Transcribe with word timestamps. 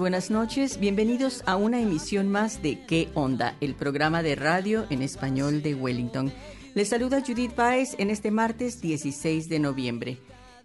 Buenas 0.00 0.30
noches. 0.30 0.80
Bienvenidos 0.80 1.42
a 1.44 1.56
una 1.56 1.78
emisión 1.78 2.30
más 2.30 2.62
de 2.62 2.86
¿Qué 2.86 3.10
onda? 3.12 3.54
El 3.60 3.74
programa 3.74 4.22
de 4.22 4.34
radio 4.34 4.86
en 4.88 5.02
español 5.02 5.60
de 5.62 5.74
Wellington. 5.74 6.32
Les 6.74 6.88
saluda 6.88 7.20
Judith 7.20 7.54
Baez 7.54 7.96
en 7.98 8.08
este 8.08 8.30
martes 8.30 8.80
16 8.80 9.50
de 9.50 9.58
noviembre. 9.58 10.18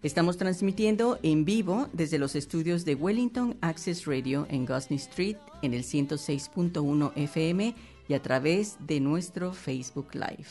Estamos 0.03 0.38
transmitiendo 0.38 1.20
en 1.21 1.43
vivo 1.43 1.90
desde 1.91 2.17
los 2.17 2.34
estudios 2.34 2.85
de 2.85 2.95
Wellington 2.95 3.57
Access 3.59 4.05
Radio 4.05 4.48
en 4.49 4.66
Gosney 4.66 4.99
Street 4.99 5.35
en 5.62 5.73
el 5.73 5.84
106.1 5.84 7.12
FM 7.17 7.76
y 8.07 8.13
a 8.13 8.21
través 8.21 8.77
de 8.79 9.02
nuestro 9.02 9.52
Facebook 9.52 10.13
Live. 10.13 10.48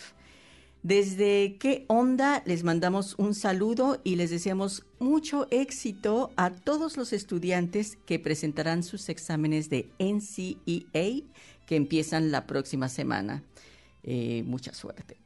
Desde 0.84 1.56
qué 1.58 1.86
onda 1.88 2.42
les 2.44 2.62
mandamos 2.62 3.14
un 3.16 3.34
saludo 3.34 4.02
y 4.04 4.16
les 4.16 4.28
deseamos 4.28 4.84
mucho 4.98 5.46
éxito 5.50 6.30
a 6.36 6.50
todos 6.50 6.98
los 6.98 7.14
estudiantes 7.14 7.96
que 8.04 8.18
presentarán 8.18 8.82
sus 8.82 9.08
exámenes 9.08 9.70
de 9.70 9.88
NCEA 9.98 11.24
que 11.64 11.76
empiezan 11.76 12.30
la 12.30 12.46
próxima 12.46 12.90
semana. 12.90 13.42
Eh, 14.02 14.42
mucha 14.44 14.74
suerte. 14.74 15.16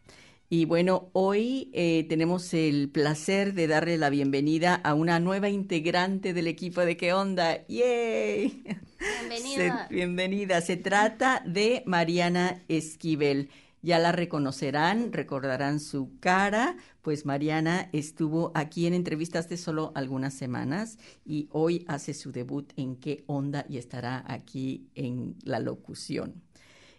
Y 0.49 0.65
bueno, 0.65 1.11
hoy 1.13 1.73
eh, 1.75 2.07
tenemos 2.09 2.55
el 2.55 2.89
placer 2.89 3.53
de 3.53 3.67
darle 3.67 3.99
la 3.99 4.11
bienvenida 4.11 4.77
a 4.77 4.95
una 4.95 5.19
nueva 5.19 5.49
integrante 5.49 6.35
del 6.35 6.47
equipo 6.47 6.83
de 6.83 6.97
¿Qué 6.97 7.13
onda? 7.13 7.67
¡Yay! 7.67 8.63
Bienvenida. 9.29 9.89
Se, 9.89 9.95
bienvenida. 9.95 10.61
Se 10.61 10.77
trata 10.77 11.43
de 11.45 11.83
Mariana 11.85 12.63
Esquivel. 12.69 13.51
Ya 13.81 13.99
la 14.01 14.11
reconocerán, 14.11 15.13
recordarán 15.13 15.79
su 15.79 16.19
cara, 16.19 16.77
pues 17.01 17.25
Mariana 17.25 17.89
estuvo 17.93 18.51
aquí 18.55 18.87
en 18.87 18.95
entrevistas 18.95 19.47
hace 19.47 19.57
solo 19.57 19.93
algunas 19.95 20.35
semanas 20.35 20.99
y 21.25 21.49
hoy 21.53 21.85
hace 21.87 22.13
su 22.13 22.33
debut 22.33 22.73
en 22.77 22.97
qué 22.97 23.23
onda 23.27 23.65
y 23.69 23.79
estará 23.79 24.25
aquí 24.27 24.89
en 24.97 25.37
la 25.45 25.61
locución. 25.61 26.43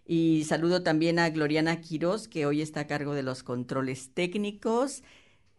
Y 0.05 0.45
saludo 0.47 0.81
también 0.81 1.19
a 1.19 1.30
Gloriana 1.30 1.81
Quiroz, 1.81 2.27
que 2.27 2.45
hoy 2.45 2.61
está 2.61 2.80
a 2.81 2.88
cargo 2.88 3.14
de 3.14 3.23
los 3.23 3.43
controles 3.43 4.11
técnicos. 4.14 5.03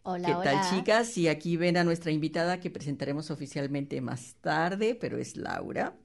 Hola, 0.03 0.27
¿Qué 0.27 0.33
tal, 0.33 0.57
hola. 0.57 0.69
chicas? 0.71 1.17
Y 1.17 1.27
aquí 1.27 1.55
ven 1.55 1.77
a 1.77 1.83
nuestra 1.83 2.11
invitada 2.11 2.59
que 2.59 2.71
presentaremos 2.71 3.29
oficialmente 3.29 4.01
más 4.01 4.35
tarde, 4.41 4.95
pero 4.99 5.19
es 5.19 5.37
Laura. 5.37 5.95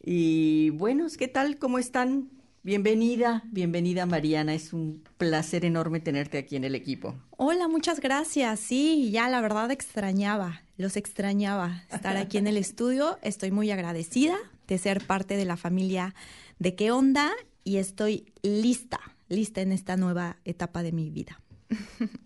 Y 0.00 0.70
buenos, 0.70 1.16
¿qué 1.16 1.28
tal? 1.28 1.58
¿Cómo 1.58 1.78
están? 1.78 2.30
Bienvenida, 2.64 3.42
bienvenida 3.50 4.06
Mariana. 4.06 4.54
Es 4.54 4.72
un 4.72 5.02
placer 5.18 5.64
enorme 5.64 5.98
tenerte 5.98 6.38
aquí 6.38 6.54
en 6.54 6.62
el 6.62 6.76
equipo. 6.76 7.16
Hola, 7.36 7.66
muchas 7.66 7.98
gracias. 7.98 8.60
Sí, 8.60 9.10
ya 9.10 9.28
la 9.28 9.40
verdad 9.40 9.72
extrañaba, 9.72 10.62
los 10.76 10.96
extrañaba 10.96 11.82
estar 11.92 12.16
aquí 12.16 12.38
en 12.38 12.46
el 12.46 12.56
estudio. 12.58 13.18
Estoy 13.22 13.50
muy 13.50 13.72
agradecida 13.72 14.36
de 14.68 14.78
ser 14.78 15.04
parte 15.04 15.36
de 15.36 15.44
la 15.44 15.56
familia 15.56 16.14
de 16.60 16.76
qué 16.76 16.92
onda 16.92 17.32
y 17.64 17.78
estoy 17.78 18.32
lista, 18.42 19.00
lista 19.28 19.60
en 19.60 19.72
esta 19.72 19.96
nueva 19.96 20.36
etapa 20.44 20.84
de 20.84 20.92
mi 20.92 21.10
vida. 21.10 21.40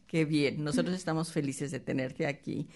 Qué 0.07 0.27
bien, 0.27 0.63
nosotros 0.63 0.95
estamos 0.95 1.33
felices 1.33 1.71
de 1.71 1.81
tenerte 1.81 2.27
aquí. 2.27 2.69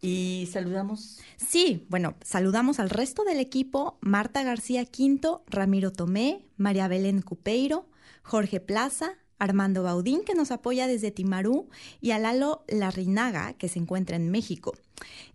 Y 0.00 0.48
saludamos. 0.52 1.18
Sí, 1.36 1.86
bueno, 1.88 2.14
saludamos 2.22 2.78
al 2.78 2.90
resto 2.90 3.24
del 3.24 3.40
equipo, 3.40 3.98
Marta 4.00 4.42
García 4.44 4.84
Quinto, 4.84 5.44
Ramiro 5.48 5.92
Tomé, 5.92 6.46
María 6.56 6.86
Belén 6.88 7.20
Cupeiro, 7.22 7.88
Jorge 8.22 8.60
Plaza, 8.60 9.14
Armando 9.38 9.82
Baudín, 9.82 10.22
que 10.24 10.34
nos 10.34 10.50
apoya 10.50 10.86
desde 10.86 11.10
Timarú, 11.10 11.68
y 12.00 12.10
a 12.10 12.18
Lalo 12.18 12.64
Larrinaga, 12.68 13.54
que 13.54 13.68
se 13.68 13.78
encuentra 13.78 14.16
en 14.16 14.30
México. 14.30 14.74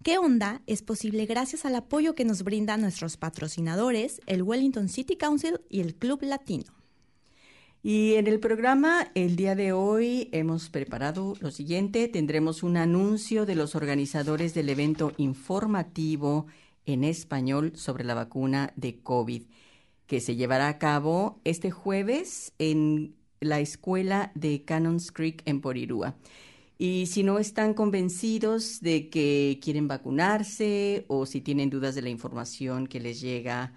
¿Qué 0.04 0.18
onda? 0.18 0.62
Es 0.68 0.82
posible 0.82 1.26
gracias 1.26 1.66
al 1.66 1.76
apoyo 1.76 2.16
que 2.16 2.26
nos 2.26 2.44
brindan 2.44 2.82
nuestros 2.82 3.18
patrocinadores, 3.18 4.22
el 4.28 4.44
Wellington 4.44 4.90
City 4.90 5.16
Council 5.16 5.62
y 5.70 5.82
el 5.82 5.96
Club 5.96 6.22
Latino. 6.24 6.83
Y 7.86 8.14
en 8.14 8.28
el 8.28 8.40
programa 8.40 9.12
el 9.14 9.36
día 9.36 9.56
de 9.56 9.74
hoy 9.74 10.30
hemos 10.32 10.70
preparado 10.70 11.34
lo 11.42 11.52
siguiente. 11.52 12.08
Tendremos 12.08 12.64
un 12.64 12.78
anuncio 12.78 13.46
de 13.46 13.56
los 13.56 13.76
organizadores 13.76 14.54
del 14.54 14.70
evento 14.70 15.12
informativo 15.18 16.46
en 16.86 17.04
español 17.04 17.74
sobre 17.76 18.06
la 18.06 18.14
vacuna 18.14 18.72
de 18.78 19.02
COVID, 19.02 19.44
que 20.08 20.22
se 20.22 20.38
llevará 20.38 20.70
a 20.70 20.78
cabo 20.80 21.42
este 21.44 21.72
jueves 21.72 22.54
en 22.58 23.16
la 23.42 23.60
escuela 23.60 24.32
de 24.34 24.64
Cannons 24.64 25.12
Creek 25.12 25.42
en 25.44 25.60
Porirúa. 25.60 26.16
Y 26.78 27.08
si 27.08 27.24
no 27.24 27.38
están 27.38 27.74
convencidos 27.74 28.80
de 28.80 29.10
que 29.10 29.60
quieren 29.62 29.90
vacunarse 29.90 31.04
o 31.10 31.26
si 31.26 31.42
tienen 31.42 31.70
dudas 31.70 31.96
de 31.96 32.02
la 32.02 32.10
información 32.10 32.88
que 32.88 33.02
les 33.02 33.20
llega, 33.20 33.74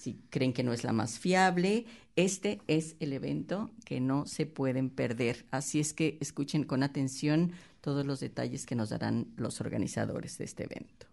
si 0.00 0.18
creen 0.30 0.54
que 0.54 0.62
no 0.62 0.72
es 0.72 0.82
la 0.82 0.94
más 0.94 1.18
fiable, 1.18 1.84
este 2.16 2.62
es 2.68 2.96
el 3.00 3.12
evento 3.12 3.70
que 3.84 4.00
no 4.00 4.24
se 4.24 4.46
pueden 4.46 4.88
perder. 4.88 5.44
Así 5.50 5.78
es 5.78 5.92
que 5.92 6.16
escuchen 6.20 6.64
con 6.64 6.82
atención 6.82 7.52
todos 7.82 8.06
los 8.06 8.18
detalles 8.18 8.64
que 8.64 8.76
nos 8.76 8.88
darán 8.88 9.26
los 9.36 9.60
organizadores 9.60 10.38
de 10.38 10.44
este 10.46 10.64
evento. 10.64 11.09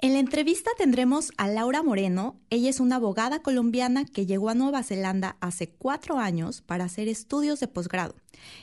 En 0.00 0.12
la 0.12 0.20
entrevista 0.20 0.70
tendremos 0.78 1.32
a 1.38 1.48
Laura 1.48 1.82
Moreno. 1.82 2.40
Ella 2.50 2.70
es 2.70 2.78
una 2.78 2.96
abogada 2.96 3.42
colombiana 3.42 4.04
que 4.04 4.26
llegó 4.26 4.48
a 4.48 4.54
Nueva 4.54 4.84
Zelanda 4.84 5.36
hace 5.40 5.70
cuatro 5.70 6.18
años 6.18 6.62
para 6.62 6.84
hacer 6.84 7.08
estudios 7.08 7.58
de 7.58 7.66
posgrado 7.66 8.14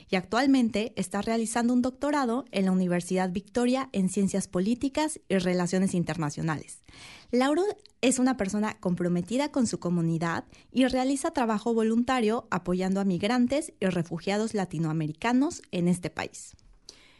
y 0.08 0.16
actualmente 0.16 0.94
está 0.96 1.20
realizando 1.20 1.74
un 1.74 1.82
doctorado 1.82 2.46
en 2.52 2.64
la 2.64 2.72
Universidad 2.72 3.30
Victoria 3.30 3.90
en 3.92 4.08
Ciencias 4.08 4.48
Políticas 4.48 5.20
y 5.28 5.36
Relaciones 5.36 5.92
Internacionales. 5.92 6.82
Laura 7.30 7.64
es 8.00 8.18
una 8.18 8.38
persona 8.38 8.78
comprometida 8.80 9.52
con 9.52 9.66
su 9.66 9.78
comunidad 9.78 10.46
y 10.72 10.86
realiza 10.86 11.32
trabajo 11.32 11.74
voluntario 11.74 12.48
apoyando 12.50 12.98
a 12.98 13.04
migrantes 13.04 13.74
y 13.78 13.84
refugiados 13.84 14.54
latinoamericanos 14.54 15.60
en 15.70 15.88
este 15.88 16.08
país. 16.08 16.56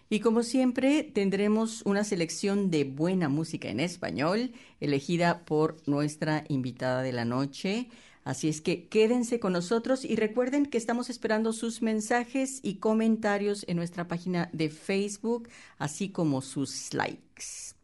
Y 0.08 0.20
como 0.20 0.42
siempre, 0.44 1.02
tendremos 1.02 1.82
una 1.84 2.04
selección 2.04 2.70
de 2.70 2.84
buena 2.84 3.28
música 3.28 3.68
en 3.68 3.80
español, 3.80 4.52
elegida 4.80 5.44
por 5.44 5.76
nuestra 5.86 6.44
invitada 6.48 7.02
de 7.02 7.12
la 7.12 7.24
noche. 7.24 7.88
Así 8.22 8.48
es 8.48 8.60
que 8.60 8.88
quédense 8.88 9.40
con 9.40 9.52
nosotros 9.52 10.04
y 10.04 10.16
recuerden 10.16 10.66
que 10.66 10.78
estamos 10.78 11.10
esperando 11.10 11.52
sus 11.52 11.82
mensajes 11.82 12.60
y 12.62 12.76
comentarios 12.76 13.64
en 13.68 13.76
nuestra 13.76 14.08
página 14.08 14.48
de 14.52 14.70
Facebook, 14.70 15.48
así 15.78 16.08
como 16.08 16.40
sus 16.40 16.92
likes. 16.94 17.74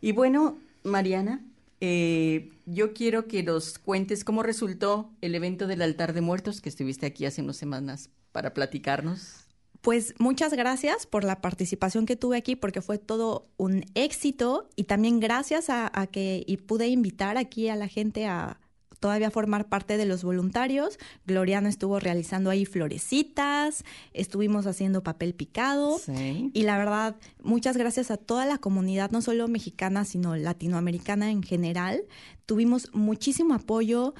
Y 0.00 0.12
bueno, 0.12 0.58
Mariana, 0.84 1.42
eh, 1.80 2.50
yo 2.66 2.92
quiero 2.92 3.28
que 3.28 3.42
nos 3.42 3.78
cuentes 3.78 4.24
cómo 4.24 4.42
resultó 4.42 5.10
el 5.20 5.34
evento 5.34 5.66
del 5.66 5.82
altar 5.82 6.12
de 6.12 6.20
muertos 6.20 6.60
que 6.60 6.68
estuviste 6.68 7.06
aquí 7.06 7.24
hace 7.24 7.42
unas 7.42 7.56
semanas 7.56 8.10
para 8.32 8.54
platicarnos. 8.54 9.47
Pues 9.80 10.14
muchas 10.18 10.52
gracias 10.52 11.06
por 11.06 11.24
la 11.24 11.40
participación 11.40 12.04
que 12.04 12.16
tuve 12.16 12.36
aquí 12.36 12.56
porque 12.56 12.82
fue 12.82 12.98
todo 12.98 13.46
un 13.56 13.84
éxito 13.94 14.68
y 14.76 14.84
también 14.84 15.20
gracias 15.20 15.70
a, 15.70 15.90
a, 15.92 16.06
que 16.08 16.42
y 16.46 16.56
pude 16.58 16.88
invitar 16.88 17.36
aquí 17.38 17.68
a 17.68 17.76
la 17.76 17.88
gente 17.88 18.26
a 18.26 18.58
todavía 19.00 19.30
formar 19.30 19.68
parte 19.68 19.96
de 19.96 20.06
los 20.06 20.24
voluntarios. 20.24 20.98
Gloriano 21.24 21.68
estuvo 21.68 22.00
realizando 22.00 22.50
ahí 22.50 22.64
florecitas, 22.66 23.84
estuvimos 24.12 24.66
haciendo 24.66 25.02
papel 25.02 25.34
picado 25.34 25.98
Sí. 25.98 26.50
y 26.52 26.62
la 26.64 26.78
verdad 26.78 27.16
muchas 27.42 27.76
gracias 27.76 28.10
a 28.10 28.16
toda 28.16 28.44
la 28.46 28.58
comunidad, 28.58 29.10
no 29.12 29.22
solo 29.22 29.46
mexicana 29.48 30.04
sino 30.04 30.36
latinoamericana 30.36 31.30
en 31.30 31.42
general. 31.42 32.02
Tuvimos 32.46 32.90
muchísimo 32.92 33.54
apoyo. 33.54 34.14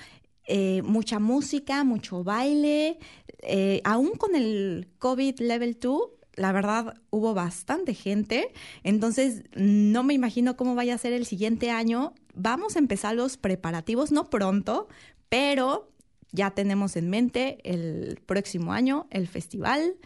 Eh, 0.50 0.80
mucha 0.82 1.18
música, 1.18 1.84
mucho 1.84 2.24
baile, 2.24 2.98
eh, 3.42 3.82
aún 3.84 4.12
con 4.12 4.34
el 4.34 4.88
COVID 4.98 5.40
Level 5.40 5.78
2, 5.78 6.02
la 6.36 6.52
verdad 6.52 6.94
hubo 7.10 7.34
bastante 7.34 7.92
gente, 7.92 8.50
entonces 8.82 9.42
no 9.54 10.02
me 10.04 10.14
imagino 10.14 10.56
cómo 10.56 10.74
vaya 10.74 10.94
a 10.94 10.98
ser 10.98 11.12
el 11.12 11.26
siguiente 11.26 11.70
año. 11.70 12.14
Vamos 12.34 12.76
a 12.76 12.78
empezar 12.78 13.14
los 13.14 13.36
preparativos, 13.36 14.10
no 14.10 14.30
pronto, 14.30 14.88
pero 15.28 15.92
ya 16.32 16.52
tenemos 16.52 16.96
en 16.96 17.10
mente 17.10 17.58
el 17.64 18.18
próximo 18.24 18.72
año 18.72 19.06
el 19.10 19.28
festival. 19.28 19.96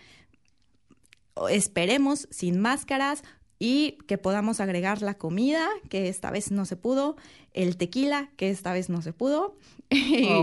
Esperemos 1.50 2.26
sin 2.32 2.58
máscaras 2.58 3.22
y 3.64 3.92
que 4.08 4.18
podamos 4.18 4.58
agregar 4.58 5.02
la 5.02 5.14
comida, 5.14 5.68
que 5.88 6.08
esta 6.08 6.32
vez 6.32 6.50
no 6.50 6.64
se 6.64 6.74
pudo, 6.74 7.14
el 7.52 7.76
tequila, 7.76 8.28
que 8.36 8.50
esta 8.50 8.72
vez 8.72 8.88
no 8.88 9.02
se 9.02 9.12
pudo. 9.12 9.56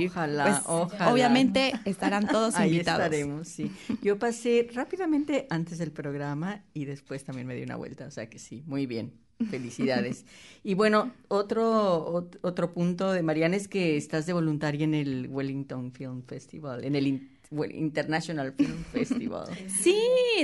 Ojalá, 0.05 0.43
pues, 0.43 0.61
ojalá. 0.65 1.13
Obviamente 1.13 1.73
estarán 1.85 2.27
todos 2.27 2.55
Ahí 2.55 2.71
invitados. 2.71 3.05
estaremos, 3.05 3.47
sí. 3.47 3.71
Yo 4.01 4.19
pasé 4.19 4.67
rápidamente 4.73 5.47
antes 5.49 5.77
del 5.77 5.91
programa 5.91 6.63
y 6.73 6.85
después 6.85 7.23
también 7.23 7.47
me 7.47 7.55
di 7.55 7.63
una 7.63 7.75
vuelta, 7.75 8.05
o 8.05 8.11
sea 8.11 8.29
que 8.29 8.39
sí, 8.39 8.63
muy 8.65 8.85
bien. 8.85 9.13
Felicidades. 9.49 10.25
y 10.63 10.73
bueno, 10.73 11.13
otro, 11.29 12.29
otro 12.41 12.73
punto 12.73 13.11
de 13.13 13.23
Mariana 13.23 13.55
es 13.55 13.67
que 13.69 13.95
estás 13.95 14.25
de 14.25 14.33
voluntaria 14.33 14.83
en 14.83 14.93
el 14.93 15.27
Wellington 15.29 15.93
Film 15.93 16.23
Festival, 16.23 16.83
en 16.83 16.95
el 16.95 17.07
International 17.51 18.53
Film 18.53 18.83
Festival. 18.91 19.47
Sí, 19.81 19.97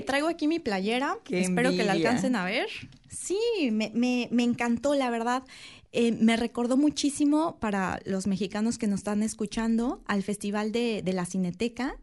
traigo 0.06 0.28
aquí 0.28 0.48
mi 0.48 0.60
playera. 0.60 1.18
Espero 1.30 1.72
que 1.72 1.84
la 1.84 1.94
alcancen 1.94 2.36
a 2.36 2.46
ver. 2.46 2.68
Sí, 3.10 3.40
me, 3.72 3.92
me, 3.94 4.28
me 4.32 4.44
encantó, 4.44 4.96
la 4.96 5.10
verdad. 5.10 5.44
Eh, 5.92 6.12
me 6.12 6.36
recordó 6.36 6.76
muchísimo 6.76 7.58
para 7.60 8.02
los 8.06 8.28
mexicanos 8.28 8.78
que 8.78 8.88
nos 8.88 9.00
están 9.00 9.24
escuchando 9.24 10.02
al 10.08 10.24
Festival 10.24 10.72
de, 10.72 11.02
de 11.04 11.14
la 11.14 11.26
Cineteca 11.26 11.96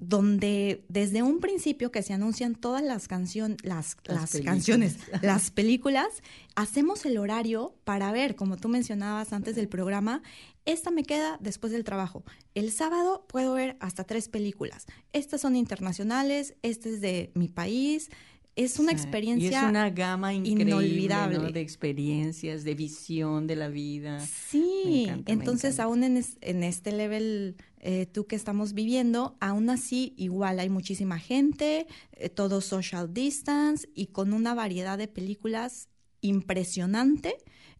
donde 0.00 0.84
desde 0.88 1.22
un 1.22 1.38
principio 1.38 1.92
que 1.92 2.02
se 2.02 2.12
anuncian 2.12 2.54
todas 2.54 2.82
las 2.82 3.06
canciones, 3.06 3.58
las, 3.62 3.96
las, 4.04 4.36
canciones, 4.44 4.96
las 5.22 5.50
películas, 5.50 6.08
hacemos 6.56 7.06
el 7.06 7.16
horario 7.16 7.74
para 7.84 8.10
ver, 8.12 8.34
como 8.34 8.56
tú 8.56 8.68
mencionabas 8.68 9.32
antes 9.32 9.54
del 9.54 9.68
programa, 9.68 10.22
esta 10.64 10.90
me 10.90 11.04
queda 11.04 11.38
después 11.40 11.72
del 11.72 11.84
trabajo. 11.84 12.24
El 12.54 12.72
sábado 12.72 13.24
puedo 13.28 13.54
ver 13.54 13.76
hasta 13.80 14.04
tres 14.04 14.28
películas. 14.28 14.86
Estas 15.12 15.42
son 15.42 15.56
internacionales, 15.56 16.54
este 16.62 16.90
es 16.94 17.00
de 17.00 17.30
mi 17.34 17.48
país. 17.48 18.10
Es 18.56 18.78
una 18.78 18.92
experiencia 18.92 19.50
y 19.50 19.54
es 19.54 19.62
una 19.62 19.90
gama 19.90 20.32
inolvidable 20.32 21.50
de 21.50 21.60
experiencias, 21.60 22.62
de 22.62 22.74
visión 22.76 23.48
de 23.48 23.56
la 23.56 23.68
vida. 23.68 24.20
Sí, 24.20 25.08
entonces 25.26 25.80
aún 25.80 26.04
en, 26.04 26.24
en, 26.40 26.62
este 26.62 26.92
level 26.92 27.56
eh, 27.86 28.06
tú 28.06 28.26
que 28.26 28.34
estamos 28.34 28.72
viviendo, 28.72 29.36
aún 29.40 29.68
así 29.68 30.14
igual 30.16 30.58
hay 30.58 30.70
muchísima 30.70 31.18
gente, 31.18 31.86
eh, 32.12 32.30
todo 32.30 32.62
social 32.62 33.12
distance 33.12 33.86
y 33.94 34.06
con 34.06 34.32
una 34.32 34.54
variedad 34.54 34.96
de 34.96 35.06
películas 35.06 35.90
impresionante. 36.22 37.36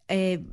Eh, 0.09 0.45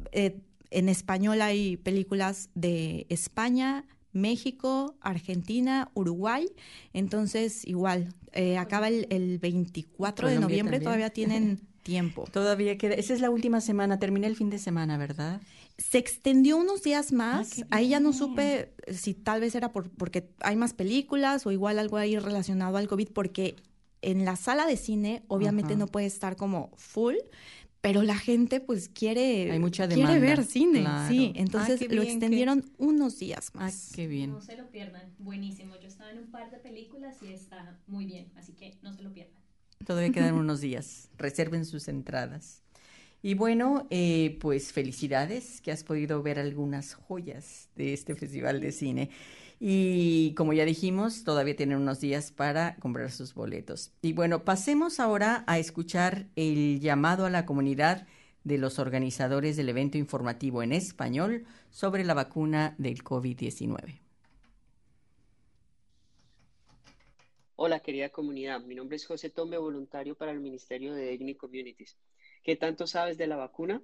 en 0.69 0.88
español 0.88 1.42
hay 1.42 1.75
películas 1.75 2.50
de 2.56 3.06
España, 3.09 3.86
México, 4.13 4.95
Argentina, 5.01 5.92
Uruguay. 5.95 6.48
Entonces, 6.94 7.68
igual, 7.68 8.15
acaba 8.57 8.88
el, 8.88 9.38
24 9.39 10.30
de 10.30 10.39
noviembre, 10.39 10.80
todavía 10.80 11.09
tienen 11.09 11.59
tiempo. 11.83 12.25
Todavía 12.31 12.77
queda. 12.77 12.94
Esa 12.94 13.13
es 13.13 13.19
la 13.19 13.30
última 13.30 13.59
semana, 13.59 14.00
termina 14.00 14.27
el 14.27 14.38
fin 14.38 14.50
de 14.50 14.59
semana, 14.59 14.98
¿verdad? 14.98 15.42
Se 15.81 15.98
extendió 15.98 16.57
unos 16.57 16.83
días 16.83 17.12
más. 17.12 17.60
Ah, 17.63 17.66
ahí 17.72 17.89
ya 17.89 18.00
no 18.00 18.13
supe 18.13 18.74
si 18.94 19.13
tal 19.13 19.42
vez 19.42 19.56
era 19.56 19.72
por, 19.72 19.89
porque 19.89 20.30
hay 20.42 20.56
más 20.56 20.74
películas 20.74 21.45
o 21.45 21.51
igual 21.51 21.80
algo 21.80 21.98
ahí 21.98 22.18
relacionado 22.18 22.78
al 22.78 22.88
COVID, 22.88 23.10
porque 23.10 23.56
en 24.01 24.25
la 24.25 24.36
sala 24.36 24.66
de 24.66 24.78
cine 24.78 25.24
obviamente 25.28 25.75
no 25.75 25.88
puede 25.88 26.06
estar 26.06 26.36
como 26.36 26.72
full, 26.75 27.16
pero 27.81 28.04
la 28.04 28.16
gente 28.16 28.60
pues 28.60 28.89
quiere, 28.89 29.51
hay 29.51 29.60
mucha 29.60 29.88
quiere 29.88 30.19
ver 30.19 30.44
cine, 30.45 30.86
sí, 31.07 31.33
entonces 31.36 31.92
lo 31.92 32.04
extendieron 32.04 32.72
unos 32.77 33.18
días 33.18 33.54
más. 33.56 33.92
qué 33.94 34.07
bien. 34.07 34.34
No 34.34 34.42
se 34.42 34.56
lo 34.56 34.69
pierdan, 34.69 35.13
buenísimo. 35.18 35.75
Yo 35.81 35.88
estaba 35.88 36.12
en 36.12 36.19
un 36.19 36.31
par 36.31 36.51
de 36.51 36.57
películas 36.57 37.16
y 37.22 37.34
está 37.34 37.80
muy 37.88 38.06
bien, 38.06 38.31
así 38.36 38.54
que 38.54 38.77
no 38.84 38.94
se 38.94 39.01
lo 39.01 39.12
pierdan. 39.12 39.36
Todavía 39.86 40.12
quedan 40.12 40.36
unos 40.36 40.62
días, 40.62 41.10
reserven 41.18 41.66
sus 41.66 41.88
entradas. 41.88 42.62
Y 43.23 43.35
bueno, 43.35 43.85
eh, 43.91 44.38
pues 44.41 44.73
felicidades 44.73 45.62
que 45.62 45.71
has 45.71 45.83
podido 45.83 46.23
ver 46.23 46.39
algunas 46.39 46.95
joyas 46.95 47.69
de 47.75 47.94
este 47.94 48.15
festival 48.15 48.62
de 48.62 48.71
cine. 48.71 49.09
Y 49.59 50.33
como 50.33 50.53
ya 50.53 50.65
dijimos, 50.65 51.23
todavía 51.23 51.56
tienen 51.56 51.77
unos 51.77 52.00
días 52.00 52.31
para 52.31 52.75
comprar 52.77 53.12
sus 53.12 53.35
boletos. 53.35 53.91
Y 54.01 54.13
bueno, 54.13 54.44
pasemos 54.44 55.00
ahora 55.00 55.44
a 55.45 55.59
escuchar 55.59 56.25
el 56.35 56.79
llamado 56.79 57.27
a 57.27 57.29
la 57.29 57.45
comunidad 57.45 58.07
de 58.44 58.57
los 58.57 58.79
organizadores 58.79 59.56
del 59.56 59.69
evento 59.69 60.00
informativo 60.00 60.63
en 60.63 60.71
español 60.74 61.45
sobre 61.69 62.03
la 62.03 62.15
vacuna 62.15 62.74
del 62.79 63.03
COVID-19. 63.03 64.00
Hola 67.56 67.81
querida 67.81 68.09
comunidad, 68.09 68.62
mi 68.62 68.74
nombre 68.74 68.95
es 68.95 69.06
José 69.06 69.29
Tombe, 69.29 69.59
voluntario 69.59 70.15
para 70.15 70.31
el 70.31 70.39
Ministerio 70.39 70.95
de 70.95 71.13
Ethnic 71.13 71.38
Communities. 71.38 71.95
¿Qué 72.43 72.55
tanto 72.55 72.88
sabes 72.88 73.19
de 73.19 73.27
la 73.27 73.35
vacuna? 73.35 73.83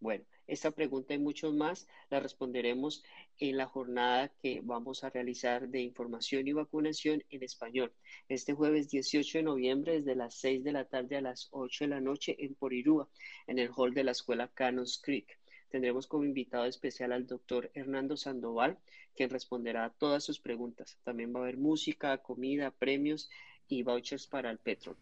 Bueno, 0.00 0.24
esta 0.48 0.72
pregunta 0.72 1.14
y 1.14 1.18
mucho 1.18 1.52
más 1.52 1.86
la 2.10 2.18
responderemos 2.18 3.04
en 3.38 3.56
la 3.56 3.66
jornada 3.66 4.32
que 4.42 4.60
vamos 4.64 5.04
a 5.04 5.10
realizar 5.10 5.68
de 5.68 5.82
información 5.82 6.48
y 6.48 6.52
vacunación 6.52 7.22
en 7.30 7.44
español. 7.44 7.92
Este 8.28 8.54
jueves 8.54 8.90
18 8.90 9.38
de 9.38 9.44
noviembre, 9.44 9.92
desde 10.00 10.16
las 10.16 10.34
6 10.34 10.64
de 10.64 10.72
la 10.72 10.86
tarde 10.86 11.16
a 11.16 11.20
las 11.20 11.46
8 11.52 11.84
de 11.84 11.90
la 11.90 12.00
noche 12.00 12.34
en 12.40 12.56
Porirúa, 12.56 13.08
en 13.46 13.60
el 13.60 13.70
hall 13.70 13.94
de 13.94 14.02
la 14.02 14.12
escuela 14.12 14.50
Canons 14.52 15.00
Creek. 15.00 15.38
Tendremos 15.68 16.08
como 16.08 16.24
invitado 16.24 16.64
especial 16.64 17.12
al 17.12 17.28
doctor 17.28 17.70
Hernando 17.72 18.16
Sandoval, 18.16 18.78
quien 19.14 19.30
responderá 19.30 19.84
a 19.84 19.90
todas 19.90 20.24
sus 20.24 20.40
preguntas. 20.40 20.98
También 21.04 21.32
va 21.32 21.38
a 21.38 21.42
haber 21.44 21.56
música, 21.56 22.18
comida, 22.18 22.72
premios 22.72 23.30
y 23.68 23.84
vouchers 23.84 24.26
para 24.26 24.50
el 24.50 24.58
Petro 24.58 24.96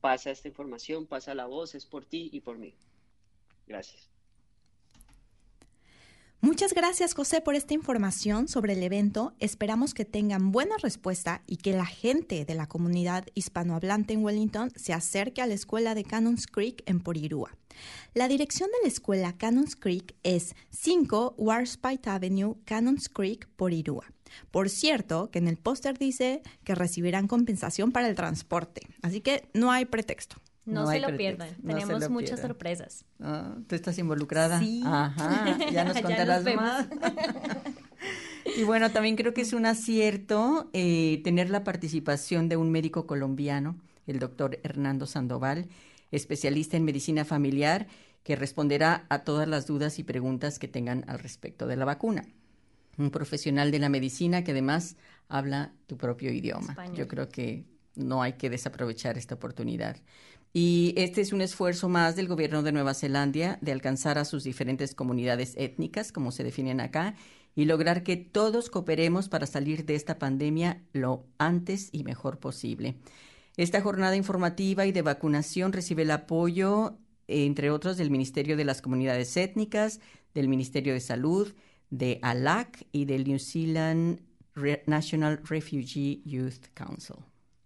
pasa 0.00 0.30
esta 0.30 0.48
información, 0.48 1.06
pasa 1.06 1.34
la 1.34 1.46
voz, 1.46 1.74
es 1.74 1.86
por 1.86 2.04
ti 2.04 2.30
y 2.32 2.40
por 2.40 2.58
mí. 2.58 2.74
Gracias. 3.66 4.10
Muchas 6.46 6.74
gracias 6.74 7.14
José 7.14 7.40
por 7.40 7.56
esta 7.56 7.74
información 7.74 8.46
sobre 8.46 8.74
el 8.74 8.82
evento. 8.82 9.32
Esperamos 9.40 9.94
que 9.94 10.04
tengan 10.04 10.52
buena 10.52 10.76
respuesta 10.80 11.42
y 11.46 11.56
que 11.56 11.72
la 11.72 11.86
gente 11.86 12.44
de 12.44 12.54
la 12.54 12.68
comunidad 12.68 13.26
hispanohablante 13.34 14.12
en 14.12 14.22
Wellington 14.22 14.70
se 14.76 14.92
acerque 14.92 15.42
a 15.42 15.46
la 15.46 15.54
escuela 15.54 15.94
de 15.94 16.04
Cannons 16.04 16.46
Creek 16.46 16.82
en 16.86 17.00
Porirúa. 17.00 17.56
La 18.14 18.28
dirección 18.28 18.70
de 18.70 18.78
la 18.82 18.88
escuela 18.88 19.36
Cannons 19.36 19.76
Creek 19.76 20.14
es 20.22 20.54
5 20.70 21.34
Warspite 21.36 22.10
Avenue, 22.10 22.56
Cannons 22.64 23.08
Creek, 23.08 23.48
Porirúa. 23.56 24.15
Por 24.50 24.68
cierto, 24.68 25.30
que 25.30 25.38
en 25.38 25.48
el 25.48 25.56
póster 25.56 25.98
dice 25.98 26.42
que 26.64 26.74
recibirán 26.74 27.28
compensación 27.28 27.92
para 27.92 28.08
el 28.08 28.14
transporte, 28.14 28.82
así 29.02 29.20
que 29.20 29.48
no 29.54 29.70
hay 29.70 29.84
pretexto. 29.84 30.36
No, 30.66 30.88
se 30.88 30.98
lo 30.98 31.16
pierdan, 31.16 31.48
tenemos 31.64 32.10
muchas 32.10 32.40
sorpresas. 32.40 33.04
Ah, 33.20 33.54
¿Tú 33.68 33.76
estás 33.76 33.96
involucrada? 33.98 34.58
Sí. 34.58 34.82
Ajá, 34.84 35.56
ya 35.70 35.84
nos 35.84 35.96
contarás 36.02 36.44
más. 36.56 36.88
y 38.56 38.64
bueno, 38.64 38.90
también 38.90 39.14
creo 39.14 39.32
que 39.32 39.42
es 39.42 39.52
un 39.52 39.64
acierto 39.64 40.68
eh, 40.72 41.20
tener 41.22 41.50
la 41.50 41.62
participación 41.62 42.48
de 42.48 42.56
un 42.56 42.72
médico 42.72 43.06
colombiano, 43.06 43.76
el 44.08 44.18
doctor 44.18 44.58
Hernando 44.64 45.06
Sandoval, 45.06 45.68
especialista 46.10 46.76
en 46.76 46.84
medicina 46.84 47.24
familiar, 47.24 47.86
que 48.24 48.34
responderá 48.34 49.06
a 49.08 49.20
todas 49.20 49.46
las 49.46 49.68
dudas 49.68 50.00
y 50.00 50.02
preguntas 50.02 50.58
que 50.58 50.66
tengan 50.66 51.04
al 51.06 51.20
respecto 51.20 51.68
de 51.68 51.76
la 51.76 51.84
vacuna 51.84 52.26
un 52.98 53.10
profesional 53.10 53.70
de 53.70 53.78
la 53.78 53.88
medicina 53.88 54.44
que 54.44 54.52
además 54.52 54.96
habla 55.28 55.72
tu 55.86 55.96
propio 55.96 56.32
idioma. 56.32 56.76
Yo 56.94 57.08
creo 57.08 57.28
que 57.28 57.64
no 57.94 58.22
hay 58.22 58.34
que 58.34 58.50
desaprovechar 58.50 59.18
esta 59.18 59.34
oportunidad. 59.34 59.96
Y 60.52 60.94
este 60.96 61.20
es 61.20 61.32
un 61.32 61.42
esfuerzo 61.42 61.88
más 61.88 62.16
del 62.16 62.28
gobierno 62.28 62.62
de 62.62 62.72
Nueva 62.72 62.94
Zelanda 62.94 63.58
de 63.60 63.72
alcanzar 63.72 64.16
a 64.16 64.24
sus 64.24 64.44
diferentes 64.44 64.94
comunidades 64.94 65.54
étnicas, 65.56 66.12
como 66.12 66.32
se 66.32 66.44
definen 66.44 66.80
acá, 66.80 67.14
y 67.54 67.64
lograr 67.64 68.02
que 68.02 68.16
todos 68.16 68.70
cooperemos 68.70 69.28
para 69.28 69.46
salir 69.46 69.84
de 69.84 69.94
esta 69.94 70.18
pandemia 70.18 70.82
lo 70.92 71.26
antes 71.38 71.88
y 71.92 72.04
mejor 72.04 72.38
posible. 72.38 72.96
Esta 73.56 73.80
jornada 73.80 74.16
informativa 74.16 74.86
y 74.86 74.92
de 74.92 75.02
vacunación 75.02 75.72
recibe 75.72 76.02
el 76.02 76.10
apoyo, 76.10 76.98
entre 77.26 77.70
otros, 77.70 77.96
del 77.96 78.10
Ministerio 78.10 78.56
de 78.56 78.64
las 78.64 78.82
Comunidades 78.82 79.36
Étnicas, 79.36 80.00
del 80.34 80.48
Ministerio 80.48 80.92
de 80.92 81.00
Salud, 81.00 81.54
de 81.90 82.18
ALAC 82.22 82.86
y 82.92 83.04
del 83.04 83.24
New 83.26 83.38
Zealand 83.38 84.20
National 84.86 85.40
Refugee 85.44 86.22
Youth 86.24 86.68
Council. 86.74 87.16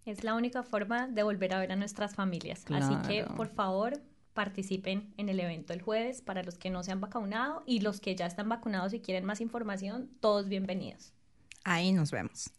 Es 0.05 0.23
la 0.23 0.35
única 0.35 0.63
forma 0.63 1.07
de 1.07 1.23
volver 1.23 1.53
a 1.53 1.59
ver 1.59 1.71
a 1.71 1.75
nuestras 1.75 2.15
familias. 2.15 2.65
Así 2.69 2.95
que, 3.07 3.23
por 3.23 3.47
favor, 3.47 4.01
participen 4.33 5.13
en 5.17 5.29
el 5.29 5.39
evento 5.39 5.73
el 5.73 5.81
jueves 5.81 6.21
para 6.21 6.43
los 6.43 6.57
que 6.57 6.69
no 6.69 6.83
se 6.83 6.91
han 6.91 7.01
vacunado 7.01 7.63
y 7.65 7.81
los 7.81 7.99
que 7.99 8.15
ya 8.15 8.25
están 8.25 8.49
vacunados 8.49 8.93
y 8.93 8.99
quieren 8.99 9.25
más 9.25 9.41
información, 9.41 10.09
todos 10.19 10.47
bienvenidos. 10.47 11.13
Ahí 11.63 11.91
nos 11.91 12.11
vemos. 12.11 12.49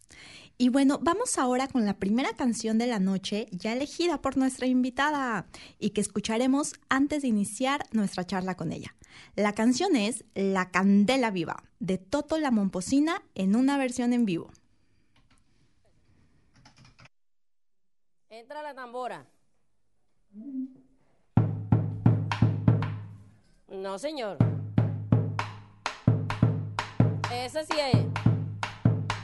Y 0.57 0.69
bueno, 0.69 0.99
vamos 1.01 1.37
ahora 1.37 1.67
con 1.67 1.85
la 1.85 1.97
primera 1.97 2.33
canción 2.33 2.77
de 2.77 2.87
la 2.87 2.99
noche 2.99 3.47
ya 3.51 3.73
elegida 3.73 4.21
por 4.21 4.37
nuestra 4.37 4.67
invitada 4.67 5.47
y 5.79 5.89
que 5.89 6.01
escucharemos 6.01 6.75
antes 6.89 7.23
de 7.23 7.27
iniciar 7.27 7.83
nuestra 7.91 8.25
charla 8.25 8.55
con 8.55 8.71
ella. 8.71 8.95
La 9.35 9.53
canción 9.53 9.95
es 9.95 10.25
La 10.35 10.71
Candela 10.71 11.31
Viva 11.31 11.63
de 11.79 11.97
Toto 11.97 12.37
la 12.37 12.49
Momposina 12.49 13.21
en 13.35 13.55
una 13.55 13.77
versión 13.77 14.13
en 14.13 14.25
vivo. 14.25 14.51
Entra 18.29 18.63
la 18.63 18.73
tambora. 18.73 19.25
No, 23.67 23.99
señor. 23.99 24.37
Esa 27.31 27.63
sí 27.65 27.73
es. 27.79 28.05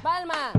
Palma. 0.03 0.51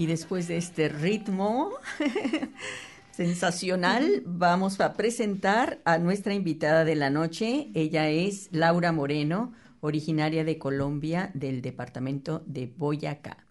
Y 0.00 0.06
después 0.06 0.48
de 0.48 0.56
este 0.56 0.88
ritmo 0.88 1.72
sensacional, 3.10 4.22
vamos 4.24 4.80
a 4.80 4.94
presentar 4.94 5.82
a 5.84 5.98
nuestra 5.98 6.32
invitada 6.32 6.86
de 6.86 6.94
la 6.94 7.10
noche. 7.10 7.68
Ella 7.74 8.08
es 8.08 8.48
Laura 8.50 8.92
Moreno, 8.92 9.52
originaria 9.82 10.42
de 10.42 10.56
Colombia, 10.56 11.30
del 11.34 11.60
departamento 11.60 12.42
de 12.46 12.72
Boyacá. 12.74 13.44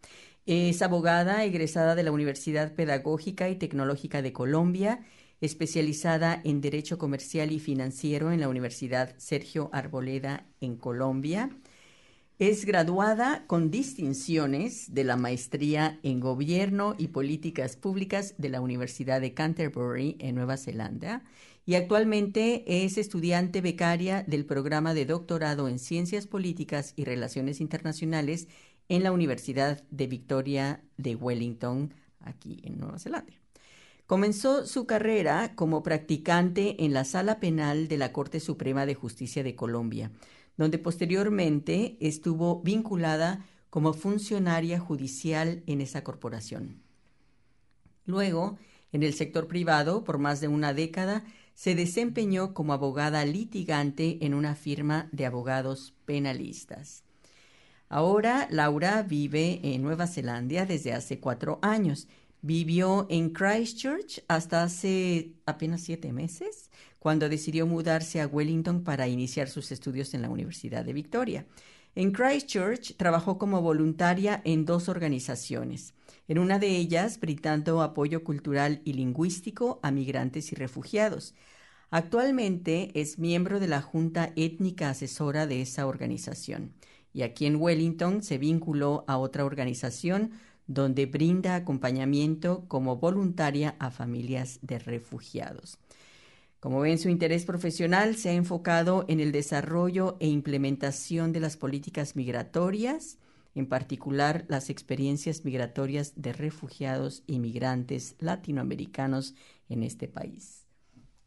Es 0.48 0.82
abogada 0.82 1.46
egresada 1.46 1.94
de 1.94 2.02
la 2.02 2.12
Universidad 2.12 2.74
Pedagógica 2.74 3.48
y 3.48 3.56
Tecnológica 3.56 4.24
de 4.24 4.34
Colombia, 4.34 5.02
especializada 5.42 6.42
en 6.44 6.62
Derecho 6.62 6.98
Comercial 6.98 7.52
y 7.52 7.60
Financiero 7.60 8.32
en 8.32 8.40
la 8.40 8.50
Universidad 8.50 9.14
Sergio 9.18 9.70
Arboleda 9.72 10.48
en 10.62 10.78
Colombia. 10.78 11.52
Es 12.40 12.64
graduada 12.64 13.44
con 13.48 13.70
distinciones 13.70 14.94
de 14.94 15.04
la 15.04 15.18
maestría 15.18 16.00
en 16.04 16.22
Gobierno 16.22 16.96
y 16.98 17.10
Políticas 17.10 17.76
Públicas 17.76 18.34
de 18.38 18.48
la 18.48 18.62
Universidad 18.62 19.20
de 19.20 19.34
Canterbury 19.34 20.16
en 20.20 20.36
Nueva 20.36 20.56
Zelanda 20.56 21.22
y 21.66 21.76
actualmente 21.76 22.86
es 22.86 22.98
estudiante 22.98 23.60
becaria 23.60 24.24
del 24.24 24.46
programa 24.46 24.94
de 24.94 25.06
doctorado 25.06 25.68
en 25.68 25.80
Ciencias 25.80 26.28
Políticas 26.28 26.94
y 26.96 27.04
Relaciones 27.04 27.60
Internacionales 27.60 28.48
en 28.88 29.04
la 29.04 29.12
Universidad 29.12 29.84
de 29.92 30.08
Victoria 30.08 30.82
de 30.96 31.16
Wellington, 31.16 31.94
aquí 32.22 32.62
en 32.64 32.80
Nueva 32.80 33.00
Zelanda. 33.00 33.34
Comenzó 34.08 34.66
su 34.66 34.88
carrera 34.88 35.56
como 35.56 35.84
practicante 35.84 36.86
en 36.86 36.94
la 36.94 37.04
Sala 37.04 37.42
Penal 37.42 37.90
de 37.90 37.98
la 37.98 38.14
Corte 38.14 38.40
Suprema 38.40 38.86
de 38.86 38.96
Justicia 38.96 39.44
de 39.44 39.56
Colombia 39.56 40.10
donde 40.60 40.78
posteriormente 40.78 41.96
estuvo 42.02 42.62
vinculada 42.62 43.46
como 43.70 43.94
funcionaria 43.94 44.78
judicial 44.78 45.64
en 45.68 45.80
esa 45.80 46.04
corporación. 46.04 46.82
Luego, 48.06 48.58
en 48.92 49.04
el 49.04 49.14
sector 49.14 49.48
privado, 49.48 50.04
por 50.04 50.18
más 50.18 50.42
de 50.42 50.50
una 50.50 50.74
década, 50.74 51.24
se 51.56 51.76
desempeñó 51.76 52.54
como 52.54 52.74
abogada 52.74 53.24
litigante 53.24 54.18
en 54.26 54.34
una 54.34 54.54
firma 54.54 55.08
de 55.14 55.26
abogados 55.26 55.94
penalistas. 56.04 57.06
Ahora 57.88 58.50
Laura 58.52 59.02
vive 59.04 59.62
en 59.64 59.82
Nueva 59.82 60.08
Zelanda 60.08 60.66
desde 60.66 60.92
hace 60.92 61.22
cuatro 61.22 61.60
años. 61.62 62.10
Vivió 62.42 63.08
en 63.10 63.30
Christchurch 63.30 64.26
hasta 64.28 64.64
hace 64.64 65.36
apenas 65.46 65.80
siete 65.80 66.12
meses, 66.12 66.70
cuando 67.00 67.30
decidió 67.30 67.66
mudarse 67.66 68.22
a 68.22 68.28
Wellington 68.28 68.84
para 68.84 69.08
iniciar 69.08 69.50
sus 69.50 69.72
estudios 69.72 70.14
en 70.14 70.22
la 70.22 70.30
Universidad 70.30 70.86
de 70.86 70.94
Victoria. 70.94 71.46
En 71.96 72.12
Christchurch 72.12 72.96
trabajó 72.98 73.38
como 73.38 73.62
voluntaria 73.62 74.42
en 74.46 74.66
dos 74.66 74.90
organizaciones, 74.90 75.94
en 76.28 76.38
una 76.38 76.60
de 76.60 76.78
ellas 76.78 77.20
brindando 77.20 77.82
apoyo 77.82 78.24
cultural 78.24 78.82
y 78.86 78.94
lingüístico 78.94 79.80
a 79.82 79.92
migrantes 79.92 80.52
y 80.52 80.56
refugiados. 80.56 81.34
Actualmente 81.90 82.92
es 82.94 83.18
miembro 83.18 83.60
de 83.60 83.68
la 83.68 83.82
Junta 83.82 84.32
Étnica 84.36 84.92
Asesora 84.92 85.48
de 85.48 85.62
esa 85.62 85.88
organización 85.88 86.74
y 87.14 87.24
aquí 87.24 87.46
en 87.46 87.56
Wellington 87.56 88.24
se 88.24 88.38
vinculó 88.38 89.04
a 89.08 89.18
otra 89.18 89.46
organización 89.46 90.32
donde 90.68 91.08
brinda 91.08 91.56
acompañamiento 91.56 92.66
como 92.68 92.98
voluntaria 92.98 93.76
a 93.80 93.90
familias 93.90 94.60
de 94.62 94.78
refugiados. 94.78 95.80
Como 96.60 96.82
ven, 96.82 96.98
su 96.98 97.08
interés 97.08 97.46
profesional 97.46 98.18
se 98.18 98.30
ha 98.30 98.34
enfocado 98.34 99.06
en 99.08 99.22
el 99.22 99.32
desarrollo 99.32 100.18
e 100.20 100.28
implementación 100.28 101.32
de 101.32 101.40
las 101.40 101.56
políticas 101.56 102.18
migratorias, 102.18 103.18
en 103.56 103.66
particular 103.66 104.44
las 104.50 104.70
experiencias 104.70 105.46
migratorias 105.46 106.14
de 106.18 106.34
refugiados 106.34 107.24
y 107.28 107.40
migrantes 107.40 108.16
latinoamericanos 108.20 109.36
en 109.70 109.84
este 109.84 110.10
país. 110.10 110.66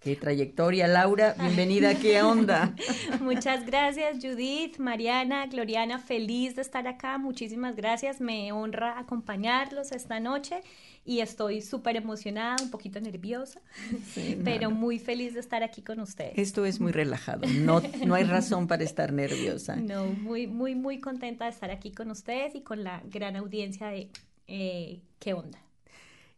Qué 0.00 0.16
trayectoria, 0.16 0.86
Laura. 0.86 1.34
Bienvenida, 1.38 1.94
¿qué 1.94 2.22
onda? 2.22 2.74
Muchas 3.20 3.64
gracias, 3.64 4.18
Judith, 4.20 4.78
Mariana, 4.78 5.46
Gloriana, 5.46 5.98
feliz 5.98 6.56
de 6.56 6.62
estar 6.62 6.86
acá. 6.88 7.16
Muchísimas 7.18 7.74
gracias. 7.76 8.20
Me 8.20 8.52
honra 8.52 8.98
acompañarlos 8.98 9.92
esta 9.92 10.20
noche 10.20 10.60
y 11.04 11.20
estoy 11.20 11.62
súper 11.62 11.96
emocionada, 11.96 12.56
un 12.62 12.70
poquito 12.70 13.00
nerviosa, 13.00 13.60
pero 14.44 14.70
muy 14.70 14.98
feliz 14.98 15.34
de 15.34 15.40
estar 15.40 15.62
aquí 15.62 15.82
con 15.82 16.00
ustedes. 16.00 16.34
Esto 16.36 16.64
es 16.64 16.80
muy 16.80 16.92
relajado, 16.92 17.46
no, 17.48 17.82
no 18.06 18.14
hay 18.14 18.24
razón 18.24 18.66
para 18.66 18.84
estar 18.84 19.12
nerviosa. 19.12 19.76
No, 19.92 20.06
muy, 20.06 20.46
muy, 20.46 20.74
muy 20.74 21.00
contenta 21.00 21.44
de 21.44 21.50
estar 21.50 21.70
aquí 21.70 21.90
con 21.92 22.10
ustedes 22.10 22.54
y 22.54 22.62
con 22.62 22.82
la 22.84 23.02
gran 23.10 23.36
audiencia 23.36 23.88
de 23.88 24.10
eh, 24.46 25.00
¿Qué 25.18 25.34
onda? 25.34 25.58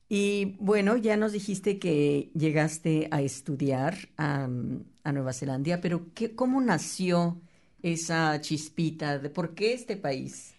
Y 0.09 0.56
bueno, 0.61 0.97
ya 0.97 1.16
nos 1.16 1.33
dijiste 1.33 1.78
que 1.78 2.30
llegaste 2.35 3.09
a 3.11 3.23
estudiar 3.23 3.97
a, 4.16 4.47
Nueva 4.47 5.33
Zelanda, 5.33 5.80
pero 5.80 6.12
¿qué, 6.14 6.35
¿cómo 6.35 6.61
nació 6.61 7.40
esa 7.83 8.40
chispita? 8.40 9.18
De 9.18 9.30
¿Por 9.30 9.54
qué 9.54 9.73
este 9.73 9.97
país? 9.97 10.54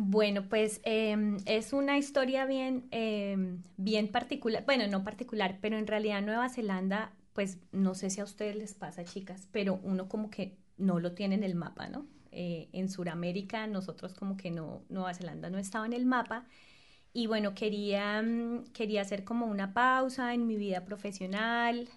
Bueno, 0.00 0.48
pues 0.48 0.80
em, 0.84 1.38
es 1.44 1.72
una 1.72 1.98
historia 1.98 2.46
bien, 2.46 2.86
em, 2.92 3.64
bien 3.76 4.06
particular, 4.06 4.64
bueno, 4.64 4.86
no 4.86 5.02
particular, 5.02 5.58
pero 5.60 5.76
en 5.76 5.88
realidad 5.88 6.22
Nueva 6.22 6.48
Zelanda, 6.48 7.12
pues 7.32 7.58
no 7.72 7.96
sé 7.96 8.08
si 8.08 8.20
a 8.20 8.24
ustedes 8.24 8.54
les 8.54 8.74
pasa, 8.74 9.02
chicas, 9.04 9.48
pero 9.50 9.80
uno 9.82 10.08
como 10.08 10.30
que 10.30 10.56
no 10.76 11.00
lo 11.00 11.14
tiene 11.14 11.34
en 11.34 11.42
el 11.42 11.56
mapa, 11.56 11.88
¿no? 11.88 12.06
Eh, 12.30 12.68
en 12.72 12.88
Sudamérica 12.88 13.66
nosotros 13.66 14.14
como 14.14 14.36
que 14.36 14.52
no, 14.52 14.84
Nueva 14.88 15.14
Zelanda 15.14 15.50
no 15.50 15.58
estaba 15.58 15.84
en 15.84 15.92
el 15.92 16.06
mapa 16.06 16.46
y 17.12 17.26
bueno, 17.26 17.56
quería, 17.56 18.22
mm, 18.22 18.66
quería 18.72 19.02
hacer 19.02 19.24
como 19.24 19.46
una 19.46 19.74
pausa 19.74 20.32
en 20.32 20.46
mi 20.46 20.54
vida 20.56 20.84
profesional. 20.84 21.88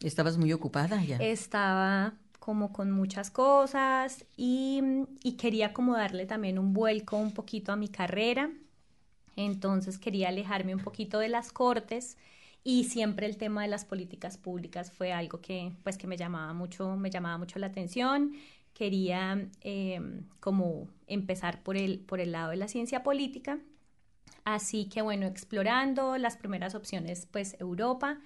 ¿Estabas 0.00 0.38
muy 0.38 0.54
ocupada 0.54 1.04
ya? 1.04 1.18
Estaba 1.18 2.14
como 2.42 2.72
con 2.72 2.90
muchas 2.90 3.30
cosas 3.30 4.24
y, 4.36 4.82
y 5.22 5.34
quería 5.34 5.72
como 5.72 5.96
darle 5.96 6.26
también 6.26 6.58
un 6.58 6.72
vuelco 6.72 7.16
un 7.16 7.30
poquito 7.32 7.70
a 7.70 7.76
mi 7.76 7.86
carrera. 7.86 8.50
Entonces 9.36 9.96
quería 9.96 10.28
alejarme 10.28 10.74
un 10.74 10.82
poquito 10.82 11.20
de 11.20 11.28
las 11.28 11.52
cortes 11.52 12.16
y 12.64 12.84
siempre 12.84 13.26
el 13.26 13.36
tema 13.36 13.62
de 13.62 13.68
las 13.68 13.84
políticas 13.84 14.38
públicas 14.38 14.90
fue 14.90 15.12
algo 15.12 15.40
que 15.40 15.70
pues 15.84 15.96
que 15.96 16.08
me 16.08 16.16
llamaba 16.16 16.52
mucho 16.52 16.96
me 16.96 17.10
llamaba 17.10 17.38
mucho 17.38 17.60
la 17.60 17.68
atención. 17.68 18.32
Quería 18.74 19.48
em, 19.60 20.24
como 20.40 20.88
empezar 21.06 21.62
por 21.62 21.76
el 21.76 22.00
por 22.00 22.18
el 22.18 22.32
lado 22.32 22.50
de 22.50 22.56
la 22.56 22.66
ciencia 22.66 23.04
política. 23.04 23.60
Así 24.44 24.86
que 24.86 25.00
bueno, 25.00 25.26
explorando 25.26 26.18
las 26.18 26.36
primeras 26.36 26.74
opciones, 26.74 27.28
pues 27.30 27.56
Europa, 27.60 28.18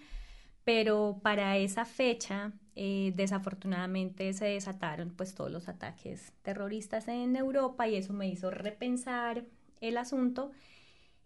pero 0.65 1.21
para 1.23 1.59
esa 1.59 1.85
fecha 1.85 2.55
eh, 2.77 3.13
desafortunadamente 3.17 4.33
se 4.33 4.45
desataron 4.45 5.11
pues 5.11 5.35
todos 5.35 5.51
los 5.51 5.69
ataques 5.69 6.33
terroristas 6.43 7.09
en 7.09 7.35
Europa 7.37 7.89
y 7.89 7.97
eso 7.97 8.13
me 8.13 8.29
hizo 8.29 8.51
repensar 8.51 9.45
el 9.81 9.97
asunto 9.97 10.53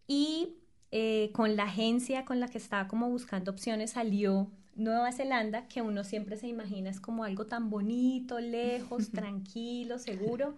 y 0.07 0.55
eh, 0.93 1.31
con 1.35 1.57
la 1.57 1.65
agencia 1.65 2.25
con 2.25 2.41
la 2.41 2.49
que 2.49 2.59
estaba 2.59 2.89
como 2.89 3.09
buscando 3.11 3.51
opciones 3.51 3.93
salió 3.93 4.51
Nueva 4.77 5.13
Zelanda, 5.13 5.69
que 5.69 5.83
uno 5.83 6.05
siempre 6.05 6.37
se 6.37 6.47
imagina 6.47 6.89
es 6.91 7.01
como 7.01 7.25
algo 7.25 7.47
tan 7.47 7.69
bonito, 7.69 8.41
lejos, 8.41 9.11
tranquilo, 9.13 9.99
seguro. 9.99 10.57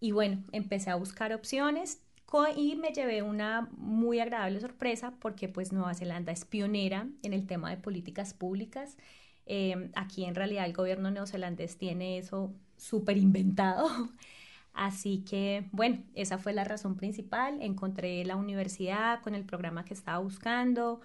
Y 0.00 0.12
bueno, 0.12 0.44
empecé 0.52 0.90
a 0.90 0.96
buscar 0.96 1.32
opciones 1.32 2.00
y 2.56 2.74
me 2.74 2.90
llevé 2.90 3.22
una 3.22 3.68
muy 3.76 4.18
agradable 4.18 4.60
sorpresa 4.60 5.14
porque 5.20 5.48
pues 5.48 5.72
Nueva 5.72 5.94
Zelanda 5.94 6.32
es 6.32 6.44
pionera 6.44 7.06
en 7.22 7.32
el 7.32 7.46
tema 7.46 7.70
de 7.70 7.76
políticas 7.76 8.34
públicas. 8.34 8.96
Em, 9.46 9.90
aquí 9.94 10.24
en 10.24 10.34
realidad 10.34 10.66
el 10.66 10.72
gobierno 10.72 11.10
neozelandés 11.10 11.76
tiene 11.78 12.18
eso 12.18 12.52
súper 12.76 13.16
inventado. 13.18 13.88
Así 14.74 15.24
que, 15.28 15.68
bueno, 15.72 16.02
esa 16.14 16.38
fue 16.38 16.52
la 16.52 16.64
razón 16.64 16.96
principal. 16.96 17.62
Encontré 17.62 18.24
la 18.24 18.36
universidad 18.36 19.22
con 19.22 19.34
el 19.34 19.44
programa 19.44 19.84
que 19.84 19.94
estaba 19.94 20.18
buscando. 20.18 21.00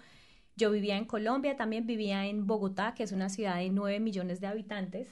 Yo 0.56 0.70
vivía 0.70 0.96
en 0.96 1.04
Colombia, 1.04 1.56
también 1.56 1.86
vivía 1.86 2.26
en 2.26 2.46
Bogotá, 2.46 2.94
que 2.94 3.04
es 3.04 3.12
una 3.12 3.28
ciudad 3.28 3.56
de 3.56 3.70
9 3.70 4.00
millones 4.00 4.40
de 4.40 4.48
habitantes. 4.48 5.08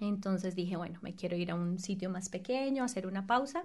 Entonces 0.00 0.54
dije, 0.54 0.76
bueno, 0.76 0.98
me 1.02 1.14
quiero 1.14 1.36
ir 1.36 1.50
a 1.50 1.54
un 1.54 1.78
sitio 1.78 2.10
más 2.10 2.28
pequeño, 2.28 2.84
hacer 2.84 3.06
una 3.06 3.26
pausa. 3.26 3.64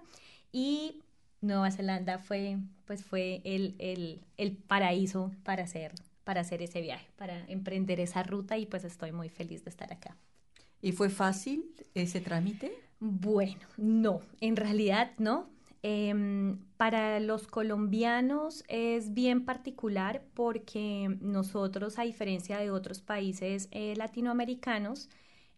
Y 0.51 1.01
Nueva 1.41 1.71
Zelanda 1.71 2.19
fue, 2.19 2.57
pues 2.85 3.03
fue 3.03 3.41
el, 3.43 3.75
el, 3.79 4.21
el, 4.37 4.55
paraíso 4.55 5.31
para 5.43 5.63
hacer, 5.63 5.93
para 6.23 6.41
hacer 6.41 6.61
ese 6.61 6.81
viaje, 6.81 7.07
para 7.15 7.45
emprender 7.47 7.99
esa 7.99 8.23
ruta 8.23 8.57
y 8.57 8.65
pues 8.65 8.83
estoy 8.83 9.11
muy 9.11 9.29
feliz 9.29 9.63
de 9.63 9.69
estar 9.69 9.91
acá. 9.91 10.17
¿Y 10.81 10.91
fue 10.91 11.09
fácil 11.09 11.65
ese 11.93 12.21
trámite? 12.21 12.71
Bueno, 12.99 13.61
no, 13.77 14.21
en 14.39 14.55
realidad 14.55 15.11
no. 15.17 15.49
Em, 15.83 16.59
para 16.77 17.19
los 17.19 17.47
colombianos 17.47 18.63
es 18.67 19.15
bien 19.15 19.45
particular 19.45 20.23
porque 20.35 21.17
nosotros, 21.21 21.97
a 21.97 22.03
diferencia 22.03 22.59
de 22.59 22.69
otros 22.69 23.01
países 23.01 23.67
eh, 23.71 23.95
latinoamericanos, 23.95 25.09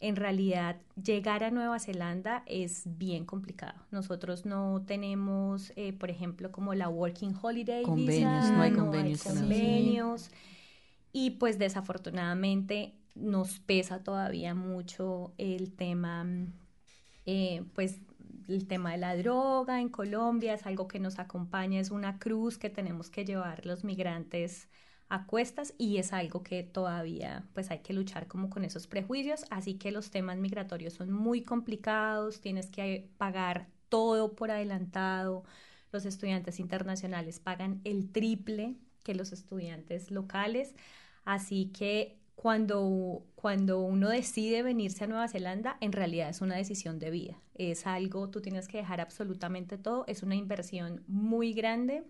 en 0.03 0.17
realidad 0.17 0.75
llegar 1.01 1.45
a 1.45 1.49
Nueva 1.49 1.79
Zelanda 1.79 2.43
es 2.45 2.83
bien 2.97 3.23
complicado. 3.23 3.79
Nosotros 3.89 4.45
no 4.45 4.83
tenemos, 4.85 5.71
eh, 5.77 5.93
por 5.93 6.09
ejemplo, 6.09 6.51
como 6.51 6.73
la 6.73 6.89
Working 6.89 7.33
Holiday 7.41 7.83
convenios, 7.83 8.51
no 8.51 8.61
hay 8.61 8.73
convenios. 8.73 9.25
Hay 9.25 9.33
convenios. 9.33 10.29
Y 11.13 11.31
pues 11.31 11.57
desafortunadamente 11.57 12.95
nos 13.15 13.59
pesa 13.59 14.03
todavía 14.03 14.53
mucho 14.53 15.33
el 15.37 15.71
tema, 15.73 16.27
eh, 17.25 17.63
pues 17.73 18.01
el 18.49 18.67
tema 18.67 18.91
de 18.91 18.97
la 18.97 19.15
droga 19.15 19.79
en 19.79 19.87
Colombia 19.87 20.53
es 20.53 20.65
algo 20.65 20.89
que 20.89 20.99
nos 20.99 21.17
acompaña, 21.17 21.79
es 21.79 21.91
una 21.91 22.19
cruz 22.19 22.57
que 22.57 22.69
tenemos 22.69 23.09
que 23.09 23.23
llevar 23.23 23.65
los 23.65 23.85
migrantes 23.85 24.67
a 25.13 25.28
cuestas 25.28 25.76
y 25.78 25.97
es 25.97 26.12
algo 26.12 26.41
que 26.41 26.63
todavía 26.63 27.47
pues 27.54 27.69
hay 27.69 27.80
que 27.80 27.93
luchar 27.93 28.28
como 28.28 28.49
con 28.49 28.65
esos 28.65 28.88
prejuicios, 28.88 29.45
así 29.52 29.76
que 29.76 29.91
los 29.91 30.10
temas 30.10 30.38
migratorios 30.38 30.93
son 30.93 31.12
muy 31.12 31.43
complicados, 31.43 32.41
tienes 32.41 32.71
que 32.71 33.12
pagar 33.17 33.67
todo 33.89 34.34
por 34.34 34.49
adelantado, 34.49 35.43
los 35.91 36.06
estudiantes 36.06 36.60
internacionales 36.60 37.39
pagan 37.39 37.80
el 37.84 38.12
triple 38.12 38.76
que 39.04 39.13
los 39.13 39.34
estudiantes 39.34 40.10
locales, 40.10 40.73
así 41.26 41.67
que 41.67 42.17
cuando, 42.34 43.23
cuando 43.36 43.82
uno 43.82 44.10
decide 44.10 44.63
venirse 44.63 45.04
a 45.04 45.08
Nueva 45.08 45.28
Zelanda, 45.28 45.78
en 45.80 45.91
realidad 45.91 46.30
es 46.30 46.41
una 46.41 46.56
decisión 46.56 46.97
de 46.97 47.12
vida. 47.12 47.39
Es 47.54 47.86
algo, 47.86 48.32
tú 48.32 48.41
tienes 48.41 48.67
que 48.67 48.78
dejar 48.80 48.99
absolutamente 48.99 49.78
todo, 49.78 50.06
es 50.08 50.23
una 50.23 50.34
inversión 50.34 51.04
muy 51.08 51.54
grande 51.54 52.04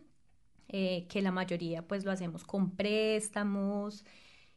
eh, 0.70 1.06
que 1.08 1.22
la 1.22 1.32
mayoría 1.32 1.88
pues 1.88 2.06
lo 2.06 2.12
hacemos 2.12 2.44
con 2.44 2.72
préstamos 2.72 4.06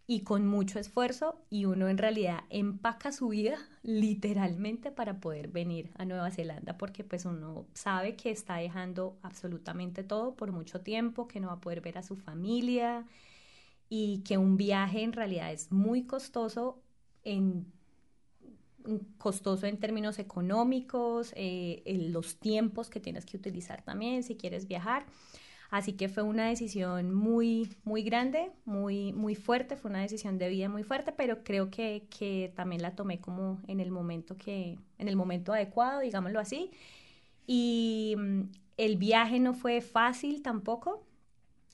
y 0.07 0.21
con 0.21 0.47
mucho 0.47 0.79
esfuerzo 0.79 1.43
y 1.51 1.65
uno 1.65 1.89
en 1.89 1.99
realidad 1.99 2.41
empaca 2.51 3.13
su 3.13 3.29
vida 3.29 3.59
literalmente 3.83 4.93
para 4.93 5.21
poder 5.21 5.49
venir 5.49 5.91
a 5.97 6.05
Nueva 6.05 6.31
Zelanda 6.31 6.79
porque 6.79 7.05
pues 7.05 7.25
uno 7.25 7.67
sabe 7.75 8.17
que 8.17 8.31
está 8.31 8.57
dejando 8.57 9.19
absolutamente 9.23 10.05
todo 10.05 10.35
por 10.37 10.53
mucho 10.53 10.81
tiempo, 10.81 11.29
que 11.29 11.41
no 11.41 11.49
va 11.49 11.55
a 11.55 11.61
poder 11.61 11.81
ver 11.81 11.99
a 11.99 12.03
su 12.03 12.17
familia 12.17 13.05
y 13.89 14.23
que 14.25 14.39
un 14.39 14.57
viaje 14.57 15.03
en 15.03 15.13
realidad 15.13 15.53
es 15.53 15.73
muy 15.73 16.05
costoso 16.05 16.83
en 17.25 17.67
costoso 19.19 19.67
en 19.67 19.79
términos 19.79 20.19
económicos, 20.19 21.33
eh, 21.37 21.83
los 22.11 22.37
tiempos 22.37 22.89
que 22.91 23.01
tienes 23.01 23.27
que 23.27 23.37
utilizar 23.37 23.83
también 23.83 24.23
si 24.23 24.37
quieres 24.37 24.69
viajar. 24.69 25.07
Así 25.71 25.95
que 25.95 26.09
fue 26.09 26.23
una 26.23 26.49
decisión 26.49 27.13
muy, 27.15 27.75
muy 27.85 28.03
grande, 28.03 28.51
muy, 28.65 29.13
muy 29.13 29.35
fuerte, 29.35 29.77
fue 29.77 29.91
una 29.91 30.01
decisión 30.01 30.39
de 30.39 30.49
vida 30.49 30.69
muy 30.69 30.83
fuerte, 30.85 31.13
pero 31.13 31.43
creo 31.43 31.71
que, 31.71 32.07
que 32.17 32.53
también 32.55 32.83
la 32.83 32.95
tomé 32.95 33.21
como 33.21 33.61
en 33.67 33.81
el 33.81 33.91
momento 33.91 34.37
que, 34.37 34.79
en 34.99 35.09
el 35.09 35.17
momento 35.17 35.53
adecuado, 35.53 36.01
digámoslo 36.01 36.41
así. 36.41 36.71
Y 37.47 38.15
mm, 38.19 38.43
el 38.77 38.97
viaje 38.97 39.41
no 39.41 39.55
fue 39.55 39.81
fácil 39.81 40.43
tampoco. 40.43 41.05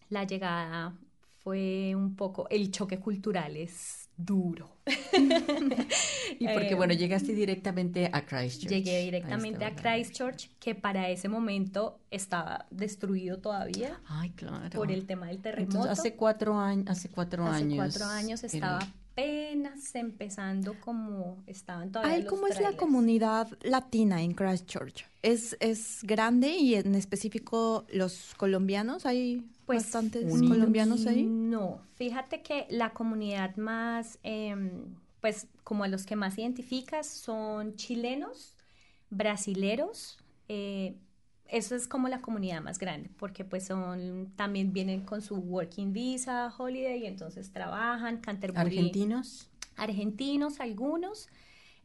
La 0.08 0.24
llegada 0.24 0.94
fue 1.40 1.94
un 1.96 2.16
poco, 2.16 2.48
el 2.50 2.70
choque 2.70 2.98
cultural 3.00 3.56
es 3.56 4.01
duro. 4.16 4.76
y 6.38 6.48
porque, 6.48 6.74
bueno, 6.74 6.92
eh, 6.92 6.96
llegaste 6.96 7.34
directamente 7.34 8.10
a 8.12 8.24
Christchurch. 8.24 8.70
Llegué 8.70 9.04
directamente 9.04 9.64
a, 9.64 9.74
Christchurch, 9.74 10.50
que 10.58 10.74
para 10.74 11.08
ese 11.08 11.28
momento 11.28 12.00
estaba 12.10 12.66
destruido 12.70 13.38
todavía. 13.38 14.00
Ay, 14.06 14.30
claro. 14.30 14.70
Por 14.70 14.90
el 14.90 15.06
tema 15.06 15.28
del 15.28 15.40
terremoto. 15.40 15.76
Entonces, 15.76 15.98
hace 15.98 16.14
cuatro, 16.14 16.58
años 16.58 16.88
hace 16.88 17.08
cuatro 17.08 17.46
años. 17.46 17.78
Hace 17.80 17.98
cuatro 17.98 18.06
años 18.06 18.44
estaba 18.44 18.80
apenas 19.12 19.94
empezando 19.94 20.74
como 20.80 21.42
estaban 21.46 21.92
todavía. 21.92 22.14
Ay, 22.16 22.24
¿cómo 22.24 22.46
es 22.46 22.60
la 22.60 22.72
comunidad 22.76 23.48
latina 23.62 24.22
en 24.22 24.32
Christchurch? 24.32 25.06
¿Es, 25.22 25.56
¿Es 25.60 26.00
grande 26.02 26.48
y 26.48 26.74
en 26.74 26.94
específico 26.94 27.86
los 27.92 28.34
colombianos? 28.36 29.06
¿Hay 29.06 29.44
pues, 29.66 29.84
bastantes 29.84 30.24
colombianos 30.40 31.06
ahí? 31.06 31.24
No, 31.24 31.80
fíjate 31.94 32.42
que 32.42 32.66
la 32.70 32.92
comunidad 32.92 33.56
más, 33.56 34.18
em, 34.22 34.96
pues 35.20 35.46
como 35.62 35.86
los 35.86 36.06
que 36.06 36.16
más 36.16 36.38
identificas 36.38 37.06
son 37.06 37.76
chilenos, 37.76 38.56
brasileros, 39.10 40.18
eh, 40.48 40.96
eso 41.52 41.76
es 41.76 41.86
como 41.86 42.08
la 42.08 42.22
comunidad 42.22 42.62
más 42.62 42.78
grande, 42.78 43.10
porque 43.18 43.44
pues 43.44 43.66
son, 43.66 44.32
también 44.36 44.72
vienen 44.72 45.02
con 45.02 45.20
su 45.20 45.36
working 45.36 45.92
visa, 45.92 46.52
holiday, 46.56 47.02
y 47.02 47.06
entonces 47.06 47.52
trabajan, 47.52 48.22
Canterbury. 48.22 48.78
¿Argentinos? 48.78 49.50
Argentinos 49.76 50.60
algunos, 50.60 51.28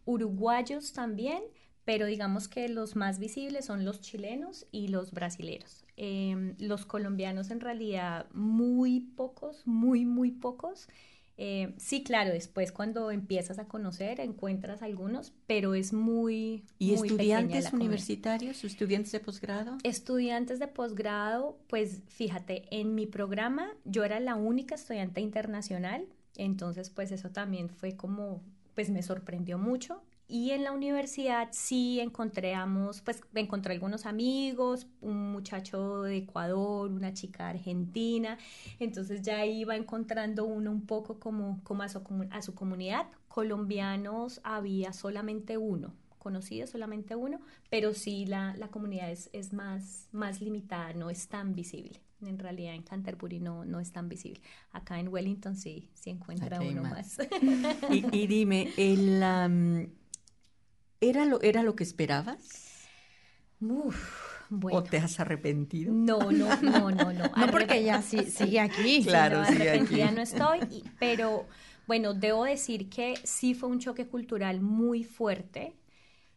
uruguayos 0.05 0.93
también, 0.93 1.43
pero 1.83 2.05
digamos 2.05 2.47
que 2.47 2.69
los 2.69 2.95
más 2.95 3.19
visibles 3.19 3.65
son 3.65 3.83
los 3.83 3.99
chilenos 3.99 4.65
y 4.71 4.87
los 4.87 5.11
brasileros. 5.11 5.85
Em, 5.97 6.55
los 6.59 6.85
colombianos 6.85 7.51
en 7.51 7.59
realidad 7.59 8.27
muy 8.33 9.01
pocos, 9.01 9.67
muy, 9.67 10.05
muy 10.05 10.31
pocos. 10.31 10.87
Eh, 11.37 11.75
sí, 11.77 12.03
claro, 12.03 12.31
después 12.31 12.71
cuando 12.71 13.11
empiezas 13.11 13.59
a 13.59 13.67
conocer 13.67 14.19
encuentras 14.19 14.81
algunos, 14.81 15.33
pero 15.45 15.75
es 15.75 15.93
muy... 15.93 16.63
¿Y 16.79 16.93
estudiantes 16.93 17.71
universitarios, 17.73 18.63
estudiantes 18.63 19.11
de 19.11 19.19
posgrado? 19.19 19.77
Estudiantes 19.83 20.57
de 20.59 20.67
posgrado, 20.67 21.59
pues 21.67 22.01
fíjate, 22.07 22.65
en 22.71 22.95
mi 22.95 23.05
programa 23.05 23.69
yo 23.85 24.03
era 24.03 24.19
la 24.19 24.35
única 24.35 24.75
estudiante 24.75 25.21
internacional, 25.21 26.07
entonces 26.35 26.89
pues 26.89 27.11
eso 27.11 27.29
también 27.29 27.69
fue 27.69 27.95
como, 27.95 28.41
pues 28.73 28.89
me 28.89 29.03
sorprendió 29.03 29.59
mucho. 29.59 30.01
Y 30.29 30.51
en 30.51 30.63
la 30.65 30.73
universidad 30.73 31.47
sí 31.51 32.01
encontramos, 32.01 33.01
pues 33.01 33.21
encontré 33.33 33.73
algunos 33.73 34.05
amigos, 34.05 34.87
un 34.99 35.31
muchacho 35.31 36.01
de 36.01 36.17
Ecuador, 36.17 36.91
una 36.91 37.13
chica 37.13 37.47
argentina, 37.47 38.37
entonces 38.79 39.21
ya 39.21 39.45
iba 39.45 39.77
encontrando 39.77 40.43
uno 40.43 40.69
un 40.69 40.85
poco 40.85 41.17
como, 41.17 41.61
como 41.63 41.83
a, 41.83 41.87
su, 41.89 42.01
a 42.29 42.41
su 42.41 42.53
comunidad. 42.53 43.07
Colombianos 43.29 44.41
había 44.43 44.91
solamente 44.91 45.57
uno, 45.57 45.93
conocido 46.17 46.67
solamente 46.67 47.15
uno, 47.15 47.39
pero 47.69 47.93
sí 47.93 48.25
la, 48.25 48.53
la 48.57 48.67
comunidad 48.67 49.09
es, 49.09 49.29
es, 49.31 49.53
más, 49.53 50.09
más 50.11 50.41
limitada, 50.41 50.91
no 50.91 51.09
es 51.09 51.29
tan 51.29 51.55
visible. 51.55 52.01
En 52.21 52.39
realidad 52.39 52.73
en 52.73 52.81
Canterbury 52.81 53.39
no, 53.39 53.63
no 53.63 53.79
es 53.79 53.91
tan 53.91 54.09
visible. 54.09 54.41
Acá 54.71 54.99
en 54.99 55.07
Wellington 55.07 55.55
sí, 55.55 55.89
sí 55.93 56.09
encuentra 56.09 56.59
uno 56.59 56.81
más. 56.81 57.17
y, 57.91 58.03
y, 58.11 58.27
dime, 58.27 58.73
el... 58.75 59.93
¿Era 61.01 61.25
lo, 61.25 61.41
¿Era 61.41 61.63
lo 61.63 61.75
que 61.75 61.83
esperabas? 61.83 62.89
bueno. 64.49 64.79
¿O 64.79 64.83
te 64.83 64.97
has 64.97 65.19
arrepentido? 65.19 65.93
No, 65.93 66.31
no, 66.31 66.61
no, 66.61 66.91
no, 66.91 67.13
no. 67.13 67.31
no 67.37 67.51
porque 67.51 67.83
ya 67.83 68.01
sí, 68.01 68.25
sigue 68.25 68.59
aquí. 68.59 69.03
Claro, 69.03 69.37
no, 69.37 69.43
arrepentida 69.43 70.11
no 70.11 70.21
estoy, 70.21 70.59
pero 70.99 71.45
bueno, 71.87 72.13
debo 72.13 72.45
decir 72.45 72.89
que 72.89 73.15
sí 73.23 73.53
fue 73.53 73.69
un 73.69 73.79
choque 73.79 74.07
cultural 74.07 74.61
muy 74.61 75.03
fuerte, 75.03 75.73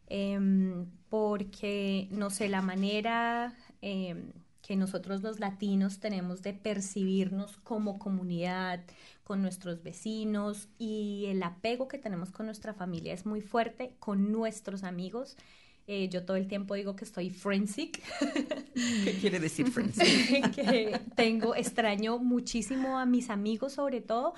em, 0.07 0.85
porque, 1.09 2.07
no 2.11 2.29
sé, 2.29 2.49
la 2.49 2.61
manera 2.61 3.55
em, 3.81 4.31
que 4.61 4.75
nosotros 4.75 5.21
los 5.23 5.39
latinos 5.39 5.99
tenemos 5.99 6.41
de 6.41 6.53
percibirnos 6.53 7.57
como 7.57 7.99
comunidad, 7.99 8.81
con 9.23 9.41
nuestros 9.41 9.81
vecinos 9.81 10.67
y 10.77 11.25
el 11.27 11.41
apego 11.41 11.87
que 11.87 11.97
tenemos 11.97 12.31
con 12.31 12.47
nuestra 12.47 12.73
familia 12.73 13.13
es 13.13 13.25
muy 13.25 13.39
fuerte, 13.39 13.95
con 13.99 14.31
nuestros 14.31 14.83
amigos. 14.83 15.37
Eh, 15.87 16.09
yo 16.09 16.25
todo 16.25 16.37
el 16.37 16.47
tiempo 16.47 16.75
digo 16.75 16.95
que 16.95 17.05
estoy 17.05 17.29
friendsick. 17.29 18.01
¿Qué 19.05 19.17
quiere 19.21 19.39
decir 19.39 19.71
friendsick? 19.71 20.51
que 20.55 20.99
tengo, 21.15 21.55
extraño 21.55 22.19
muchísimo 22.19 22.99
a 22.99 23.05
mis 23.05 23.29
amigos 23.29 23.73
sobre 23.73 24.01
todo, 24.01 24.33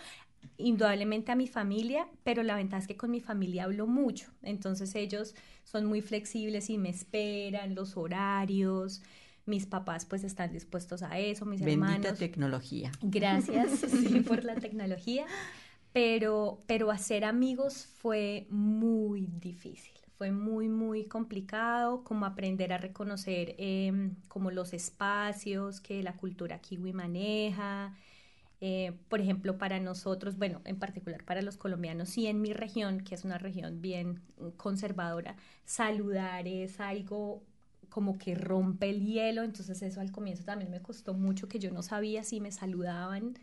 indudablemente 0.58 1.32
a 1.32 1.36
mi 1.36 1.48
familia, 1.48 2.08
pero 2.24 2.44
la 2.44 2.56
ventaja 2.56 2.84
es 2.84 2.88
que 2.88 2.96
con 2.96 3.12
mi 3.12 3.20
familia 3.20 3.64
hablo 3.64 3.88
mucho. 3.88 4.32
Entonces 4.44 4.94
ellos 4.96 5.34
son 5.64 5.86
muy 5.86 6.02
flexibles 6.02 6.70
y 6.70 6.78
me 6.78 6.90
esperan 6.90 7.76
los 7.76 7.98
horarios 7.98 9.02
mis 9.46 9.66
papás 9.66 10.06
pues 10.06 10.24
están 10.24 10.52
dispuestos 10.52 11.04
a 11.04 11.20
eso, 11.20 11.46
mis 11.46 11.62
Bendita 11.62 12.14
hermanos. 12.14 12.18
tecnología. 12.18 12.92
Gracias 13.02 13.72
sí, 13.88 14.22
por 14.22 14.44
la 14.44 14.56
tecnología, 14.60 15.26
pero, 15.92 16.64
pero 16.68 16.92
hacer 16.92 17.26
amigos 17.26 17.88
fue 18.02 18.48
muy 18.50 19.28
difícil. 19.28 19.94
Fue 20.18 20.32
muy, 20.32 20.70
muy 20.70 21.06
complicado, 21.08 22.04
como 22.04 22.26
aprender 22.26 22.72
a 22.74 22.78
reconocer 22.78 23.56
em, 23.58 24.16
como 24.28 24.52
los 24.52 24.74
espacios 24.74 25.82
que 25.82 26.04
la 26.04 26.16
cultura 26.18 26.60
kiwi 26.62 26.94
maneja, 26.94 27.96
eh, 28.62 28.94
por 29.10 29.20
ejemplo, 29.22 29.58
para 29.58 29.80
nosotros, 29.80 30.38
bueno, 30.38 30.62
en 30.66 30.80
particular 30.80 31.26
para 31.26 31.42
los 31.42 31.58
colombianos 31.58 32.18
y 32.18 32.28
en 32.28 32.42
mi 32.42 32.54
región, 32.54 33.02
que 33.02 33.16
es 33.16 33.26
una 33.26 33.38
región 33.38 33.82
bien 33.82 34.22
conservadora, 34.58 35.36
saludar 35.66 36.48
es 36.48 36.80
algo 36.80 37.44
como 37.94 38.18
que 38.18 38.34
rompe 38.34 38.90
el 38.90 39.06
hielo, 39.06 39.44
entonces 39.44 39.80
eso 39.84 40.02
al 40.02 40.12
comienzo 40.12 40.44
también 40.44 40.72
me 40.72 40.82
costó 40.82 41.14
mucho 41.14 41.48
que 41.48 41.60
yo 41.60 41.70
no 41.70 41.84
sabía 41.84 42.24
si 42.24 42.42
me 42.42 42.52
saludaban 42.52 43.38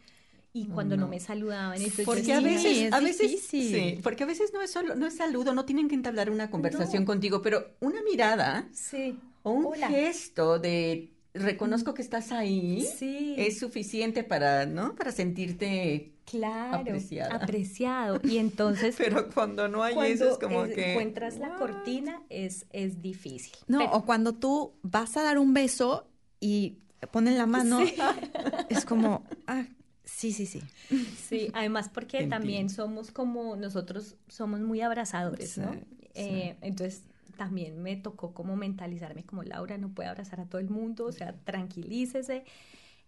y 0.52 0.66
cuando 0.66 0.96
no, 0.96 1.06
me 1.06 1.20
saludaban 1.20 1.76
entonces 1.76 2.04
porque 2.04 2.32
a 2.32 2.40
veces 2.40 2.92
a 2.92 2.98
veces 2.98 3.42
sí, 3.42 4.00
porque 4.02 4.24
a 4.24 4.26
veces 4.26 4.52
no 4.52 4.60
es 4.60 4.72
solo 4.72 4.96
no 4.96 5.06
es 5.06 5.16
saludo 5.16 5.54
no 5.54 5.64
tienen 5.64 5.86
que 5.86 5.94
entablar 5.94 6.30
una 6.30 6.50
conversación 6.50 7.04
contigo 7.04 7.42
pero 7.42 7.64
una 7.78 8.02
mirada 8.02 8.68
sí. 8.72 9.16
o 9.44 9.52
un 9.52 9.72
gesto 9.74 10.58
de 10.58 11.10
reconozco 11.32 11.94
que 11.94 12.02
estás 12.02 12.32
ahí 12.32 12.84
sí. 12.98 13.36
es 13.38 13.60
suficiente 13.60 14.24
para 14.24 14.66
no 14.66 14.96
para 14.96 15.12
sentirte 15.12 16.10
claro 16.30 16.84
apreciado. 17.30 18.20
Y 18.24 18.38
entonces 18.38 18.94
pero 18.96 19.28
cuando 19.30 19.68
no 19.68 19.82
hay 19.82 20.12
eso 20.12 20.30
es 20.30 20.38
como 20.38 20.64
que 20.64 20.92
encuentras 20.92 21.38
la 21.38 21.56
cortina 21.56 22.22
es 22.28 22.66
es 22.70 23.02
difícil. 23.02 23.52
No 23.66 23.84
o 23.92 24.04
cuando 24.04 24.34
tú 24.34 24.74
vas 24.82 25.16
a 25.16 25.22
dar 25.22 25.38
un 25.38 25.52
beso 25.52 26.06
y 26.38 26.78
ponen 27.10 27.38
la 27.38 27.46
mano 27.46 27.80
es 28.68 28.84
como 28.84 29.24
ah 29.46 29.64
sí 30.04 30.32
sí 30.32 30.46
sí 30.46 30.62
sí 31.16 31.50
además 31.54 31.88
porque 31.88 32.26
también 32.26 32.68
somos 32.68 33.10
como 33.10 33.56
nosotros 33.56 34.16
somos 34.28 34.60
muy 34.60 34.80
abrazadores 34.80 35.56
no 35.58 35.74
eh, 36.14 36.56
entonces 36.60 37.04
también 37.36 37.82
me 37.82 37.96
tocó 37.96 38.34
como 38.34 38.56
mentalizarme 38.56 39.24
como 39.24 39.42
Laura 39.42 39.78
no 39.78 39.90
puede 39.90 40.08
abrazar 40.08 40.40
a 40.40 40.46
todo 40.46 40.60
el 40.60 40.68
mundo 40.68 41.06
o 41.06 41.12
sea 41.12 41.32
tranquilícese 41.44 42.44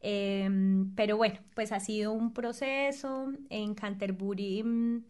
Em, 0.02 0.94
pero 0.96 1.16
bueno, 1.16 1.38
pues 1.54 1.70
ha 1.72 1.78
sido 1.80 2.12
un 2.12 2.32
proceso 2.34 3.32
en 3.50 3.74
Canterbury 3.74 4.62
mm, 4.64 5.04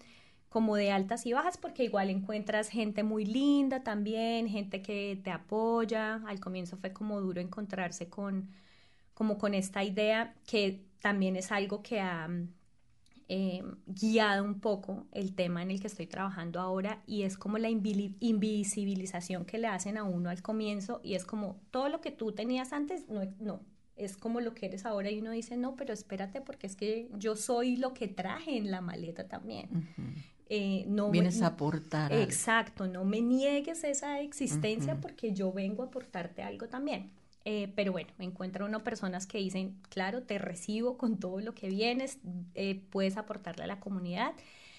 como 0.50 0.76
de 0.76 0.92
altas 0.92 1.24
y 1.26 1.32
bajas, 1.32 1.56
porque 1.58 1.84
igual 1.84 2.10
encuentras 2.10 2.68
gente 2.68 3.02
muy 3.02 3.24
linda 3.24 3.82
también, 3.82 4.48
gente 4.48 4.82
que 4.82 5.18
te 5.24 5.30
apoya. 5.30 6.16
Al 6.26 6.40
comienzo 6.40 6.76
fue 6.76 6.92
como 6.92 7.20
duro 7.20 7.40
encontrarse 7.40 8.08
con, 8.10 8.50
como 9.14 9.38
con 9.38 9.54
esta 9.54 9.84
idea 9.84 10.34
que 10.46 10.84
también 11.00 11.36
es 11.36 11.52
algo 11.52 11.82
que 11.82 12.00
ha 12.00 12.28
em, 13.28 13.76
guiado 13.86 14.44
un 14.44 14.60
poco 14.60 15.06
el 15.12 15.34
tema 15.34 15.62
en 15.62 15.70
el 15.70 15.80
que 15.80 15.86
estoy 15.86 16.06
trabajando 16.06 16.60
ahora 16.60 17.02
y 17.06 17.22
es 17.22 17.38
como 17.38 17.58
la 17.58 17.70
invisibilización 17.70 19.44
que 19.46 19.58
le 19.58 19.68
hacen 19.68 19.96
a 19.96 20.04
uno 20.04 20.30
al 20.30 20.42
comienzo 20.42 21.00
y 21.02 21.14
es 21.14 21.24
como 21.24 21.60
todo 21.70 21.88
lo 21.88 22.00
que 22.00 22.10
tú 22.10 22.32
tenías 22.32 22.72
antes, 22.72 23.08
no, 23.08 23.22
no 23.40 23.71
es 23.96 24.16
como 24.16 24.40
lo 24.40 24.54
que 24.54 24.66
eres 24.66 24.86
ahora 24.86 25.10
y 25.10 25.20
uno 25.20 25.30
dice, 25.30 25.56
no, 25.56 25.76
pero 25.76 25.92
espérate 25.92 26.40
porque 26.40 26.66
es 26.66 26.76
que 26.76 27.08
yo 27.18 27.36
soy 27.36 27.76
lo 27.76 27.94
que 27.94 28.08
traje 28.08 28.56
en 28.56 28.70
la 28.70 28.80
maleta 28.80 29.28
también. 29.28 29.68
eh, 30.48 30.84
no 30.88 31.10
Vienes 31.10 31.42
a 31.42 31.48
aportar. 31.48 32.12
Exacto, 32.12 32.86
no 32.86 33.04
me 33.04 33.20
niegues 33.20 33.84
esa 33.84 34.20
existencia 34.20 35.00
porque 35.00 35.32
yo 35.32 35.52
vengo 35.52 35.82
a 35.82 35.86
aportarte 35.86 36.42
algo 36.42 36.68
también. 36.68 37.10
Eh, 37.44 37.72
pero 37.74 37.90
bueno, 37.92 38.10
encuentro 38.18 38.66
uno 38.66 38.84
personas 38.84 39.26
que 39.26 39.38
dicen, 39.38 39.76
claro, 39.88 40.22
te 40.22 40.38
recibo 40.38 40.96
con 40.96 41.18
todo 41.18 41.40
lo 41.40 41.54
que 41.54 41.68
vienes, 41.68 42.18
eh, 42.54 42.82
puedes 42.90 43.16
aportarle 43.16 43.64
a 43.64 43.66
la 43.66 43.80
comunidad. 43.80 44.32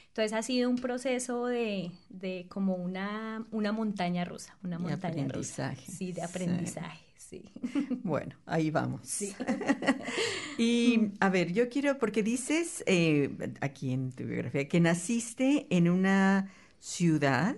Entonces 0.07 0.33
ha 0.33 0.43
sido 0.43 0.69
un 0.69 0.77
proceso 0.77 1.47
de, 1.47 1.91
de 2.09 2.45
como 2.49 2.75
una, 2.75 3.45
una 3.51 3.71
montaña 3.71 4.25
rusa, 4.25 4.55
una 4.63 4.77
montaña 4.77 5.27
rusa. 5.27 5.75
Sí, 5.91 6.11
de 6.13 6.21
aprendizaje. 6.21 6.99
Sí. 6.99 7.02
Bueno, 8.03 8.35
ahí 8.45 8.69
vamos. 8.69 9.01
Sí. 9.03 9.33
y 10.57 11.11
a 11.19 11.29
ver, 11.29 11.53
yo 11.53 11.69
quiero, 11.69 11.97
porque 11.97 12.21
dices 12.21 12.83
eh, 12.85 13.29
aquí 13.61 13.91
en 13.91 14.11
tu 14.11 14.25
biografía 14.25 14.67
que 14.67 14.79
naciste 14.79 15.67
en 15.69 15.89
una 15.89 16.51
ciudad 16.79 17.55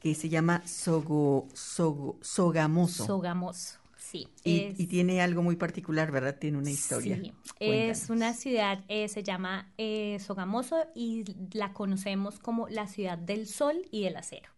que 0.00 0.14
se 0.14 0.28
llama 0.28 0.66
Sogo, 0.66 1.48
Sogo, 1.54 2.18
Sogamoso. 2.22 3.06
Sogamoso. 3.06 3.78
Sí. 3.96 4.28
Y, 4.44 4.86
tiene 4.88 5.22
algo 5.22 5.42
muy 5.42 5.56
particular, 5.56 6.10
¿verdad? 6.10 6.36
Tiene 6.38 6.58
una 6.58 6.70
historia. 6.70 7.16
Sí, 7.16 7.32
es 7.60 8.10
una 8.10 8.34
ciudad, 8.34 8.84
eh, 8.88 9.08
se 9.08 9.22
llama 9.22 9.72
eh, 9.78 10.18
Sogamoso 10.20 10.84
y 10.94 11.24
la 11.52 11.72
conocemos 11.72 12.38
como 12.38 12.68
la 12.68 12.88
ciudad 12.88 13.16
del 13.16 13.46
sol 13.46 13.76
y 13.90 14.02
del 14.02 14.16
acero. 14.16 14.50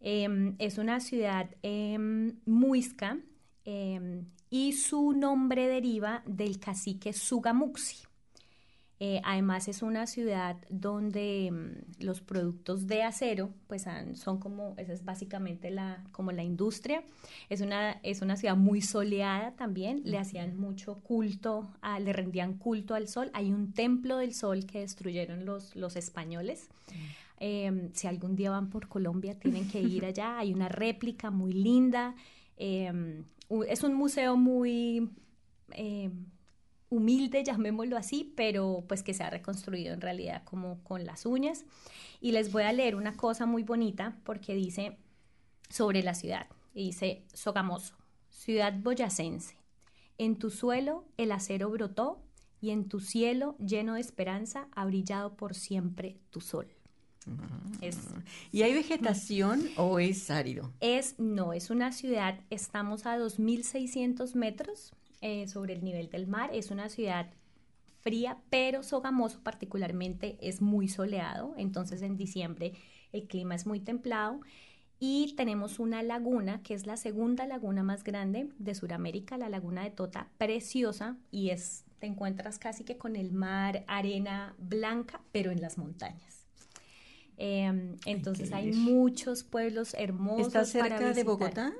Em, 0.00 0.54
es 0.58 0.78
una 0.78 1.00
ciudad 1.00 1.48
em, 1.62 2.34
muisca 2.44 3.18
em, 3.64 4.26
y 4.50 4.72
su 4.72 5.12
nombre 5.12 5.66
deriva 5.68 6.22
del 6.26 6.58
cacique 6.58 7.12
Sugamuxi. 7.12 8.04
Eh, 9.00 9.20
además 9.24 9.66
es 9.66 9.82
una 9.82 10.06
ciudad 10.06 10.56
donde 10.70 11.50
mm, 11.50 12.04
los 12.04 12.20
productos 12.20 12.86
de 12.86 13.02
acero 13.02 13.50
pues 13.66 13.86
son 14.14 14.38
como, 14.38 14.74
esa 14.78 14.92
es 14.92 15.04
básicamente 15.04 15.70
la, 15.70 16.04
como 16.12 16.30
la 16.30 16.44
industria. 16.44 17.02
Es 17.50 17.60
una, 17.60 17.98
es 18.02 18.22
una 18.22 18.36
ciudad 18.36 18.56
muy 18.56 18.80
soleada 18.80 19.56
también, 19.56 20.02
le 20.04 20.16
hacían 20.16 20.56
mucho 20.56 21.00
culto, 21.00 21.68
le 22.00 22.12
rendían 22.12 22.54
culto 22.54 22.94
al 22.94 23.08
sol. 23.08 23.30
Hay 23.34 23.52
un 23.52 23.72
templo 23.72 24.18
del 24.18 24.32
sol 24.32 24.64
que 24.64 24.80
destruyeron 24.80 25.44
los, 25.44 25.74
los 25.74 25.96
españoles. 25.96 26.68
Em, 27.38 27.92
si 27.92 28.06
algún 28.06 28.36
día 28.36 28.50
van 28.50 28.70
por 28.70 28.88
Colombia, 28.88 29.38
tienen 29.38 29.68
que 29.68 29.82
ir 29.82 30.04
allá. 30.06 30.38
Hay 30.38 30.54
una 30.54 30.68
réplica 30.68 31.30
muy 31.30 31.52
linda. 31.52 32.14
Em, 32.56 33.24
es 33.66 33.82
un 33.82 33.94
museo 33.94 34.36
muy 34.36 35.10
em, 35.70 36.26
humilde, 36.90 37.44
llamémoslo 37.44 37.96
así, 37.96 38.32
pero 38.36 38.84
pues 38.88 39.02
que 39.02 39.14
se 39.14 39.22
ha 39.22 39.30
reconstruido 39.30 39.94
en 39.94 40.00
realidad 40.00 40.42
como 40.44 40.82
con 40.82 41.04
las 41.04 41.26
uñas. 41.26 41.64
Y 42.20 42.32
les 42.32 42.52
voy 42.52 42.64
a 42.64 42.72
leer 42.72 42.96
una 42.96 43.16
cosa 43.16 43.46
muy 43.46 43.62
bonita 43.62 44.18
porque 44.24 44.54
dice 44.54 44.98
sobre 45.68 46.02
la 46.02 46.14
ciudad. 46.14 46.46
dice 46.74 47.24
Sogamoso, 47.32 47.94
ciudad 48.30 48.74
boyacense. 48.80 49.56
En 50.18 50.36
tu 50.38 50.50
suelo 50.50 51.04
el 51.16 51.32
acero 51.32 51.70
brotó 51.70 52.22
y 52.60 52.70
en 52.70 52.88
tu 52.88 53.00
cielo 53.00 53.56
lleno 53.58 53.94
de 53.94 54.00
esperanza 54.00 54.68
ha 54.72 54.86
brillado 54.86 55.36
por 55.36 55.54
siempre 55.54 56.18
tu 56.30 56.40
sol. 56.40 56.68
Ah. 57.26 57.64
¿Y 58.52 58.62
hay 58.62 58.74
vegetación 58.74 59.68
o 59.76 59.98
es 59.98 60.30
árido? 60.30 60.72
Es, 60.80 61.18
no, 61.18 61.52
es 61.52 61.70
una 61.70 61.92
ciudad, 61.92 62.38
estamos 62.50 63.06
a 63.06 63.18
2.600 63.18 64.34
metros 64.34 64.92
eh, 65.20 65.48
sobre 65.48 65.74
el 65.74 65.84
nivel 65.84 66.10
del 66.10 66.26
mar. 66.26 66.50
Es 66.52 66.70
una 66.70 66.88
ciudad 66.88 67.30
fría, 68.00 68.38
pero 68.50 68.82
Sogamoso 68.82 69.40
particularmente 69.42 70.36
es 70.40 70.60
muy 70.60 70.88
soleado, 70.88 71.54
entonces 71.56 72.02
en 72.02 72.16
diciembre 72.16 72.74
el 73.12 73.26
clima 73.26 73.54
es 73.54 73.66
muy 73.66 73.80
templado. 73.80 74.40
Y 75.00 75.34
tenemos 75.36 75.80
una 75.80 76.02
laguna, 76.02 76.62
que 76.62 76.72
es 76.72 76.86
la 76.86 76.96
segunda 76.96 77.46
laguna 77.46 77.82
más 77.82 78.04
grande 78.04 78.48
de 78.58 78.74
Sudamérica, 78.74 79.36
la 79.36 79.48
laguna 79.48 79.82
de 79.82 79.90
Tota, 79.90 80.28
preciosa, 80.38 81.16
y 81.30 81.50
es, 81.50 81.84
te 81.98 82.06
encuentras 82.06 82.58
casi 82.58 82.84
que 82.84 82.96
con 82.96 83.16
el 83.16 83.32
mar, 83.32 83.84
arena 83.86 84.54
blanca, 84.58 85.20
pero 85.32 85.50
en 85.50 85.60
las 85.60 85.78
montañas. 85.78 86.43
Em, 87.36 87.96
entonces 88.06 88.52
hay 88.52 88.72
muchos 88.72 89.42
pueblos 89.44 89.94
hermosos. 89.94 90.48
¿Está 90.48 90.64
cerca 90.64 91.12
de 91.12 91.24
Bogotá? 91.24 91.72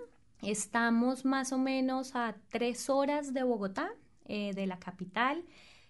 Estamos 0.43 1.25
más 1.25 1.53
o 1.53 1.59
menos 1.59 2.15
a 2.15 2.35
tres 2.51 2.91
horas 2.91 3.33
de 3.33 3.43
Bogotá, 3.43 3.91
eh, 4.27 4.53
de 4.55 4.67
la 4.67 4.79
capital. 4.79 5.45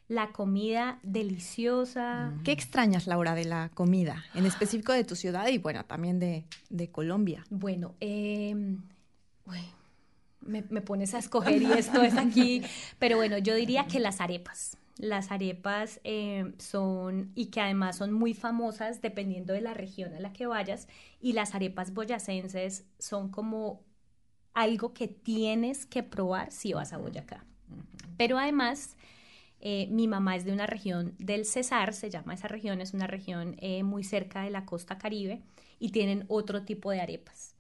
La 0.07 0.33
comida 0.33 0.99
deliciosa. 1.03 2.35
¿Qué 2.45 2.53
extrañas, 2.53 3.07
Laura, 3.07 3.35
de 3.35 3.47
la 3.47 3.71
comida? 3.73 4.23
En 4.35 4.45
específico 4.45 4.93
de 4.93 5.03
tu 5.03 5.17
ciudad 5.17 5.49
y, 5.49 5.57
bueno, 5.57 5.85
también 5.87 6.21
de, 6.21 6.45
Colombia. 6.93 7.43
Bueno, 7.49 7.95
em, 8.01 8.83
me, 10.43 10.63
pones 10.63 11.15
a 11.15 11.19
escoger 11.21 11.63
y 11.63 11.73
esto 11.73 12.03
es 12.03 12.17
aquí. 12.19 12.63
Pero 12.99 13.17
bueno, 13.17 13.39
yo 13.39 13.55
diría 13.55 13.87
que 13.87 13.99
las 13.99 14.21
arepas. 14.21 14.77
Las 14.97 15.33
arepas 15.33 16.01
em, 16.05 16.55
son, 16.59 17.33
y 17.35 17.47
que 17.47 17.61
además 17.61 17.97
son 17.97 18.13
muy 18.13 18.35
famosas 18.35 19.03
dependiendo 19.03 19.53
de 19.53 19.61
la 19.61 19.75
región 19.75 20.15
a 20.15 20.21
la 20.21 20.33
que 20.33 20.47
vayas, 20.47 20.89
y 21.21 21.33
las 21.33 21.55
arepas 21.55 21.93
boyacenses 21.95 22.87
son 22.99 23.29
como 23.31 23.83
algo 24.55 24.95
que 24.95 25.09
tienes 25.09 25.87
que 25.87 26.03
probar 26.03 26.53
si 26.53 26.73
vas 26.73 26.93
a 26.93 26.99
Boyacá. 26.99 27.45
Pero 28.17 28.39
además, 28.39 28.97
eh, 29.61 29.89
mi 29.91 30.09
mamá 30.09 30.37
es 30.37 30.45
de 30.45 30.53
una 30.53 30.67
región 30.67 31.15
del 31.19 31.45
Cesar, 31.47 31.95
se 31.95 32.11
llama 32.11 32.35
esa 32.35 32.49
región, 32.49 32.81
es 32.81 32.95
una 32.95 33.07
región 33.07 33.57
eh, 33.61 33.83
muy 33.83 34.05
cerca 34.05 34.43
de 34.43 34.51
la 34.51 34.67
costa 34.67 34.99
caribe 34.99 35.43
y 35.79 35.91
tienen 35.91 36.25
otro 36.29 36.63
tipo 36.65 36.91
de 36.91 37.01
arepas. 37.01 37.54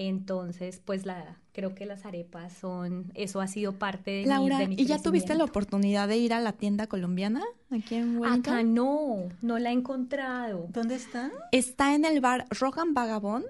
Entonces, 0.00 0.80
pues 0.84 1.04
la, 1.06 1.40
creo 1.50 1.74
que 1.74 1.84
las 1.84 2.06
arepas 2.06 2.52
son, 2.52 3.10
eso 3.14 3.40
ha 3.40 3.48
sido 3.48 3.80
parte 3.80 4.12
de 4.12 4.26
Laura, 4.26 4.60
mi, 4.60 4.76
de 4.76 4.82
¿y 4.82 4.86
ya 4.86 5.02
tuviste 5.02 5.34
la 5.34 5.42
oportunidad 5.42 6.06
de 6.06 6.16
ir 6.16 6.32
a 6.32 6.40
la 6.40 6.52
tienda 6.52 6.86
colombiana 6.86 7.42
aquí 7.68 7.96
en 7.96 8.16
Wellington? 8.16 8.54
Acá 8.54 8.62
no, 8.62 9.28
no 9.42 9.58
la 9.58 9.70
he 9.70 9.72
encontrado. 9.72 10.68
¿Dónde 10.70 10.94
está? 10.94 11.32
Está 11.50 11.96
en 11.96 12.04
el 12.04 12.20
bar 12.20 12.46
Rogan 12.50 12.94
Vagabond, 12.94 13.44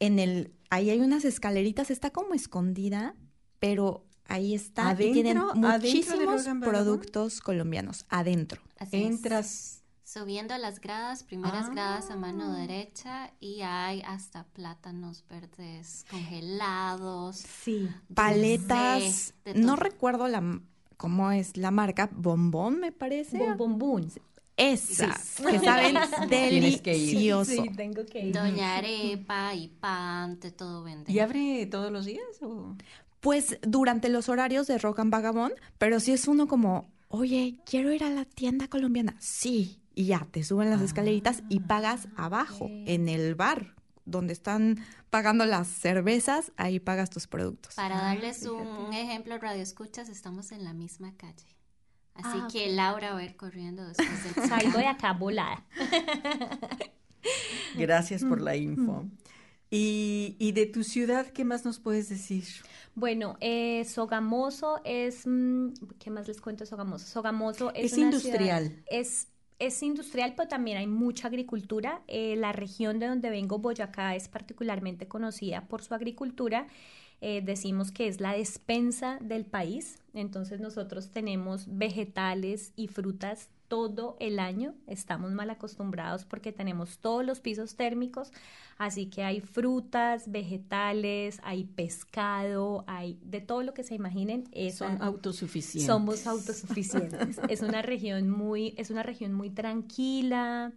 en 0.00 0.18
el 0.18 0.54
ahí 0.70 0.88
hay 0.88 1.00
unas 1.00 1.26
escaleritas, 1.26 1.90
está 1.90 2.08
como 2.08 2.32
escondida, 2.32 3.14
pero 3.58 4.06
ahí 4.24 4.54
está 4.54 4.96
y 4.98 5.12
tienen 5.12 5.38
muchísimos 5.54 6.48
productos 6.60 7.42
colombianos 7.42 8.06
adentro. 8.08 8.62
Entras 8.92 9.81
subiendo 10.12 10.56
las 10.58 10.80
gradas, 10.80 11.22
primeras 11.22 11.70
gradas 11.70 12.10
a 12.10 12.16
mano 12.16 12.52
ah. 12.52 12.56
derecha 12.58 13.32
y 13.40 13.62
hay 13.62 14.02
hasta 14.02 14.44
plátanos 14.44 15.24
verdes 15.28 16.04
congelados. 16.10 17.36
Sí, 17.36 17.88
paletas. 18.12 19.34
no 19.54 19.76
recuerdo 19.76 20.28
la 20.28 20.60
cómo 20.98 21.32
es 21.32 21.56
la 21.56 21.70
marca, 21.70 22.10
Bombón 22.12 22.78
me 22.78 22.92
parece. 22.92 23.54
Bombón. 23.54 24.10
Esa, 24.54 25.18
que 25.48 25.58
saben 25.64 25.96
delicioso. 26.28 27.50
Sí, 27.50 27.70
tengo 27.74 28.04
que 28.04 28.26
ir. 28.26 28.34
Doña 28.34 28.76
Arepa 28.76 29.54
y 29.54 29.68
pan, 29.68 30.38
de 30.40 30.50
todo 30.50 30.82
vende. 30.82 31.10
¿Y 31.10 31.20
abre 31.20 31.66
todos 31.66 31.90
los 31.90 32.04
días 32.04 32.42
o...? 32.42 32.76
Pues 33.20 33.58
durante 33.62 34.08
los 34.08 34.28
horarios 34.28 34.66
de 34.66 34.78
Rock 34.78 34.98
and 34.98 35.10
Vagabond, 35.10 35.54
pero 35.78 36.00
si 36.00 36.12
es 36.12 36.26
uno 36.26 36.48
como, 36.48 36.90
oye, 37.08 37.56
quiero 37.64 37.92
ir 37.92 38.02
a 38.02 38.10
la 38.10 38.24
tienda 38.24 38.66
colombiana. 38.68 39.14
Sí, 39.20 39.81
y 39.94 40.06
ya, 40.06 40.26
te 40.30 40.42
suben 40.42 40.70
las 40.70 40.80
escaleritas 40.80 41.42
y 41.48 41.58
ah, 41.58 41.64
pagas 41.66 42.08
abajo, 42.16 42.66
en 42.68 43.08
el 43.08 43.34
bar, 43.34 43.74
donde 44.04 44.32
están 44.32 44.80
pagando 45.10 45.44
las 45.44 45.68
cervezas, 45.68 46.52
ahí 46.56 46.80
pagas 46.80 47.10
tus 47.10 47.26
productos. 47.26 47.74
Para 47.74 47.96
darles 47.96 48.46
un 48.46 48.92
ejemplo, 48.92 49.38
Radio 49.38 49.62
Escuchas, 49.62 50.08
estamos 50.08 50.52
en 50.52 50.64
la 50.64 50.72
misma 50.72 51.14
calle. 51.16 51.56
Así 52.14 52.38
ah, 52.42 52.48
que 52.50 52.70
Laura 52.70 53.14
va 53.14 53.20
a 53.20 53.24
ir 53.24 53.36
corriendo 53.36 53.86
después 53.86 54.34
del 54.34 54.44
Salgo 54.48 54.78
de 54.78 54.86
acá 54.86 55.12
volada. 55.12 55.64
Gracias 57.76 58.24
por 58.24 58.40
la 58.40 58.56
info. 58.56 59.06
Y, 59.70 60.36
y, 60.38 60.52
de 60.52 60.66
tu 60.66 60.84
ciudad, 60.84 61.28
¿qué 61.28 61.46
más 61.46 61.64
nos 61.64 61.78
puedes 61.78 62.10
decir? 62.10 62.44
Bueno, 62.94 63.38
eh, 63.40 63.86
Sogamoso 63.86 64.82
es, 64.84 65.26
mm, 65.26 65.68
¿qué 65.98 66.10
más 66.10 66.28
les 66.28 66.42
cuento 66.42 66.64
de 66.64 66.68
Sogamoso? 66.68 67.06
Sogamoso 67.06 67.72
es, 67.74 67.92
es 67.92 67.98
industrial. 67.98 68.84
es, 68.90 69.28
es 69.66 69.82
industrial, 69.82 70.34
pero 70.36 70.48
también 70.48 70.78
hay 70.78 70.86
mucha 70.86 71.28
agricultura. 71.28 72.02
Eh, 72.08 72.36
la 72.36 72.52
región 72.52 72.98
de 72.98 73.06
donde 73.06 73.30
vengo, 73.30 73.58
Boyacá, 73.58 74.14
es 74.16 74.28
particularmente 74.28 75.08
conocida 75.08 75.66
por 75.68 75.82
su 75.82 75.94
agricultura 75.94 76.66
eh, 77.24 77.40
decimos 77.40 77.92
que 77.92 78.08
es 78.08 78.20
la 78.20 78.32
despensa 78.32 79.16
del 79.20 79.44
país. 79.44 80.00
Entonces 80.12 80.58
nosotros 80.58 81.10
tenemos 81.10 81.66
vegetales 81.68 82.72
y 82.74 82.88
frutas 82.88 83.48
todo 83.72 84.18
el 84.20 84.38
año. 84.38 84.74
Estamos 84.86 85.32
mal 85.32 85.48
acostumbrados 85.48 86.26
porque 86.26 86.52
tenemos 86.52 86.98
todos 86.98 87.24
los 87.24 87.40
pisos 87.40 87.74
térmicos, 87.74 88.30
así 88.76 89.06
que 89.06 89.24
hay 89.24 89.40
frutas, 89.40 90.30
vegetales, 90.30 91.40
hay 91.42 91.64
pescado, 91.64 92.84
hay 92.86 93.18
de 93.22 93.40
todo 93.40 93.62
lo 93.62 93.72
que 93.72 93.82
se 93.82 93.94
imaginen. 93.94 94.44
Son 94.74 95.00
autosuficientes. 95.00 95.86
Somos 95.86 96.26
autosuficientes. 96.26 97.40
es 97.48 97.62
una 97.62 97.80
región 97.80 98.28
muy, 98.28 98.74
es 98.76 98.90
una 98.90 99.02
región 99.02 99.32
muy 99.32 99.48
tranquila. 99.48 100.74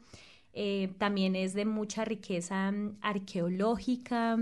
Eh, 0.53 0.93
también 0.97 1.35
es 1.35 1.53
de 1.53 1.65
mucha 1.65 2.05
riqueza 2.05 2.71
mm, 2.71 2.99
arqueológica, 3.01 4.37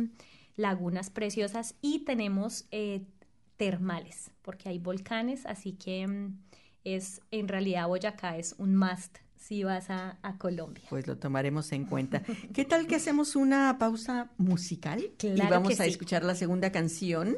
lagunas 0.57 1.09
preciosas 1.09 1.73
y 1.81 2.05
tenemos 2.05 2.65
eh, 2.69 3.01
termales, 3.57 4.29
porque 4.43 4.69
hay 4.69 4.77
volcanes, 4.77 5.47
así 5.47 5.71
que 5.71 6.05
mm, 6.05 6.37
es 6.83 7.21
en 7.31 7.47
realidad 7.47 7.87
Boyacá 7.87 8.37
es 8.37 8.55
un 8.57 8.75
must 8.75 9.17
si 9.37 9.63
vas 9.63 9.89
a, 9.89 10.17
Colombia. 10.37 10.85
Pues 10.89 11.05
lo 11.05 11.17
tomaremos 11.17 11.71
en 11.73 11.85
cuenta. 11.85 12.23
¿Qué 12.53 12.63
tal 12.63 12.87
que 12.87 12.95
hacemos 12.95 13.35
una 13.35 13.77
pausa 13.77 14.31
musical? 14.37 15.03
y 15.21 15.41
vamos 15.49 15.79
a 15.81 15.85
escuchar 15.85 16.23
la 16.23 16.33
segunda 16.33 16.71
canción, 16.71 17.37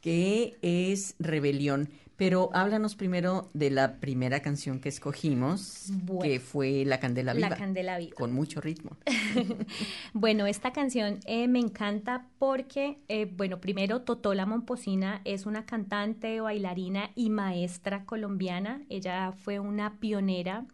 que 0.00 0.56
es 0.62 1.16
Rebelión. 1.18 1.90
Pero 2.16 2.50
háblanos 2.54 2.96
primero 2.96 3.50
de 3.52 3.70
la 3.70 3.96
primera 4.00 4.40
canción 4.40 4.80
que 4.80 4.88
escogimos, 4.88 5.90
que 6.22 6.40
fue 6.40 6.84
La 6.86 6.98
Candela 6.98 7.34
Viva. 7.34 7.50
La 7.50 7.56
Candela 7.56 7.98
Viva. 7.98 8.14
Con 8.16 8.32
mucho 8.32 8.60
ritmo. 8.60 8.96
bueno, 10.14 10.46
esta 10.46 10.72
canción 10.72 11.20
eh, 11.26 11.46
me 11.46 11.58
encanta 11.58 12.26
porque, 12.38 12.98
eh, 13.08 13.30
bueno, 13.36 13.60
primero 13.60 14.00
Totola 14.00 14.46
Momposina 14.46 15.20
es 15.24 15.44
una 15.44 15.66
cantante, 15.66 16.40
bailarina 16.40 17.10
y 17.14 17.28
maestra 17.28 18.06
colombiana. 18.06 18.82
Ella 18.88 19.32
fue 19.32 19.60
una 19.60 19.98
pionera 20.00 20.64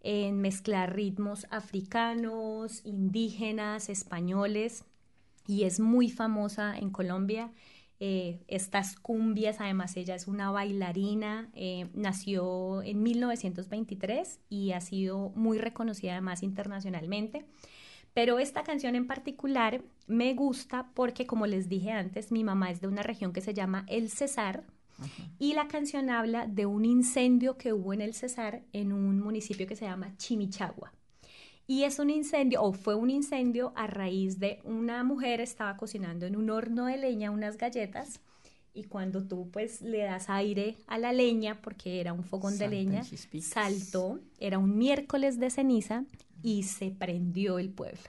en 0.00 0.40
mezclar 0.40 0.94
ritmos 0.94 1.46
africanos, 1.50 2.80
indígenas, 2.84 3.90
españoles 3.90 4.84
y 5.46 5.64
es 5.64 5.80
muy 5.80 6.10
famosa 6.10 6.76
en 6.78 6.90
Colombia. 6.90 7.50
Eh, 8.00 8.44
estas 8.46 8.94
cumbias, 8.96 9.60
además 9.60 9.96
ella 9.96 10.14
es 10.14 10.28
una 10.28 10.50
bailarina, 10.52 11.50
eh, 11.54 11.88
nació 11.94 12.82
en 12.82 13.02
1923 13.02 14.40
y 14.48 14.72
ha 14.72 14.80
sido 14.80 15.30
muy 15.34 15.58
reconocida 15.58 16.12
además 16.12 16.42
internacionalmente. 16.42 17.44
Pero 18.14 18.38
esta 18.38 18.62
canción 18.62 18.94
en 18.94 19.06
particular 19.06 19.82
me 20.06 20.34
gusta 20.34 20.90
porque, 20.94 21.26
como 21.26 21.46
les 21.46 21.68
dije 21.68 21.90
antes, 21.90 22.32
mi 22.32 22.44
mamá 22.44 22.70
es 22.70 22.80
de 22.80 22.88
una 22.88 23.02
región 23.02 23.32
que 23.32 23.40
se 23.40 23.54
llama 23.54 23.84
El 23.88 24.10
Cesar, 24.10 24.64
y 25.38 25.54
la 25.54 25.68
canción 25.68 26.10
habla 26.10 26.46
de 26.46 26.66
un 26.66 26.84
incendio 26.84 27.56
que 27.56 27.72
hubo 27.72 27.92
en 27.92 28.00
el 28.00 28.14
Cesar 28.14 28.62
en 28.72 28.92
un 28.92 29.20
municipio 29.20 29.66
que 29.66 29.76
se 29.76 29.84
llama 29.84 30.16
Chimichagua. 30.16 30.92
Y 31.70 31.84
es 31.84 31.98
un 31.98 32.08
incendio, 32.08 32.62
o 32.62 32.72
fue 32.72 32.94
un 32.94 33.10
incendio 33.10 33.74
a 33.76 33.86
raíz 33.86 34.38
de 34.38 34.58
una 34.64 35.04
mujer 35.04 35.42
estaba 35.42 35.76
cocinando 35.76 36.24
en 36.24 36.34
un 36.34 36.48
horno 36.48 36.86
de 36.86 36.96
leña 36.96 37.30
unas 37.30 37.58
galletas 37.58 38.20
y 38.72 38.84
cuando 38.84 39.22
tú 39.22 39.50
pues 39.50 39.82
le 39.82 39.98
das 39.98 40.30
aire 40.30 40.76
a 40.86 40.96
la 40.96 41.12
leña, 41.12 41.60
porque 41.60 42.00
era 42.00 42.14
un 42.14 42.24
fogón 42.24 42.56
de 42.56 42.68
leña, 42.68 43.02
saltó, 43.42 44.18
era 44.40 44.56
un 44.58 44.78
miércoles 44.78 45.38
de 45.38 45.50
ceniza 45.50 46.04
y 46.42 46.62
se 46.62 46.90
prendió 46.90 47.58
el 47.58 47.68
pueblo. 47.68 48.00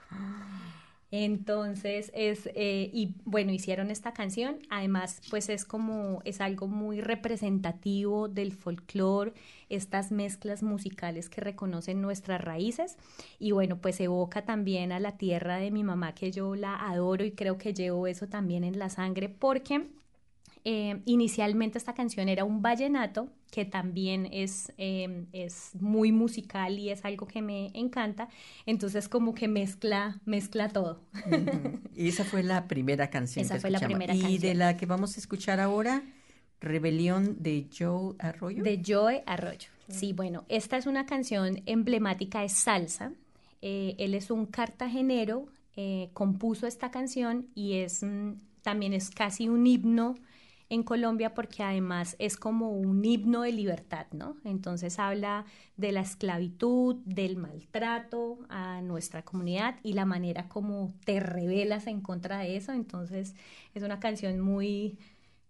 Entonces 1.12 2.12
es, 2.14 2.48
eh, 2.54 2.88
y 2.92 3.14
bueno, 3.24 3.52
hicieron 3.52 3.90
esta 3.90 4.12
canción, 4.12 4.58
además 4.70 5.20
pues 5.28 5.48
es 5.48 5.64
como, 5.64 6.22
es 6.24 6.40
algo 6.40 6.68
muy 6.68 7.00
representativo 7.00 8.28
del 8.28 8.52
folclore, 8.52 9.32
estas 9.68 10.12
mezclas 10.12 10.62
musicales 10.62 11.28
que 11.28 11.40
reconocen 11.40 12.00
nuestras 12.00 12.40
raíces. 12.40 12.96
Y 13.40 13.50
bueno, 13.50 13.78
pues 13.78 14.00
evoca 14.00 14.44
también 14.44 14.92
a 14.92 15.00
la 15.00 15.16
tierra 15.16 15.56
de 15.56 15.72
mi 15.72 15.82
mamá 15.82 16.14
que 16.14 16.30
yo 16.30 16.54
la 16.54 16.76
adoro 16.76 17.24
y 17.24 17.32
creo 17.32 17.58
que 17.58 17.74
llevo 17.74 18.06
eso 18.06 18.28
también 18.28 18.62
en 18.62 18.78
la 18.78 18.88
sangre 18.88 19.28
porque 19.28 19.88
eh, 20.64 21.00
inicialmente 21.06 21.78
esta 21.78 21.94
canción 21.94 22.28
era 22.28 22.44
un 22.44 22.62
vallenato, 22.62 23.28
que 23.50 23.64
también 23.64 24.28
es, 24.30 24.72
em, 24.76 25.26
es 25.32 25.70
muy 25.80 26.12
musical 26.12 26.78
y 26.78 26.90
es 26.90 27.04
algo 27.04 27.26
que 27.26 27.42
me 27.42 27.70
encanta. 27.74 28.28
Entonces 28.66 29.08
como 29.08 29.34
que 29.34 29.48
mezcla, 29.48 30.20
mezcla 30.24 30.68
todo. 30.68 31.00
Y 31.96 32.08
esa 32.08 32.24
fue 32.24 32.42
la 32.42 32.66
primera 32.68 33.10
canción. 33.10 33.44
Esa 33.44 33.58
fue 33.58 33.70
la 33.70 33.80
primera 33.80 34.14
y 34.14 34.38
de 34.38 34.54
la 34.54 34.76
que 34.76 34.86
vamos 34.86 35.16
a 35.16 35.20
escuchar 35.20 35.60
ahora, 35.60 36.02
Rebelión 36.60 37.42
de 37.42 37.68
Joe 37.76 38.14
Arroyo. 38.18 38.62
De 38.62 38.82
Joe 38.86 39.22
Arroyo. 39.26 39.68
Sí, 39.88 40.12
bueno, 40.12 40.44
esta 40.48 40.76
es 40.76 40.86
una 40.86 41.06
canción 41.06 41.62
emblemática 41.66 42.42
de 42.42 42.48
salsa. 42.48 43.12
Eh, 43.60 43.96
él 43.98 44.14
es 44.14 44.30
un 44.30 44.46
cartagenero, 44.46 45.48
eh, 45.76 46.10
compuso 46.12 46.66
esta 46.66 46.90
canción 46.90 47.48
y 47.54 47.74
es 47.74 48.02
mm, 48.02 48.32
también 48.62 48.92
es 48.92 49.10
casi 49.10 49.48
un 49.48 49.66
himno 49.66 50.16
en 50.70 50.84
Colombia 50.84 51.34
porque 51.34 51.62
además 51.62 52.16
es 52.18 52.36
como 52.36 52.70
un 52.70 53.04
himno 53.04 53.42
de 53.42 53.52
libertad, 53.52 54.06
¿no? 54.12 54.36
Entonces 54.44 54.98
habla 54.98 55.44
de 55.76 55.92
la 55.92 56.00
esclavitud, 56.00 56.96
del 57.04 57.36
maltrato 57.36 58.38
a 58.48 58.80
nuestra 58.80 59.22
comunidad 59.24 59.76
y 59.82 59.92
la 59.94 60.06
manera 60.06 60.48
como 60.48 60.94
te 61.04 61.20
rebelas 61.20 61.86
en 61.88 62.00
contra 62.00 62.38
de 62.38 62.56
eso. 62.56 62.72
Entonces 62.72 63.34
es 63.74 63.82
una 63.82 64.00
canción 64.00 64.40
muy... 64.40 64.98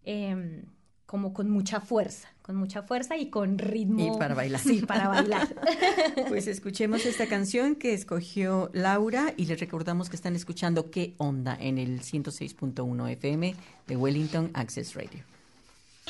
Em, 0.05 0.65
como 1.11 1.33
con 1.33 1.51
mucha 1.51 1.81
fuerza, 1.81 2.29
con 2.41 2.55
mucha 2.55 2.85
fuerza 2.85 3.17
y 3.17 3.31
con 3.31 3.59
ritmo. 3.59 4.15
Y 4.15 4.17
para 4.17 4.33
bailar. 4.33 4.61
Sí, 4.61 4.81
para 4.83 5.09
bailar. 5.09 5.49
pues 6.29 6.47
escuchemos 6.47 7.05
esta 7.05 7.27
canción 7.27 7.75
que 7.75 7.95
escogió 7.95 8.71
Laura 8.75 9.35
y 9.37 9.47
les 9.47 9.59
recordamos 9.59 10.09
que 10.09 10.15
están 10.15 10.37
escuchando 10.37 10.93
qué 10.93 11.15
onda 11.19 11.57
en 11.59 11.79
el 11.79 12.03
106.1 12.03 13.11
FM 13.11 13.57
de 13.89 13.97
Wellington 13.97 14.53
Access 14.55 14.95
Radio. 14.95 15.25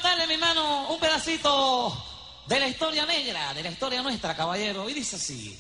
Dale 0.02 0.26
mi 0.26 0.36
mano 0.36 0.92
un 0.92 1.00
pedacito 1.00 1.94
de 2.46 2.60
la 2.60 2.68
historia 2.68 3.06
negra, 3.06 3.54
de 3.54 3.62
la 3.62 3.70
historia 3.70 4.02
nuestra, 4.02 4.36
caballero, 4.36 4.90
y 4.90 4.92
dice 4.92 5.16
así. 5.16 5.58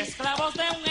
Y 0.00 0.02
a 0.02 0.06
su 0.06 0.89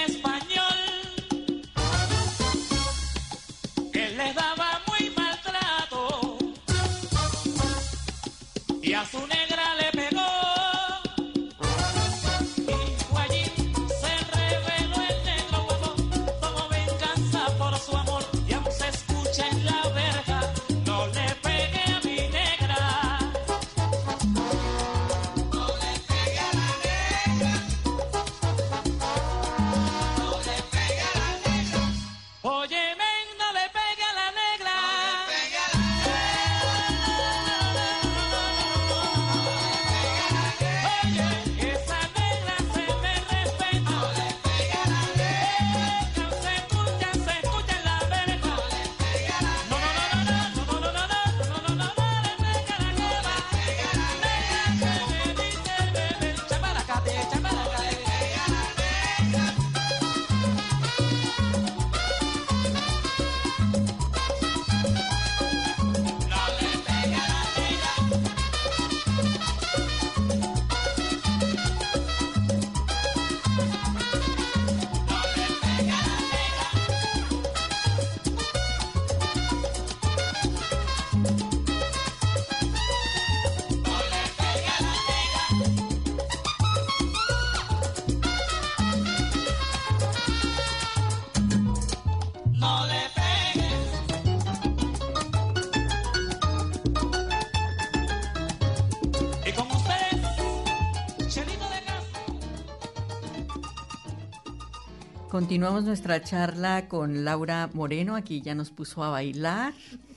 Continuamos 105.39 105.85
nuestra 105.85 106.21
charla 106.21 106.89
con 106.89 107.23
Laura 107.23 107.69
Moreno, 107.73 108.17
aquí 108.17 108.41
ya 108.41 108.55
nos 108.55 108.71
puso 108.71 109.05
a 109.05 109.09
bailar. 109.09 109.73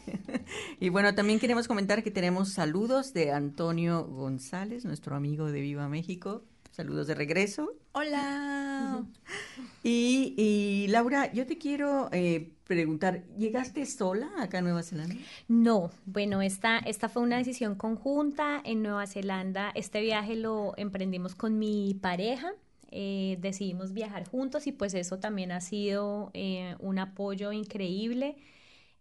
y 0.81 0.89
bueno, 0.89 1.15
también 1.15 1.39
queremos 1.39 1.69
comentar 1.69 2.03
que 2.03 2.11
tenemos 2.11 2.49
saludos 2.49 3.15
de 3.15 3.31
Antonio 3.31 4.03
González, 4.05 4.85
nuestro 4.85 5.15
amigo 5.15 5.53
de 5.53 5.61
Viva 5.61 5.89
México. 5.89 6.43
Saludos 6.73 7.07
de 7.07 7.15
regreso. 7.15 7.73
Hola. 7.93 9.05
Y, 9.85 10.87
Laura, 10.89 11.33
yo 11.33 11.47
te 11.47 11.57
quiero 11.57 12.09
eh, 12.11 12.51
preguntar, 12.67 13.23
¿llegaste 13.39 13.87
sola 13.87 14.29
acá 14.39 14.59
a 14.59 14.63
Nueva 14.63 14.83
Zelanda? 14.83 15.15
No, 15.47 15.93
bueno, 16.05 16.43
esta, 16.43 16.79
esta 16.79 17.09
fue 17.09 17.23
una 17.23 17.39
decisión 17.39 17.77
conjunta 17.77 18.61
en 18.65 18.83
Nueva 18.83 19.07
Zelanda. 19.07 19.71
Este 19.77 20.01
viaje 20.01 20.35
lo 20.35 20.75
emprendimos 20.77 21.37
con 21.37 21.61
mi 21.61 21.95
pareja. 22.01 22.53
Eh, 22.93 23.39
decidimos 23.41 23.93
viajar 23.93 24.29
juntos 24.29 24.67
y 24.67 24.73
pues 24.73 24.95
eso 24.95 25.19
también 25.19 25.51
ha 25.51 25.61
sido 25.61 26.31
eh, 26.35 26.77
un 26.81 26.99
apoyo 26.99 27.53
increíble. 27.53 28.37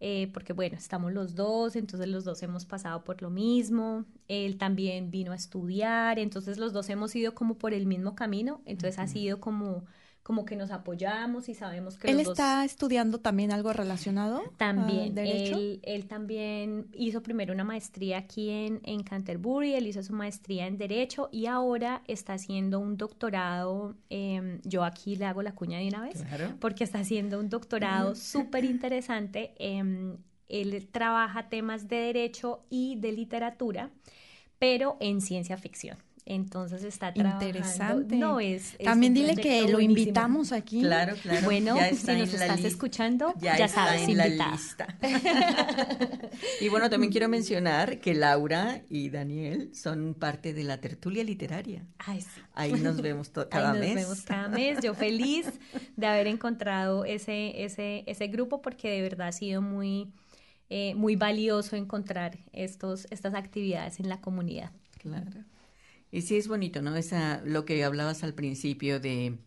Eh, 0.04 0.32
porque 0.34 0.54
bueno, 0.54 0.78
estamos 0.78 1.14
los 1.14 1.36
dos, 1.36 1.76
entonces 1.76 2.08
los 2.10 2.24
dos 2.24 2.42
hemos 2.42 2.66
pasado 2.66 3.04
por 3.04 3.22
lo 3.22 3.30
mismo, 3.30 4.06
él 4.28 4.58
también 4.58 5.12
vino 5.12 5.32
a 5.32 5.36
estudiar, 5.36 6.18
entonces 6.18 6.58
los 6.58 6.74
dos 6.74 6.90
hemos 6.90 7.16
ido 7.16 7.36
como 7.36 7.60
por 7.60 7.72
el 7.76 7.86
mismo 7.86 8.16
camino, 8.16 8.62
entonces 8.66 8.98
ha 8.98 9.06
sido 9.06 9.40
como 9.40 9.86
como 10.24 10.46
que 10.46 10.56
nos 10.56 10.70
apoyamos 10.70 11.50
y 11.50 11.56
sabemos 11.56 11.98
que... 11.98 12.10
¿Él 12.10 12.20
está 12.20 12.64
estudiando 12.64 13.20
también 13.20 13.52
algo 13.52 13.74
relacionado? 13.74 14.42
También, 14.58 15.18
Él, 15.18 15.80
él, 15.82 16.08
también 16.08 16.88
hizo 16.94 17.24
primero 17.24 17.54
una 17.54 17.64
maestría 17.64 18.20
aquí 18.20 18.50
en, 18.50 18.82
en 18.84 19.02
Canterbury, 19.04 19.74
él 19.74 19.88
hizo 19.88 20.04
su 20.04 20.14
maestría 20.14 20.68
en 20.68 20.78
Derecho 20.78 21.30
y 21.32 21.48
ahora 21.48 22.04
está 22.08 22.34
haciendo 22.34 22.80
un 22.80 22.98
doctorado, 22.98 23.96
em, 24.10 24.62
yo 24.64 24.84
aquí 24.84 25.16
le 25.16 25.26
hago 25.26 25.42
la 25.42 25.56
cuña 25.56 25.80
de 25.80 25.88
una 25.88 26.02
vez, 26.02 26.24
porque 26.60 26.84
está 26.84 27.00
haciendo 27.00 27.40
un 27.40 27.50
doctorado 27.50 28.14
súper 28.16 28.64
interesante, 28.66 29.56
él 29.58 30.88
trabaja 30.92 31.50
temas 31.50 31.88
de 31.88 31.96
Derecho 31.96 32.62
y 32.70 32.96
de 32.98 33.12
literatura, 33.12 33.90
pero 34.60 34.98
en 35.00 35.22
ciencia 35.22 35.58
ficción. 35.58 35.98
Entonces 36.26 36.84
está 36.84 37.14
trabajando. 37.14 37.46
Interesante. 37.46 38.16
No 38.16 38.40
es. 38.40 38.78
También 38.84 39.14
dile 39.14 39.36
que 39.36 39.68
lo 39.68 39.80
invitamos 39.80 40.52
aquí. 40.52 40.82
Claro, 40.82 41.16
claro. 41.22 41.46
Bueno, 41.46 41.76
si 41.96 42.16
nos 42.16 42.34
estás 42.34 42.64
escuchando, 42.64 43.34
ya, 43.40 43.58
ya 43.58 43.68
sabes, 43.68 44.08
en 44.08 44.18
la 44.18 44.28
lista. 44.28 44.88
y 46.62 46.70
bueno, 46.70 46.90
también 46.90 47.12
quiero 47.12 47.28
mencionar 47.28 48.00
que 48.00 48.14
Laura 48.14 48.82
y 48.90 49.10
Daniel 49.10 49.74
son 49.74 50.14
parte 50.14 50.54
de 50.54 50.64
la 50.64 50.80
tertulia 50.80 51.24
literaria. 51.24 51.86
Ay, 51.98 52.22
sí. 52.22 52.42
Ahí 52.54 52.74
nos 52.74 53.02
vemos 53.02 53.30
cada 53.50 53.74
mes. 53.74 53.82
Ahí 53.82 53.96
nos 53.96 54.04
vemos 54.04 54.22
cada 54.22 54.48
mes. 54.48 54.80
Yo 54.82 54.94
feliz 54.94 55.48
de 55.96 56.08
haber 56.08 56.28
encontrado 56.28 57.04
ese, 57.04 57.64
ese, 57.64 58.04
ese 58.06 58.28
grupo 58.28 58.62
porque 58.62 58.90
de 58.90 59.02
verdad 59.02 59.30
ha 59.30 59.32
sido 59.32 59.62
muy, 59.62 60.14
eh, 60.70 60.94
muy 60.96 61.16
valioso 61.16 61.76
encontrar 61.76 62.38
estos, 62.54 63.08
estas 63.10 63.34
actividades 63.34 64.00
en 64.00 64.08
la 64.08 64.22
comunidad. 64.22 64.72
Claro. 65.00 65.44
Y 66.12 66.22
sí 66.24 66.38
es 66.38 66.48
bonito, 66.48 66.82
¿no? 66.82 66.96
Esa, 66.96 67.42
lo 67.46 67.66
que 67.66 67.84
hablabas 67.84 68.24
al 68.24 68.34
principio 68.34 69.00
de, 69.00 69.38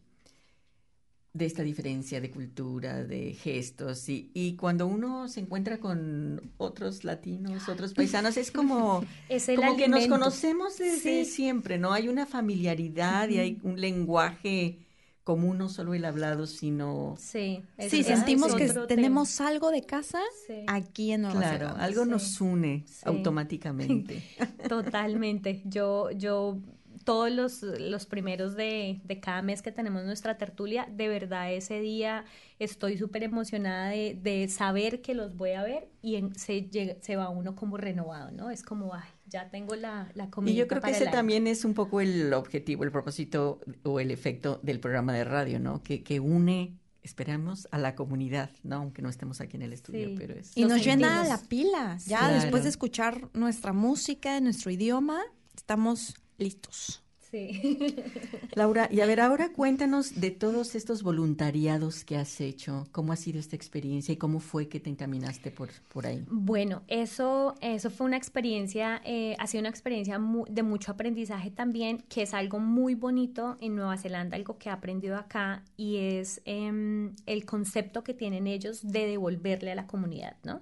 de 1.32 1.46
esta 1.46 1.62
diferencia 1.64 2.20
de 2.20 2.30
cultura, 2.30 3.02
de 3.04 3.32
gestos, 3.34 4.08
y, 4.08 4.30
y 4.34 4.54
cuando 4.56 4.86
uno 4.86 5.26
se 5.28 5.40
encuentra 5.40 5.78
con 5.78 6.52
otros 6.58 7.02
latinos, 7.04 7.68
otros 7.68 7.92
paisanos, 7.94 8.36
es 8.36 8.52
como, 8.52 9.04
es 9.28 9.50
como 9.52 9.76
que 9.76 9.88
nos 9.88 10.06
conocemos 10.06 10.78
desde 10.78 11.24
siempre, 11.24 11.78
¿no? 11.78 11.92
Hay 11.92 12.08
una 12.08 12.26
familiaridad 12.26 13.28
y 13.30 13.38
hay 13.38 13.60
un 13.64 13.80
lenguaje 13.80 14.83
común, 15.24 15.58
no 15.58 15.68
solo 15.68 15.94
el 15.94 16.04
hablado, 16.04 16.46
sino... 16.46 17.16
Sí, 17.18 17.62
sí 17.78 18.04
sentimos 18.04 18.54
que 18.54 18.68
tenemos 18.86 19.40
algo 19.40 19.70
de 19.70 19.82
casa 19.82 20.20
aquí 20.66 21.12
en 21.12 21.22
Nueva 21.22 21.40
Claro, 21.40 21.68
algo 21.78 22.04
nos 22.04 22.40
une 22.40 22.84
automáticamente. 23.04 24.22
Totalmente. 24.68 25.62
Yo, 25.64 26.10
yo 26.10 26.58
todos 27.04 27.30
los, 27.30 27.62
los 27.62 28.06
primeros 28.06 28.54
de, 28.54 29.00
de, 29.04 29.20
cada 29.20 29.42
mes 29.42 29.62
que 29.62 29.72
tenemos 29.72 30.04
nuestra 30.04 30.36
tertulia, 30.38 30.86
de 30.90 31.08
verdad 31.08 31.52
ese 31.52 31.80
día 31.80 32.24
estoy 32.58 32.96
súper 32.96 33.22
emocionada 33.22 33.88
de, 33.88 34.18
de, 34.20 34.48
saber 34.48 35.02
que 35.02 35.14
los 35.14 35.36
voy 35.36 35.52
a 35.52 35.62
ver 35.62 35.88
y 36.02 36.22
se, 36.36 36.98
se 37.00 37.16
va 37.16 37.28
uno 37.28 37.56
como 37.56 37.76
renovado, 37.76 38.30
¿no? 38.30 38.50
Es 38.50 38.62
como, 38.62 38.94
ay, 38.94 39.08
ya 39.26 39.50
tengo 39.50 39.74
la, 39.76 40.10
la 40.14 40.30
comida. 40.30 40.52
Y 40.52 40.56
yo 40.56 40.68
creo 40.68 40.82
que 40.82 40.90
ese 40.90 41.06
también 41.06 41.46
es 41.46 41.64
un 41.64 41.74
poco 41.74 42.00
el 42.00 42.32
objetivo, 42.32 42.84
el 42.84 42.90
propósito 42.90 43.60
o 43.82 44.00
el 44.00 44.10
efecto 44.10 44.60
del 44.62 44.80
programa 44.80 45.12
de 45.12 45.24
radio, 45.24 45.58
¿no? 45.60 45.82
Que, 45.82 46.02
que 46.02 46.20
une 46.20 46.76
esperamos 47.02 47.68
a 47.70 47.78
la 47.78 47.94
comunidad, 47.94 48.50
¿no? 48.62 48.76
Aunque 48.76 49.02
no 49.02 49.10
estemos 49.10 49.40
aquí 49.40 49.56
en 49.56 49.62
el 49.62 49.72
estudio, 49.74 50.14
pero 50.16 50.34
es... 50.34 50.56
Y 50.56 50.64
nos 50.64 50.82
llena 50.82 51.22
la 51.24 51.38
pila, 51.38 51.98
ya 52.06 52.32
después 52.32 52.62
de 52.62 52.70
escuchar 52.70 53.28
nuestra 53.34 53.74
música, 53.74 54.40
nuestro 54.40 54.70
idioma, 54.70 55.20
estamos 55.54 56.14
listos. 56.38 57.03
Sí. 57.34 57.96
Laura, 58.54 58.88
y 58.92 59.00
a 59.00 59.06
ver, 59.06 59.18
ahora 59.18 59.52
cuéntanos 59.52 60.20
de 60.20 60.30
todos 60.30 60.76
estos 60.76 61.02
voluntariados 61.02 62.04
que 62.04 62.16
has 62.16 62.40
hecho, 62.40 62.86
cómo 62.92 63.12
ha 63.12 63.16
sido 63.16 63.40
esta 63.40 63.56
experiencia 63.56 64.12
y 64.12 64.16
cómo 64.16 64.38
fue 64.38 64.68
que 64.68 64.78
te 64.78 64.88
encaminaste 64.88 65.50
por, 65.50 65.70
por 65.92 66.06
ahí. 66.06 66.24
Bueno, 66.30 66.84
eso, 66.86 67.56
eso 67.60 67.90
fue 67.90 68.06
una 68.06 68.16
experiencia, 68.16 69.02
eh, 69.04 69.34
ha 69.40 69.48
sido 69.48 69.62
una 69.62 69.68
experiencia 69.68 70.20
de 70.48 70.62
mucho 70.62 70.92
aprendizaje 70.92 71.50
también, 71.50 72.04
que 72.08 72.22
es 72.22 72.34
algo 72.34 72.60
muy 72.60 72.94
bonito 72.94 73.56
en 73.60 73.74
Nueva 73.74 73.98
Zelanda, 73.98 74.36
algo 74.36 74.56
que 74.56 74.68
he 74.68 74.72
aprendido 74.72 75.16
acá, 75.16 75.64
y 75.76 75.96
es 75.96 76.40
em, 76.44 77.16
el 77.26 77.44
concepto 77.46 78.04
que 78.04 78.14
tienen 78.14 78.46
ellos 78.46 78.80
de 78.86 79.08
devolverle 79.08 79.72
a 79.72 79.74
la 79.74 79.88
comunidad, 79.88 80.36
¿no? 80.44 80.60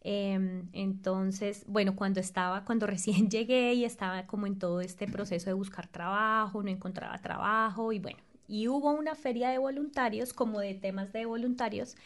Em, 0.00 0.68
entonces, 0.72 1.64
bueno, 1.66 1.96
cuando 1.96 2.20
estaba, 2.20 2.64
cuando 2.64 2.86
recién 2.88 3.30
llegué 3.30 3.74
y 3.74 3.84
estaba 3.84 4.26
como 4.26 4.46
en 4.46 4.58
todo 4.58 4.80
este 4.80 5.06
proceso 5.06 5.50
de 5.50 5.54
buscar 5.54 5.88
trabajo, 5.88 6.62
no 6.62 6.70
encontraba 6.70 7.18
trabajo 7.18 7.92
y 7.92 7.98
bueno, 7.98 8.18
y 8.46 8.68
hubo 8.68 8.90
una 8.92 9.14
feria 9.14 9.50
de 9.50 9.58
voluntarios, 9.58 10.32
como 10.32 10.60
de 10.60 10.74
temas 10.74 11.12
de 11.12 11.26
voluntarios, 11.26 11.96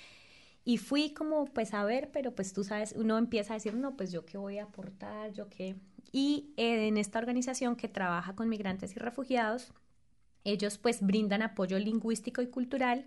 y 0.65 0.79
fui 0.79 1.13
como 1.13 1.47
pues 1.47 1.75
a 1.75 1.85
ver, 1.85 2.11
pero 2.13 2.35
pues 2.35 2.53
tú 2.53 2.65
sabes, 2.65 2.95
uno 2.97 3.19
empieza 3.19 3.55
a 3.55 3.57
decir, 3.57 3.75
no, 3.75 3.97
pues 3.97 4.13
yo 4.13 4.25
qué 4.25 4.39
voy 4.39 4.59
a 4.59 4.65
aportar, 4.65 5.33
yo 5.33 5.49
qué. 5.49 5.77
Y 6.13 6.53
en 6.57 6.99
esta 6.99 7.19
organización 7.19 7.77
que 7.77 7.89
trabaja 7.89 8.35
con 8.37 8.49
migrantes 8.49 8.95
y 8.97 8.99
refugiados, 8.99 9.73
ellos 10.45 10.79
pues 10.79 11.03
brindan 11.03 11.43
apoyo 11.43 11.79
lingüístico 11.79 12.43
y 12.43 12.49
cultural 12.49 13.07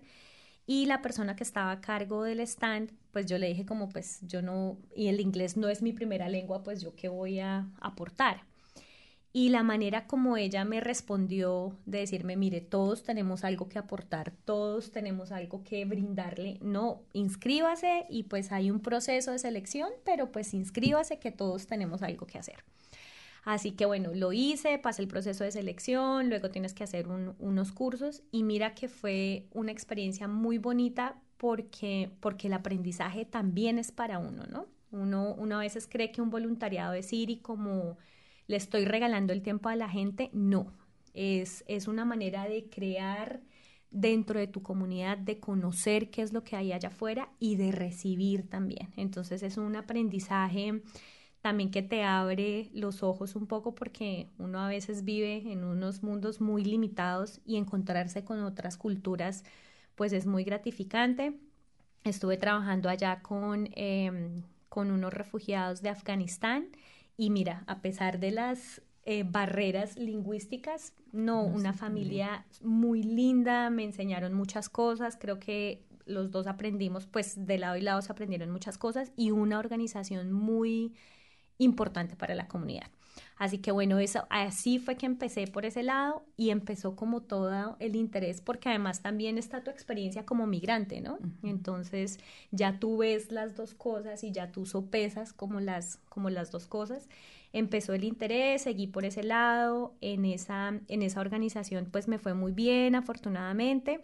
Y 0.66 0.86
la 0.86 1.00
persona 1.00 1.36
que 1.36 1.44
estaba 1.44 1.70
a 1.70 1.80
cargo 1.80 2.24
del 2.24 2.40
stand, 2.40 2.90
pues 3.12 3.26
yo 3.26 3.38
le 3.38 3.48
dije 3.48 3.64
como 3.64 3.88
pues 3.88 4.18
yo 4.22 4.42
no, 4.42 4.78
y 4.94 5.08
el 5.08 5.20
inglés 5.20 5.56
no 5.56 5.68
es 5.68 5.80
mi 5.80 5.92
primera 5.92 6.28
lengua, 6.28 6.64
pues 6.64 6.80
yo 6.82 6.94
qué 6.96 7.08
voy 7.08 7.38
a 7.38 7.66
aportar. 7.80 8.42
Y 9.32 9.50
la 9.50 9.62
manera 9.62 10.06
como 10.06 10.38
ella 10.38 10.64
me 10.64 10.80
respondió 10.80 11.76
de 11.84 11.98
decirme, 11.98 12.36
mire, 12.36 12.62
todos 12.62 13.02
tenemos 13.02 13.44
algo 13.44 13.68
que 13.68 13.78
aportar, 13.78 14.32
todos 14.46 14.92
tenemos 14.92 15.30
algo 15.30 15.62
que 15.62 15.84
brindarle, 15.84 16.58
no, 16.62 17.02
inscríbase 17.12 18.06
y 18.08 18.22
pues 18.22 18.50
hay 18.50 18.70
un 18.70 18.80
proceso 18.80 19.32
de 19.32 19.38
selección, 19.38 19.90
pero 20.06 20.32
pues 20.32 20.54
inscríbase 20.54 21.18
que 21.18 21.32
todos 21.32 21.66
tenemos 21.66 22.02
algo 22.02 22.26
que 22.26 22.38
hacer. 22.38 22.64
Así 23.46 23.70
que 23.70 23.86
bueno, 23.86 24.10
lo 24.12 24.32
hice, 24.32 24.76
pasé 24.76 25.02
el 25.02 25.08
proceso 25.08 25.44
de 25.44 25.52
selección, 25.52 26.28
luego 26.30 26.50
tienes 26.50 26.74
que 26.74 26.82
hacer 26.82 27.06
unos 27.06 27.70
cursos 27.70 28.24
y 28.32 28.42
mira 28.42 28.74
que 28.74 28.88
fue 28.88 29.46
una 29.52 29.70
experiencia 29.70 30.26
muy 30.26 30.58
bonita 30.58 31.22
porque, 31.36 32.10
porque 32.18 32.48
el 32.48 32.54
aprendizaje 32.54 33.24
también 33.24 33.78
es 33.78 33.92
para 33.92 34.18
uno, 34.18 34.42
¿no? 34.50 34.66
Uno, 34.90 35.32
uno 35.38 35.58
a 35.58 35.60
veces 35.60 35.86
cree 35.86 36.10
que 36.10 36.20
un 36.20 36.30
voluntariado 36.30 36.94
es 36.94 37.12
ir 37.12 37.30
y 37.30 37.36
como 37.38 37.96
le 38.48 38.56
estoy 38.56 38.84
regalando 38.84 39.32
el 39.32 39.42
tiempo 39.42 39.68
a 39.68 39.76
la 39.76 39.88
gente, 39.88 40.28
no, 40.32 40.72
es, 41.14 41.62
es 41.68 41.86
una 41.86 42.04
manera 42.04 42.48
de 42.48 42.68
crear 42.68 43.42
dentro 43.92 44.40
de 44.40 44.48
tu 44.48 44.62
comunidad, 44.64 45.18
de 45.18 45.38
conocer 45.38 46.10
qué 46.10 46.22
es 46.22 46.32
lo 46.32 46.42
que 46.42 46.56
hay 46.56 46.72
allá 46.72 46.88
afuera 46.88 47.30
y 47.38 47.54
de 47.54 47.70
recibir 47.70 48.48
también. 48.48 48.88
Entonces 48.96 49.44
es 49.44 49.56
un 49.56 49.76
aprendizaje 49.76 50.82
también 51.46 51.70
que 51.70 51.82
te 51.82 52.02
abre 52.02 52.70
los 52.72 53.04
ojos 53.04 53.36
un 53.36 53.46
poco 53.46 53.72
porque 53.76 54.26
uno 54.36 54.58
a 54.58 54.66
veces 54.66 55.04
vive 55.04 55.52
en 55.52 55.62
unos 55.62 56.02
mundos 56.02 56.40
muy 56.40 56.64
limitados 56.64 57.40
y 57.46 57.54
encontrarse 57.54 58.24
con 58.24 58.42
otras 58.42 58.76
culturas 58.76 59.44
pues 59.94 60.12
es 60.12 60.26
muy 60.26 60.42
gratificante. 60.42 61.34
Estuve 62.02 62.36
trabajando 62.36 62.88
allá 62.88 63.22
con, 63.22 63.68
em, 63.76 64.42
con 64.68 64.90
unos 64.90 65.14
refugiados 65.14 65.82
de 65.82 65.90
Afganistán 65.90 66.66
y 67.16 67.30
mira, 67.30 67.62
a 67.68 67.80
pesar 67.80 68.18
de 68.18 68.32
las 68.32 68.82
eh, 69.04 69.22
barreras 69.22 69.96
lingüísticas, 69.96 70.94
no, 71.12 71.44
una 71.44 71.72
familia 71.72 72.44
muy 72.60 73.04
linda, 73.04 73.70
me 73.70 73.84
enseñaron 73.84 74.34
muchas 74.34 74.68
cosas, 74.68 75.16
creo 75.16 75.38
que 75.38 75.84
los 76.06 76.32
dos 76.32 76.48
aprendimos, 76.48 77.06
pues 77.06 77.46
de 77.46 77.58
lado 77.58 77.76
y 77.76 77.82
lado 77.82 78.02
se 78.02 78.10
aprendieron 78.10 78.50
muchas 78.50 78.78
cosas 78.78 79.12
y 79.16 79.30
una 79.30 79.60
organización 79.60 80.32
muy 80.32 80.92
importante 81.58 82.16
para 82.16 82.34
la 82.34 82.48
comunidad. 82.48 82.90
Así 83.36 83.58
que 83.58 83.70
bueno, 83.70 83.98
eso, 83.98 84.26
así 84.30 84.78
fue 84.78 84.96
que 84.96 85.06
empecé 85.06 85.46
por 85.46 85.66
ese 85.66 85.82
lado 85.82 86.24
y 86.36 86.50
empezó 86.50 86.96
como 86.96 87.22
todo 87.22 87.76
el 87.80 87.96
interés, 87.96 88.40
porque 88.40 88.70
además 88.70 89.02
también 89.02 89.36
está 89.36 89.62
tu 89.62 89.70
experiencia 89.70 90.24
como 90.24 90.46
migrante, 90.46 91.00
¿no? 91.00 91.18
Entonces 91.42 92.18
ya 92.50 92.78
tú 92.78 92.98
ves 92.98 93.30
las 93.32 93.54
dos 93.54 93.74
cosas 93.74 94.24
y 94.24 94.32
ya 94.32 94.52
tú 94.52 94.64
sopesas 94.64 95.32
como 95.32 95.60
las, 95.60 95.98
como 96.08 96.30
las 96.30 96.50
dos 96.50 96.66
cosas. 96.66 97.08
Empezó 97.52 97.92
el 97.94 98.04
interés, 98.04 98.62
seguí 98.62 98.86
por 98.86 99.04
ese 99.04 99.22
lado, 99.22 99.94
en 100.00 100.24
esa, 100.24 100.80
en 100.88 101.02
esa 101.02 101.20
organización 101.20 101.88
pues 101.90 102.08
me 102.08 102.18
fue 102.18 102.34
muy 102.34 102.52
bien, 102.52 102.94
afortunadamente. 102.94 104.00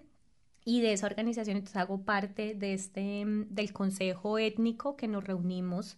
Y 0.64 0.80
de 0.80 0.92
esa 0.92 1.06
organización 1.06 1.56
entonces 1.56 1.76
hago 1.76 2.04
parte 2.04 2.54
de 2.54 2.74
este, 2.74 3.24
del 3.26 3.72
consejo 3.72 4.38
étnico 4.38 4.96
que 4.96 5.08
nos 5.08 5.24
reunimos 5.24 5.96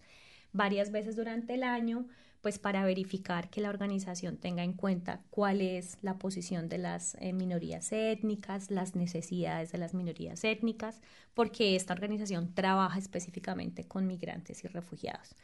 varias 0.55 0.91
veces 0.91 1.15
durante 1.15 1.53
el 1.53 1.63
año, 1.63 2.07
pues 2.41 2.59
para 2.59 2.85
verificar 2.85 3.49
que 3.49 3.61
la 3.61 3.69
organización 3.69 4.37
tenga 4.37 4.63
en 4.63 4.73
cuenta 4.73 5.21
cuál 5.29 5.61
es 5.61 5.97
la 6.01 6.17
posición 6.17 6.69
de 6.69 6.77
las 6.77 7.15
eh, 7.19 7.33
minorías 7.33 7.91
étnicas, 7.91 8.71
las 8.71 8.95
necesidades 8.95 9.71
de 9.71 9.79
las 9.79 9.93
minorías 9.93 10.43
étnicas, 10.43 11.01
porque 11.33 11.75
esta 11.75 11.93
organización 11.93 12.53
trabaja 12.53 12.99
específicamente 12.99 13.83
con 13.85 14.07
migrantes 14.07 14.63
y 14.63 14.67
refugiados. 14.67 15.35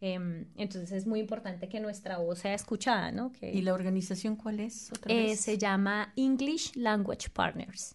Em, 0.00 0.46
entonces 0.56 0.92
es 0.92 1.06
muy 1.06 1.20
importante 1.20 1.68
que 1.68 1.80
nuestra 1.80 2.18
voz 2.18 2.40
sea 2.40 2.54
escuchada, 2.54 3.12
¿no? 3.12 3.32
¿Y 3.40 3.62
la 3.62 3.72
organización 3.72 4.36
cuál 4.36 4.60
es? 4.60 4.90
Eh, 5.06 5.36
se 5.36 5.58
llama 5.58 6.12
English 6.16 6.74
Language 6.74 7.30
Partners. 7.30 7.94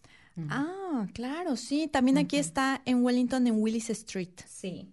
Ah, 0.49 1.07
claro, 1.13 1.55
sí. 1.55 1.87
También 1.87 2.17
aquí 2.17 2.37
está 2.37 2.81
en 2.85 3.03
Wellington, 3.03 3.45
en 3.45 3.61
Willis 3.61 3.89
Street. 3.89 4.39
Sí, 4.47 4.87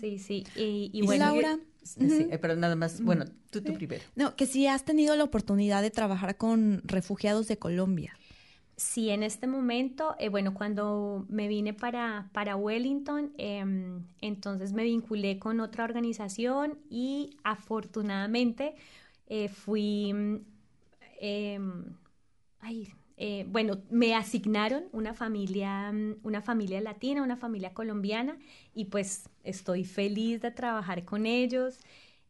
Sí, 0.00 0.18
sí. 0.18 0.44
Y, 0.56 0.90
y, 0.92 1.02
bueno, 1.02 1.26
Laura. 1.26 1.58
Eh, 2.00 2.38
pero 2.40 2.54
nada 2.54 2.76
más, 2.76 3.00
bueno, 3.00 3.24
tú, 3.50 3.62
tú 3.62 3.74
primero. 3.74 4.02
No, 4.14 4.36
que 4.36 4.46
si 4.46 4.66
has 4.66 4.84
tenido 4.84 5.16
la 5.16 5.24
oportunidad 5.24 5.82
de 5.82 5.90
trabajar 5.90 6.36
con 6.36 6.82
refugiados 6.84 7.48
de 7.48 7.58
Colombia. 7.58 8.14
Sí, 8.76 9.10
en 9.10 9.24
este 9.24 9.48
momento, 9.48 10.14
eh, 10.20 10.28
bueno, 10.28 10.54
cuando 10.54 11.26
me 11.28 11.48
vine 11.48 11.74
para, 11.74 12.30
para 12.32 12.54
Wellington, 12.54 13.32
em, 13.36 14.04
entonces 14.20 14.72
me 14.72 14.84
vinculé 14.84 15.40
con 15.40 15.58
otra 15.58 15.82
organización 15.82 16.78
y 16.88 17.36
afortunadamente 17.42 18.76
eh, 19.26 19.48
fui, 19.48 20.14
em, 21.20 21.84
ay, 22.60 22.92
eh, 23.20 23.46
bueno, 23.48 23.78
me 23.90 24.14
asignaron 24.14 24.84
una 24.92 25.12
familia, 25.12 25.90
mm, 25.92 26.18
una 26.22 26.40
familia 26.40 26.80
latina, 26.80 27.22
una 27.22 27.36
familia 27.36 27.74
colombiana 27.74 28.38
y 28.74 28.86
pues 28.86 29.28
estoy 29.42 29.84
feliz 29.84 30.40
de 30.40 30.52
trabajar 30.52 31.04
con 31.04 31.26
ellos 31.26 31.80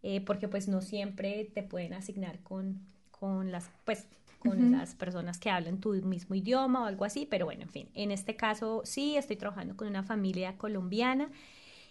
eh, 0.02 0.22
porque 0.22 0.48
pues 0.48 0.66
no 0.66 0.80
siempre 0.80 1.44
te 1.54 1.62
pueden 1.62 1.92
asignar 1.92 2.38
con, 2.40 2.80
con 3.10 3.52
las, 3.52 3.70
pues 3.84 4.06
con 4.38 4.72
las 4.72 4.94
personas 4.94 5.38
que 5.38 5.50
hablan 5.50 5.78
tu 5.80 5.92
mismo 5.94 6.34
idioma 6.34 6.84
o 6.84 6.86
algo 6.86 7.04
así, 7.04 7.26
pero 7.28 7.44
bueno, 7.44 7.62
en 7.62 7.68
fin, 7.70 7.88
en 7.94 8.10
este 8.10 8.36
caso 8.36 8.82
sí, 8.84 9.16
estoy 9.16 9.36
trabajando 9.36 9.76
con 9.76 9.88
una 9.88 10.04
familia 10.04 10.56
colombiana 10.56 11.28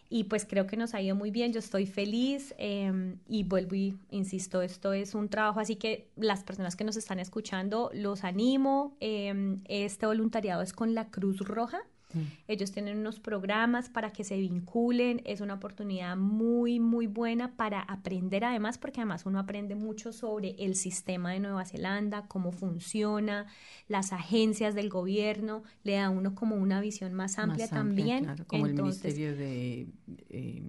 y 0.09 0.25
pues 0.25 0.45
creo 0.45 0.67
que 0.67 0.77
nos 0.77 0.93
ha 0.93 1.01
ido 1.01 1.15
muy 1.15 1.31
bien, 1.31 1.51
yo 1.53 1.59
estoy 1.59 1.85
feliz 1.85 2.53
em, 2.57 3.17
y 3.27 3.43
vuelvo 3.43 3.75
y 3.75 3.97
insisto, 4.09 4.61
esto 4.61 4.93
es 4.93 5.15
un 5.15 5.29
trabajo, 5.29 5.59
así 5.59 5.75
que 5.75 6.09
las 6.15 6.43
personas 6.43 6.75
que 6.75 6.83
nos 6.83 6.97
están 6.97 7.19
escuchando, 7.19 7.89
los 7.93 8.23
animo, 8.23 8.95
em, 8.99 9.61
este 9.65 10.05
voluntariado 10.05 10.61
es 10.61 10.73
con 10.73 10.93
la 10.93 11.09
Cruz 11.09 11.39
Roja, 11.39 11.81
Mm. 12.13 12.19
Ellos 12.47 12.71
tienen 12.71 12.97
unos 12.97 13.19
programas 13.19 13.89
para 13.89 14.11
que 14.11 14.23
se 14.23 14.37
vinculen, 14.37 15.21
es 15.25 15.41
una 15.41 15.55
oportunidad 15.55 16.15
muy, 16.15 16.79
muy 16.79 17.07
buena 17.07 17.55
para 17.55 17.81
aprender 17.81 18.45
además, 18.45 18.77
porque 18.77 19.01
además 19.01 19.25
uno 19.25 19.39
aprende 19.39 19.75
mucho 19.75 20.13
sobre 20.13 20.55
el 20.59 20.75
sistema 20.75 21.33
de 21.33 21.39
Nueva 21.39 21.65
Zelanda, 21.65 22.27
cómo 22.27 22.51
funciona, 22.51 23.47
las 23.87 24.13
agencias 24.13 24.75
del 24.75 24.89
gobierno, 24.89 25.63
le 25.83 25.93
da 25.93 26.05
a 26.05 26.09
uno 26.09 26.35
como 26.35 26.55
una 26.55 26.79
visión 26.79 27.13
más 27.13 27.39
amplia, 27.39 27.67
también. 27.67 28.35
como 28.47 28.67
el 28.67 28.73
Ministerio 28.73 29.35
de... 29.35 29.87
Eh, 30.29 30.63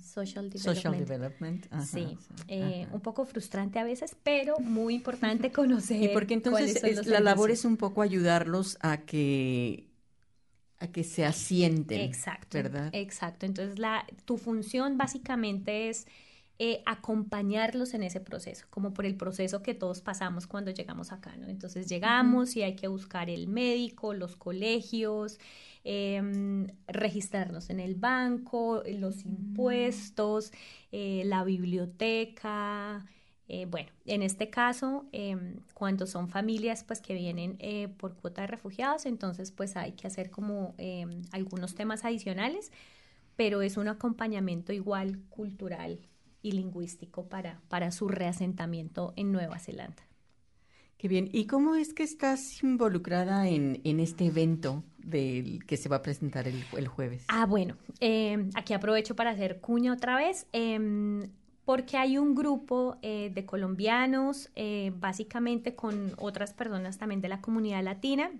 Social 0.00 0.48
Development. 0.48 1.66
sí, 1.84 2.16
eh, 2.46 2.86
un 2.92 3.00
poco 3.00 3.24
frustrante 3.24 3.80
a 3.80 3.84
veces, 3.84 4.16
pero 4.22 4.58
muy 4.60 4.94
importante 4.94 5.50
conocer. 5.52 6.02
Y 6.02 6.08
porque 6.08 6.34
entonces 6.34 7.06
la 7.06 7.18
labor 7.18 7.50
es 7.50 7.64
un 7.64 7.76
poco 7.76 8.02
ayudarlos 8.02 8.78
a 8.80 8.98
que 8.98 9.91
a 10.82 10.88
que 10.88 11.04
se 11.04 11.24
asienten. 11.24 12.00
Exacto. 12.00 12.58
¿Verdad? 12.58 12.90
Exacto. 12.92 13.46
Entonces, 13.46 13.78
la, 13.78 14.04
tu 14.24 14.36
función 14.36 14.98
básicamente 14.98 15.88
es 15.88 16.06
eh, 16.58 16.82
acompañarlos 16.86 17.94
en 17.94 18.02
ese 18.02 18.20
proceso, 18.20 18.66
como 18.70 18.92
por 18.92 19.06
el 19.06 19.16
proceso 19.16 19.62
que 19.62 19.74
todos 19.74 20.00
pasamos 20.00 20.46
cuando 20.46 20.70
llegamos 20.70 21.10
acá, 21.12 21.36
¿no? 21.36 21.48
Entonces 21.48 21.88
llegamos 21.88 22.56
y 22.56 22.62
hay 22.62 22.76
que 22.76 22.88
buscar 22.88 23.30
el 23.30 23.48
médico, 23.48 24.14
los 24.14 24.36
colegios, 24.36 25.38
em, 25.84 26.68
registrarnos 26.86 27.70
en 27.70 27.80
el 27.80 27.94
banco, 27.96 28.82
los 28.86 29.24
impuestos, 29.24 30.52
eh, 30.92 31.22
la 31.26 31.42
biblioteca, 31.44 33.06
eh, 33.48 33.66
bueno, 33.66 33.90
en 34.06 34.22
este 34.22 34.50
caso, 34.50 35.06
em, 35.12 35.56
cuando 35.74 36.06
son 36.06 36.28
familias 36.28 36.84
pues 36.84 37.00
que 37.00 37.14
vienen 37.14 37.56
eh, 37.58 37.88
por 37.88 38.14
cuota 38.14 38.42
de 38.42 38.46
refugiados, 38.46 39.04
entonces 39.06 39.50
pues 39.52 39.76
hay 39.76 39.92
que 39.92 40.06
hacer 40.06 40.30
como 40.30 40.74
em, 40.78 41.22
algunos 41.32 41.74
temas 41.74 42.04
adicionales, 42.04 42.72
pero 43.36 43.62
es 43.62 43.76
un 43.76 43.88
acompañamiento 43.88 44.72
igual 44.72 45.18
cultural 45.28 46.00
y 46.40 46.52
lingüístico 46.52 47.28
para, 47.28 47.60
para 47.68 47.90
su 47.90 48.08
reasentamiento 48.08 49.12
en 49.16 49.32
Nueva 49.32 49.58
Zelanda. 49.58 50.02
Qué 50.96 51.08
bien. 51.08 51.28
¿Y 51.32 51.46
cómo 51.46 51.74
es 51.74 51.94
que 51.94 52.04
estás 52.04 52.62
involucrada 52.62 53.48
en, 53.48 53.80
este 53.98 54.26
evento 54.26 54.84
del 54.98 55.66
que 55.66 55.76
se 55.76 55.88
va 55.88 55.96
a 55.96 56.02
presentar 56.02 56.46
el, 56.46 56.86
jueves? 56.86 57.24
Ah, 57.26 57.44
bueno, 57.44 57.76
em, 57.98 58.50
aquí 58.54 58.72
aprovecho 58.72 59.16
para 59.16 59.30
hacer 59.30 59.60
cuña 59.60 59.92
otra 59.92 60.16
vez 60.16 60.46
porque 61.64 61.96
hay 61.96 62.18
un 62.18 62.34
grupo 62.34 62.96
eh, 63.02 63.30
de 63.32 63.46
colombianos, 63.46 64.50
eh, 64.56 64.92
básicamente 64.96 65.74
con 65.74 66.12
otras 66.18 66.52
personas 66.52 66.98
también 66.98 67.20
de 67.20 67.28
la 67.28 67.40
comunidad 67.40 67.82
latina. 67.82 68.30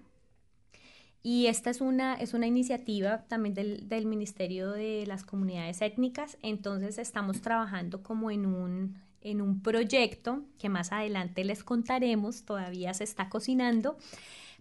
Y 1.23 1.47
esta 1.47 1.71
es 1.71 1.81
una, 1.81 2.15
es 2.15 2.35
una 2.35 2.49
iniciativa 2.49 3.23
también 3.29 3.55
del, 3.55 3.89
del 3.89 4.07
Ministerio 4.07 4.73
de 4.73 5.05
las 5.07 5.23
Comunidades 5.23 5.81
Étnicas. 5.81 6.37
Entonces 6.43 6.99
estamos 6.99 7.41
trabajando 7.41 8.03
como 8.03 8.33
en 8.33 8.45
un, 8.45 8.97
en 9.21 9.41
un 9.41 9.63
proyecto 9.63 10.43
que 10.59 10.69
más 10.69 10.91
adelante 10.91 11.45
les 11.45 11.63
contaremos, 11.63 12.43
todavía 12.45 12.93
se 12.93 13.05
está 13.05 13.29
cocinando, 13.29 13.97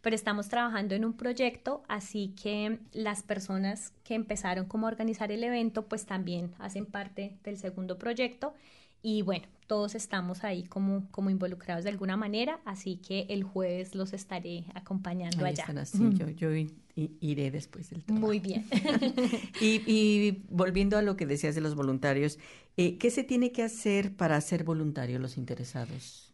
pero 0.02 0.16
estamos 0.16 0.50
trabajando 0.50 0.96
en 0.96 1.06
un 1.06 1.14
proyecto, 1.14 1.84
así 1.88 2.34
que 2.42 2.80
las 2.92 3.24
personas 3.24 3.94
que 4.04 4.16
empezaron 4.16 4.66
como 4.66 4.88
a 4.88 4.90
organizar 4.90 5.32
el 5.32 5.44
evento, 5.44 5.86
pues 5.88 6.06
también 6.06 6.52
hacen 6.58 6.86
parte 6.86 7.38
del 7.44 7.58
segundo 7.58 7.98
proyecto. 7.98 8.54
Y 9.04 9.22
bueno, 9.22 9.48
todos 9.68 9.96
estamos 9.96 10.44
ahí 10.44 10.64
como, 10.64 11.08
como 11.12 11.30
involucrados 11.30 11.84
de 11.84 11.92
alguna 11.92 12.18
manera, 12.18 12.60
así 12.66 12.98
que 12.98 13.26
el 13.30 13.44
jueves 13.44 13.96
los 13.96 14.14
estaré 14.14 14.66
acompañando 14.76 15.46
allá. 15.46 15.66
yo, 16.18 16.30
yo 16.30 16.50
iré 16.96 17.52
después 17.52 17.90
del 17.90 18.04
trabajo. 18.04 18.28
Muy 18.28 18.40
bien. 18.40 18.66
y, 19.62 20.44
volviendo 20.50 20.98
a 20.98 21.02
lo 21.02 21.16
que 21.16 21.26
decías 21.26 21.56
de 21.56 21.62
los 21.62 21.76
voluntarios, 21.76 22.38
eh, 22.78 22.98
¿qué 22.98 23.10
se 23.12 23.24
tiene 23.24 23.52
que 23.52 23.64
hacer 23.64 24.16
para 24.16 24.40
ser 24.42 24.64
voluntario 24.64 25.20
los 25.20 25.38
interesados? 25.38 26.34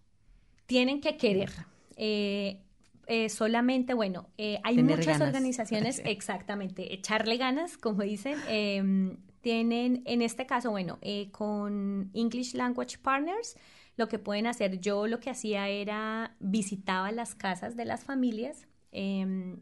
Tienen 0.66 1.00
que 1.00 1.16
querer. 1.16 1.52
Eh, 1.96 2.60
eh, 3.08 3.30
solamente, 3.30 3.94
bueno, 3.94 4.30
hay 4.64 4.84
muchas 4.84 5.22
organizaciones, 5.22 6.02
exactamente, 6.06 6.94
echarle 6.94 7.38
ganas, 7.38 7.78
como 7.78 8.04
dicen. 8.04 8.38
Em, 8.48 9.18
tienen, 9.48 10.02
en 10.06 10.22
este 10.22 10.46
caso, 10.46 10.72
bueno, 10.72 10.98
eh, 11.02 11.30
con 11.32 12.12
English 12.14 12.54
Language 12.54 12.98
Partners, 12.98 13.56
lo 13.96 14.10
que 14.10 14.20
pueden 14.20 14.46
hacer, 14.46 14.82
yo 14.82 15.08
lo 15.08 15.22
que 15.22 15.30
hacía 15.30 15.70
era 15.70 16.36
visitaba 16.42 17.14
las 17.14 17.34
casas 17.34 17.78
de 17.78 17.86
las 17.86 18.04
familias. 18.04 18.68
Em, 18.92 19.62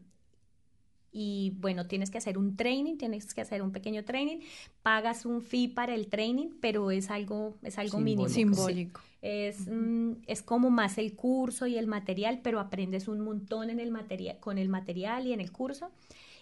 y 1.12 1.54
bueno, 1.60 1.86
tienes 1.86 2.10
que 2.10 2.18
hacer 2.18 2.36
un 2.36 2.56
training, 2.56 2.96
tienes 2.96 3.32
que 3.32 3.40
hacer 3.40 3.62
un 3.62 3.70
pequeño 3.70 4.04
training, 4.04 4.40
pagas 4.82 5.24
un 5.24 5.40
fee 5.40 5.68
para 5.68 5.94
el 5.94 6.08
training, 6.08 6.50
pero 6.60 6.90
es 6.90 7.08
algo, 7.08 7.56
es 7.62 7.78
algo 7.78 8.00
mínimo. 8.00 8.28
Simbólico. 8.28 9.00
Es, 9.22 9.66
mm, 9.66 10.12
es 10.26 10.42
como 10.42 10.70
más 10.70 10.98
el 10.98 11.14
curso 11.14 11.66
y 11.66 11.76
el 11.78 11.86
material, 11.86 12.40
pero 12.42 12.60
aprendes 12.60 13.08
un 13.08 13.20
montón 13.20 13.70
en 13.70 13.80
el 13.80 13.90
material, 13.90 14.38
con 14.40 14.58
el 14.58 14.68
material 14.68 15.26
y 15.26 15.32
en 15.32 15.40
el 15.40 15.52
curso 15.52 15.90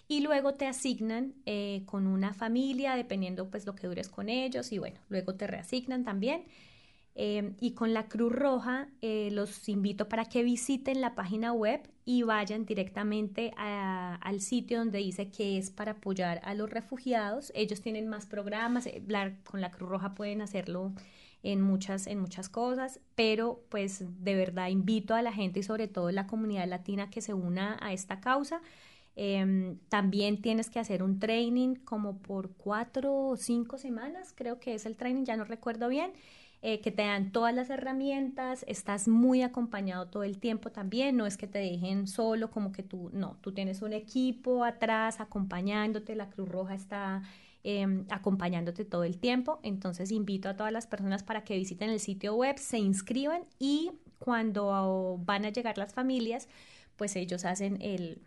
y 0.07 0.21
luego 0.21 0.53
te 0.53 0.67
asignan 0.67 1.33
eh, 1.45 1.81
con 1.85 2.07
una 2.07 2.33
familia, 2.33 2.95
dependiendo 2.95 3.49
pues 3.49 3.65
lo 3.65 3.75
que 3.75 3.87
dures 3.87 4.09
con 4.09 4.29
ellos 4.29 4.71
y 4.71 4.77
bueno, 4.77 4.99
luego 5.09 5.35
te 5.35 5.47
reasignan 5.47 6.03
también. 6.03 6.43
Eh, 7.17 7.53
y 7.61 7.71
con 7.71 7.93
la 7.93 8.09
Cruz 8.09 8.33
Roja 8.33 8.89
eh, 9.01 9.29
los 9.31 9.69
invito 9.69 10.09
para 10.09 10.25
que 10.25 10.43
visiten 10.43 10.99
la 10.99 11.15
página 11.15 11.53
web 11.53 11.79
y 12.03 12.23
vayan 12.23 12.65
directamente 12.65 13.53
al 13.55 14.41
sitio 14.41 14.79
donde 14.79 14.97
dice 14.99 15.29
que 15.29 15.57
es 15.57 15.71
para 15.71 15.93
apoyar 15.93 16.41
a 16.43 16.53
los 16.53 16.69
refugiados. 16.69 17.53
Ellos 17.55 17.81
tienen 17.81 18.09
más 18.09 18.25
programas, 18.25 18.89
con 19.45 19.61
la 19.61 19.71
Cruz 19.71 19.89
Roja 19.89 20.13
pueden 20.13 20.41
hacerlo 20.41 20.91
en 21.45 21.61
muchas, 21.61 22.07
en 22.07 22.19
muchas 22.19 22.49
cosas, 22.49 22.99
pero 23.13 23.63
pues 23.69 24.03
de 24.23 24.33
verdad 24.33 24.69
invito 24.69 25.13
a 25.13 25.21
la 25.21 25.31
gente 25.31 25.59
y 25.59 25.63
sobre 25.63 25.87
todo 25.87 26.09
la 26.09 26.25
comunidad 26.25 26.67
latina 26.67 27.11
que 27.11 27.21
se 27.21 27.35
una 27.35 27.77
a 27.81 27.93
esta 27.93 28.19
causa. 28.19 28.61
Em, 29.15 29.77
también 29.87 30.41
tienes 30.41 30.71
que 30.71 30.79
hacer 30.79 31.03
un 31.03 31.19
training 31.19 31.75
como 31.75 32.17
por 32.17 32.51
cuatro 32.55 33.15
o 33.15 33.37
cinco 33.37 33.77
semanas, 33.77 34.33
creo 34.35 34.59
que 34.59 34.73
es 34.73 34.87
el 34.87 34.97
training, 34.97 35.23
ya 35.23 35.37
no 35.37 35.45
recuerdo 35.45 35.87
bien, 35.87 36.11
eh, 36.63 36.81
que 36.81 36.89
te 36.91 37.03
dan 37.03 37.31
todas 37.31 37.53
las 37.53 37.69
herramientas, 37.69 38.65
estás 38.67 39.07
muy 39.07 39.43
acompañado 39.43 40.07
todo 40.07 40.23
el 40.23 40.39
tiempo 40.39 40.71
también, 40.71 41.15
no 41.15 41.27
es 41.27 41.37
que 41.37 41.45
te 41.47 41.59
dejen 41.59 42.07
solo 42.07 42.49
como 42.49 42.71
que 42.71 42.81
tú, 42.81 43.11
no, 43.13 43.37
tú 43.41 43.53
tienes 43.53 43.83
un 43.83 43.93
equipo 43.93 44.63
atrás 44.63 45.19
acompañándote, 45.19 46.15
la 46.15 46.29
Cruz 46.31 46.49
Roja 46.49 46.73
está 46.73 47.21
em, 47.65 48.05
acompañándote 48.09 48.85
todo 48.85 49.03
el 49.03 49.17
tiempo, 49.17 49.59
entonces 49.63 50.11
invito 50.11 50.47
a 50.47 50.55
todas 50.55 50.71
las 50.71 50.87
personas 50.87 51.23
para 51.23 51.43
que 51.43 51.57
visiten 51.57 51.89
el 51.89 51.99
sitio 51.99 52.35
web, 52.35 52.57
se 52.57 52.77
inscriban 52.77 53.43
y 53.59 53.91
cuando 54.19 55.19
van 55.25 55.45
a 55.45 55.49
llegar 55.49 55.77
las 55.77 55.93
familias, 55.93 56.47
pues 56.95 57.15
ellos 57.17 57.43
hacen 57.43 57.81
el 57.81 58.21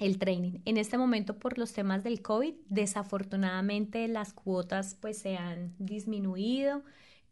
el 0.00 0.18
training. 0.18 0.60
En 0.64 0.78
este 0.78 0.98
momento, 0.98 1.38
por 1.38 1.58
los 1.58 1.72
temas 1.72 2.02
del 2.02 2.22
COVID, 2.22 2.54
desafortunadamente 2.68 4.08
las 4.08 4.32
cuotas 4.32 4.96
pues 4.98 5.18
se 5.18 5.36
han 5.36 5.74
disminuido, 5.78 6.82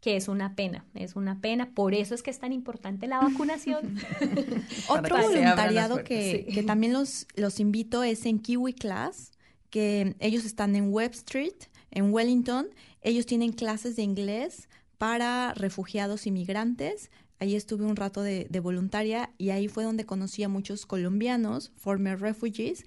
que 0.01 0.15
es 0.15 0.27
una 0.27 0.55
pena, 0.55 0.85
es 0.93 1.15
una 1.15 1.41
pena. 1.41 1.71
Por 1.73 1.93
eso 1.93 2.13
es 2.15 2.23
que 2.23 2.29
es 2.29 2.39
tan 2.39 2.53
importante 2.53 3.07
la 3.07 3.19
vacunación. 3.19 3.97
Otro 4.87 5.17
voluntariado 5.17 6.03
que, 6.03 6.47
que, 6.53 6.63
también 6.63 6.93
los, 6.93 7.27
los 7.35 7.59
invito 7.59 8.03
es 8.03 8.25
en 8.25 8.39
Kiwi 8.39 8.73
Class, 8.73 9.31
que 9.69 10.15
ellos 10.19 10.45
están 10.45 10.75
en 10.75 10.91
Web 10.91 11.11
Street, 11.11 11.55
en 11.91 12.13
Wellington. 12.13 12.67
Ellos 13.01 13.25
tienen 13.25 13.51
clases 13.51 13.95
de 13.95 14.03
inglés 14.03 14.69
para 14.97 15.53
refugiados 15.53 16.27
inmigrantes. 16.27 17.11
Ahí 17.39 17.55
estuve 17.55 17.85
un 17.85 17.95
rato 17.95 18.21
de, 18.21 18.47
voluntaria 18.61 19.31
y 19.37 19.51
ahí 19.51 19.67
fue 19.67 19.85
donde 19.85 20.05
conocí 20.05 20.43
a 20.43 20.49
muchos 20.49 20.85
colombianos, 20.85 21.71
former 21.77 22.19
refugees, 22.19 22.85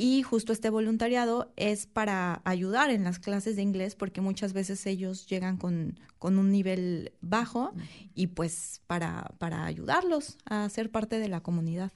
y 0.00 0.22
justo 0.22 0.52
este 0.52 0.70
voluntariado 0.70 1.52
es 1.56 1.86
para 1.86 2.40
ayudar 2.44 2.90
en 2.90 3.02
las 3.02 3.18
clases 3.18 3.56
de 3.56 3.62
inglés 3.62 3.96
porque 3.96 4.20
muchas 4.20 4.52
veces 4.52 4.86
ellos 4.86 5.26
llegan 5.26 5.56
con, 5.56 5.98
con 6.20 6.38
un 6.38 6.52
nivel 6.52 7.12
bajo 7.20 7.72
y 8.14 8.28
pues 8.28 8.80
para, 8.86 9.32
para 9.38 9.64
ayudarlos 9.64 10.38
a 10.44 10.68
ser 10.68 10.92
parte 10.92 11.18
de 11.18 11.28
la 11.28 11.40
comunidad. 11.40 11.90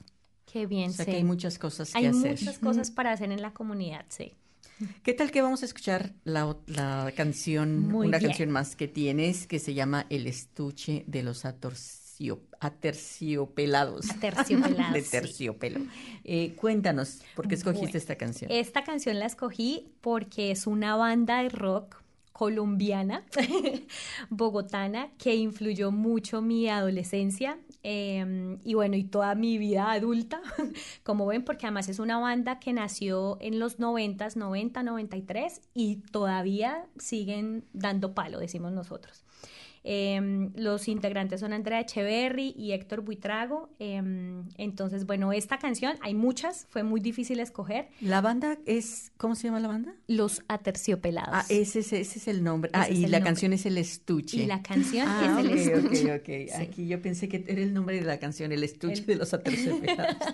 Qué 0.51 0.67
bien. 0.67 0.91
O 0.91 0.93
sea 0.93 1.07
que 1.07 1.17
hay 1.17 1.25
muchas 1.25 1.59
cosas 1.59 1.93
que 1.93 1.99
hay 1.99 2.07
hacer. 2.07 2.33
Hay 2.33 2.39
muchas 2.39 2.59
cosas 2.59 2.91
para 2.91 3.13
hacer 3.13 3.31
en 3.33 3.43
la 3.43 3.53
comunidad, 3.53 4.05
sí. 4.09 4.33
¿Qué 5.03 5.15
tal 5.15 5.31
que 5.31 5.43
vamos 5.43 5.63
a 5.63 5.67
escuchar 5.67 6.13
la, 6.25 6.57
la 6.67 7.13
canción, 7.17 7.95
una 7.95 8.19
canción 8.19 8.51
más 8.51 8.77
que 8.77 8.89
tienes 8.89 9.47
que 9.47 9.59
se 9.59 9.75
llama 9.75 10.07
El 10.11 10.27
estuche 10.27 11.05
de 11.07 11.23
los 11.23 11.45
aterciopelados? 11.45 14.11
Aterciopelados. 14.11 14.11
de 14.95 15.03
terciopelo. 15.03 15.81
Eh, 16.25 16.55
cuéntanos, 16.57 17.21
¿por 17.37 17.49
qué 17.49 17.55
escogiste 17.55 17.99
esta 17.99 18.17
canción? 18.17 18.51
Esta 18.51 18.85
canción 18.85 19.19
la 19.19 19.27
escogí 19.27 19.93
porque 20.01 20.51
es 20.51 20.67
una 20.67 20.97
banda 20.97 21.43
de 21.43 21.51
rock 21.51 22.02
colombiana, 22.33 23.25
bogotana, 24.31 25.11
que 25.19 25.35
influyó 25.35 25.91
mucho 25.91 26.43
mi 26.43 26.69
adolescencia 26.69 27.59
em, 27.83 28.59
y 28.65 28.75
bueno, 28.75 28.97
y 28.97 29.05
toda 29.05 29.35
mi 29.35 29.59
vida 29.59 29.93
adulta, 29.93 30.41
como 31.03 31.27
ven, 31.27 31.45
porque 31.45 31.67
además 31.67 31.89
es 31.89 31.99
una 31.99 32.19
banda 32.19 32.59
que 32.59 32.73
nació 32.73 33.39
en 33.41 33.59
los 33.59 33.79
90, 33.79 34.29
90, 34.35 34.83
93 34.83 35.61
y 35.75 35.97
todavía 35.97 36.87
siguen 36.99 37.65
dando 37.73 38.15
palo, 38.15 38.39
decimos 38.39 38.73
nosotros. 38.73 39.25
Em, 39.85 40.53
los 40.55 40.87
integrantes 40.87 41.41
son 41.41 41.53
Andrea 41.53 41.81
Echeverry 41.81 42.55
y 42.57 42.73
Héctor 42.73 43.03
Buitrago. 43.03 43.69
Em, 43.79 44.45
entonces, 44.57 45.07
bueno, 45.07 45.33
esta 45.33 45.59
canción, 45.59 45.97
hay 46.03 46.15
muchas, 46.15 46.67
fue 46.71 46.83
muy 46.85 47.01
difícil 47.01 47.41
escoger. 47.41 47.89
La 48.01 48.21
banda 48.21 48.59
es, 48.67 49.13
¿cómo 49.17 49.35
se 49.35 49.49
llama 49.49 49.61
la 49.61 49.69
banda? 49.69 49.95
Los 50.07 50.43
Aterciopelados. 50.49 51.31
Ah, 51.33 51.45
ese, 51.49 51.81
ese, 51.81 52.01
es 52.01 52.29
el 52.29 52.45
nombre. 52.45 52.71
ah, 52.75 52.89
y 52.89 53.07
la 53.07 53.23
canción 53.23 53.53
es 53.53 53.67
El 53.67 53.79
Estuche. 53.79 54.39
Y 54.39 54.47
la 54.47 54.63
canción 54.63 55.07
ah, 55.09 55.41
es 55.41 55.47
El 55.47 55.59
Estuche. 55.59 56.15
Ok, 56.15 56.53
ok, 56.53 56.61
Aquí 56.61 56.87
yo 56.87 57.03
pensé 57.03 57.29
que 57.29 57.45
era 57.49 57.61
el 57.61 57.75
nombre 57.75 57.97
de 57.97 58.07
la 58.07 58.19
canción, 58.19 58.53
El 58.53 58.63
Estuche 58.63 59.03
de 59.03 59.17
los 59.17 59.35
Aterciopelados. 59.35 60.17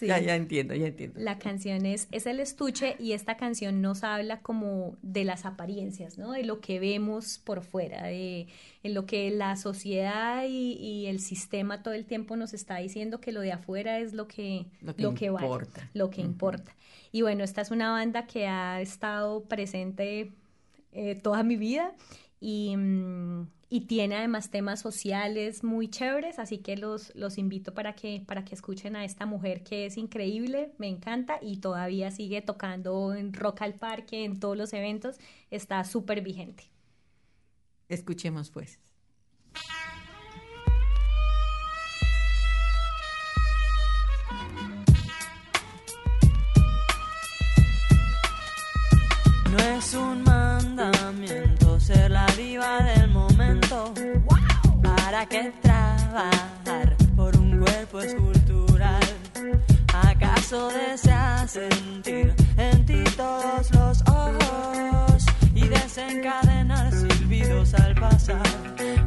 Ya, 0.00 0.18
ya 0.18 0.34
entiendo, 0.34 0.74
ya 0.74 0.88
entiendo. 0.88 1.18
La 1.20 1.38
canción 1.38 1.86
es, 1.86 2.08
es 2.10 2.26
El 2.26 2.40
Estuche 2.40 2.96
y 2.98 3.12
esta 3.12 3.36
canción 3.36 3.80
nos 3.80 4.02
habla 4.02 4.40
como 4.40 4.96
de 5.02 5.24
las 5.24 5.44
apariencias, 5.44 6.18
¿no? 6.18 6.32
De 6.32 6.42
lo 6.44 6.60
que 6.60 6.80
vemos 6.80 7.38
por 7.38 7.62
fuera 7.62 8.11
en 8.12 8.94
lo 8.94 9.06
que 9.06 9.30
la 9.30 9.56
sociedad 9.56 10.44
y, 10.48 11.06
el 11.06 11.20
sistema 11.20 11.82
todo 11.82 11.94
el 11.94 12.06
tiempo 12.06 12.36
nos 12.36 12.54
está 12.54 12.76
diciendo 12.76 13.20
que 13.20 13.32
lo 13.32 13.40
de 13.40 13.52
afuera 13.52 13.98
es 13.98 14.12
lo 14.12 14.28
que, 14.28 14.66
lo 14.80 14.94
que, 15.14 15.26
importa. 15.26 15.90
lo 15.94 16.10
que 16.10 16.20
importa. 16.20 16.74
Y 17.10 17.22
bueno, 17.22 17.44
esta 17.44 17.60
es 17.60 17.70
una 17.70 17.90
banda 17.90 18.26
que 18.26 18.46
ha 18.46 18.80
estado 18.80 19.44
presente 19.44 20.32
eh, 20.92 21.14
toda 21.14 21.42
mi 21.42 21.56
vida 21.56 21.94
y, 22.40 22.76
mm, 22.76 23.48
y, 23.70 23.82
tiene 23.82 24.16
además 24.16 24.50
temas 24.50 24.80
sociales 24.80 25.64
muy 25.64 25.88
chéveres, 25.88 26.38
así 26.38 26.58
que 26.58 26.76
los, 26.76 27.14
los 27.14 27.38
invito 27.38 27.72
para 27.72 27.94
que, 27.94 28.22
para 28.26 28.44
que 28.44 28.54
escuchen 28.54 28.96
a 28.96 29.04
esta 29.04 29.24
mujer 29.26 29.62
que 29.62 29.86
es 29.86 29.96
increíble, 29.96 30.72
me 30.78 30.88
encanta 30.88 31.38
y 31.40 31.58
todavía 31.58 32.10
sigue 32.10 32.42
tocando 32.42 33.14
en 33.14 33.32
Rock 33.32 33.62
al 33.62 33.74
Parque, 33.74 34.24
en 34.24 34.40
todos 34.40 34.56
los 34.56 34.72
eventos, 34.72 35.18
está 35.50 35.84
súper 35.84 36.20
vigente. 36.22 36.64
Escuchemos 37.92 38.50
pues. 38.50 38.80
No 49.50 49.58
es 49.58 49.92
un 49.92 50.22
mandamiento 50.22 51.78
ser 51.78 52.10
la 52.12 52.24
diva 52.34 52.82
del 52.82 53.10
momento. 53.10 53.92
¿Para 54.82 55.26
qué 55.26 55.52
trabajar 55.60 56.96
por 57.14 57.36
un 57.36 57.60
cuerpo 57.60 58.00
escultural? 58.00 59.02
¿Acaso 59.92 60.70
deseas 60.70 61.50
sentir 61.50 62.34
en 62.56 62.86
ti 62.86 63.04
todos 63.18 63.70
los 63.74 64.00
ojos 64.08 65.26
y 65.54 65.68
desencadenar 65.68 66.90
al 67.74 67.94
pasar. 67.94 68.42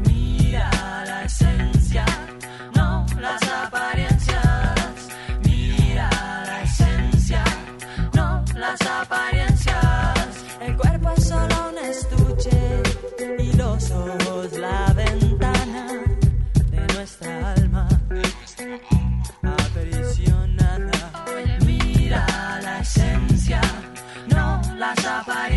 Mira 0.07 0.70
la 1.05 1.24
esencia, 1.24 2.05
no 2.76 3.05
las 3.20 3.41
apariencias. 3.43 5.09
Mira 5.43 6.09
la 6.45 6.63
esencia, 6.63 7.43
no 8.13 8.43
las 8.55 8.82
apariencias. 8.82 10.45
El 10.61 10.76
cuerpo 10.78 11.11
es 11.18 11.28
solo 11.28 11.70
un 11.70 11.78
estuche 11.78 12.84
y 13.39 13.53
los 13.53 13.91
ojos 13.91 14.53
la 14.53 14.93
ventana 14.93 15.88
de 16.72 16.93
nuestra 16.93 17.53
alma. 17.53 17.88
Aprisionada. 19.43 21.13
Mira 21.66 22.26
la 22.61 22.80
esencia, 22.80 23.61
no 24.28 24.61
las 24.76 25.05
apariencias. 25.05 25.55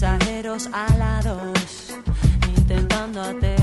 Mensajeros 0.00 0.68
alados, 0.72 1.92
intentando 2.56 3.20
aterrizar. 3.20 3.57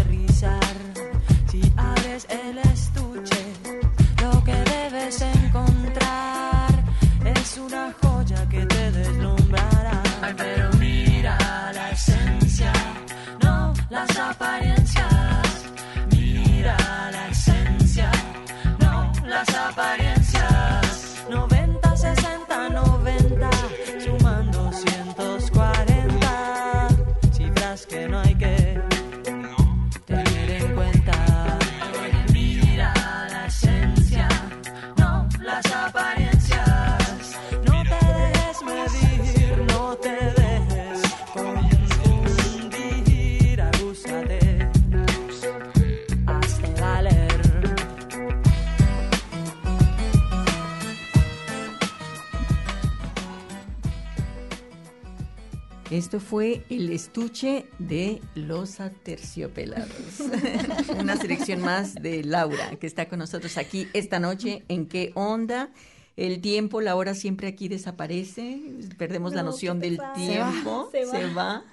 El 56.70 56.91
estuche 56.91 57.66
de 57.80 58.22
los 58.36 58.80
aterciopelados. 58.80 60.20
Una 60.99 61.16
selección 61.18 61.61
más 61.61 61.95
de 61.95 62.24
Laura, 62.24 62.76
que 62.80 62.88
está 62.88 63.07
con 63.07 63.20
nosotros 63.20 63.57
aquí 63.57 63.88
esta 63.93 64.20
noche. 64.20 64.63
¿En 64.68 64.88
qué 64.88 65.11
onda? 65.16 65.70
El 66.18 66.39
tiempo, 66.39 66.80
la 66.82 66.95
hora 66.95 67.13
siempre 67.13 67.47
aquí 67.47 67.68
desaparece. 67.68 68.61
Perdemos 68.97 69.34
la 69.34 69.43
No, 69.43 69.51
noción 69.51 69.80
¿qué 69.80 69.84
te 69.84 69.89
del 69.89 69.97
pasa? 69.97 70.13
tiempo. 70.13 70.89
Se 70.91 71.05
va, 71.05 71.11
se 71.11 71.20
Se 71.28 71.34
va. 71.34 71.63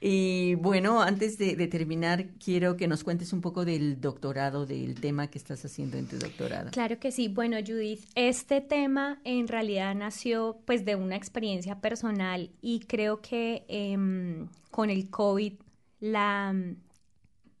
Y 0.00 0.56
bueno, 0.56 1.00
antes 1.00 1.38
de, 1.38 1.54
terminar, 1.68 2.26
quiero 2.42 2.76
que 2.76 2.86
nos 2.86 3.02
cuentes 3.02 3.32
un 3.32 3.40
poco 3.40 3.64
del 3.64 4.00
doctorado, 4.00 4.66
del 4.66 5.00
tema 5.00 5.28
que 5.28 5.38
estás 5.38 5.64
haciendo 5.64 5.96
en 5.96 6.06
tu 6.06 6.18
doctorado. 6.18 6.70
Claro 6.70 6.98
que 6.98 7.10
sí. 7.10 7.28
Bueno, 7.28 7.56
Judith, 7.66 8.04
este 8.14 8.60
tema 8.60 9.20
en 9.24 9.48
realidad 9.48 9.94
nació 9.94 10.58
pues 10.66 10.84
de 10.84 10.96
una 10.96 11.16
experiencia 11.16 11.80
personal 11.80 12.50
y 12.60 12.80
creo 12.80 13.22
que 13.22 13.64
em, 13.68 14.48
con 14.70 14.90
el 14.90 15.08
COVID 15.08 15.54
la 16.00 16.52
mm, 16.52 16.76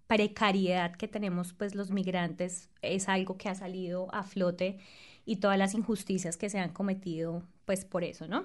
precariedad 0.06 0.94
que 0.94 1.08
tenemos 1.08 1.52
pues 1.54 1.74
los 1.74 1.90
migrantes 1.90 2.68
es 2.82 3.08
algo 3.08 3.38
que 3.38 3.48
ha 3.48 3.54
salido 3.54 4.14
a 4.14 4.22
flote 4.22 4.78
y 5.24 5.36
todas 5.36 5.58
las 5.58 5.74
injusticias 5.74 6.36
que 6.36 6.50
se 6.50 6.58
han 6.58 6.72
cometido 6.72 7.42
pues 7.64 7.84
por 7.84 8.04
eso, 8.04 8.28
¿no? 8.28 8.44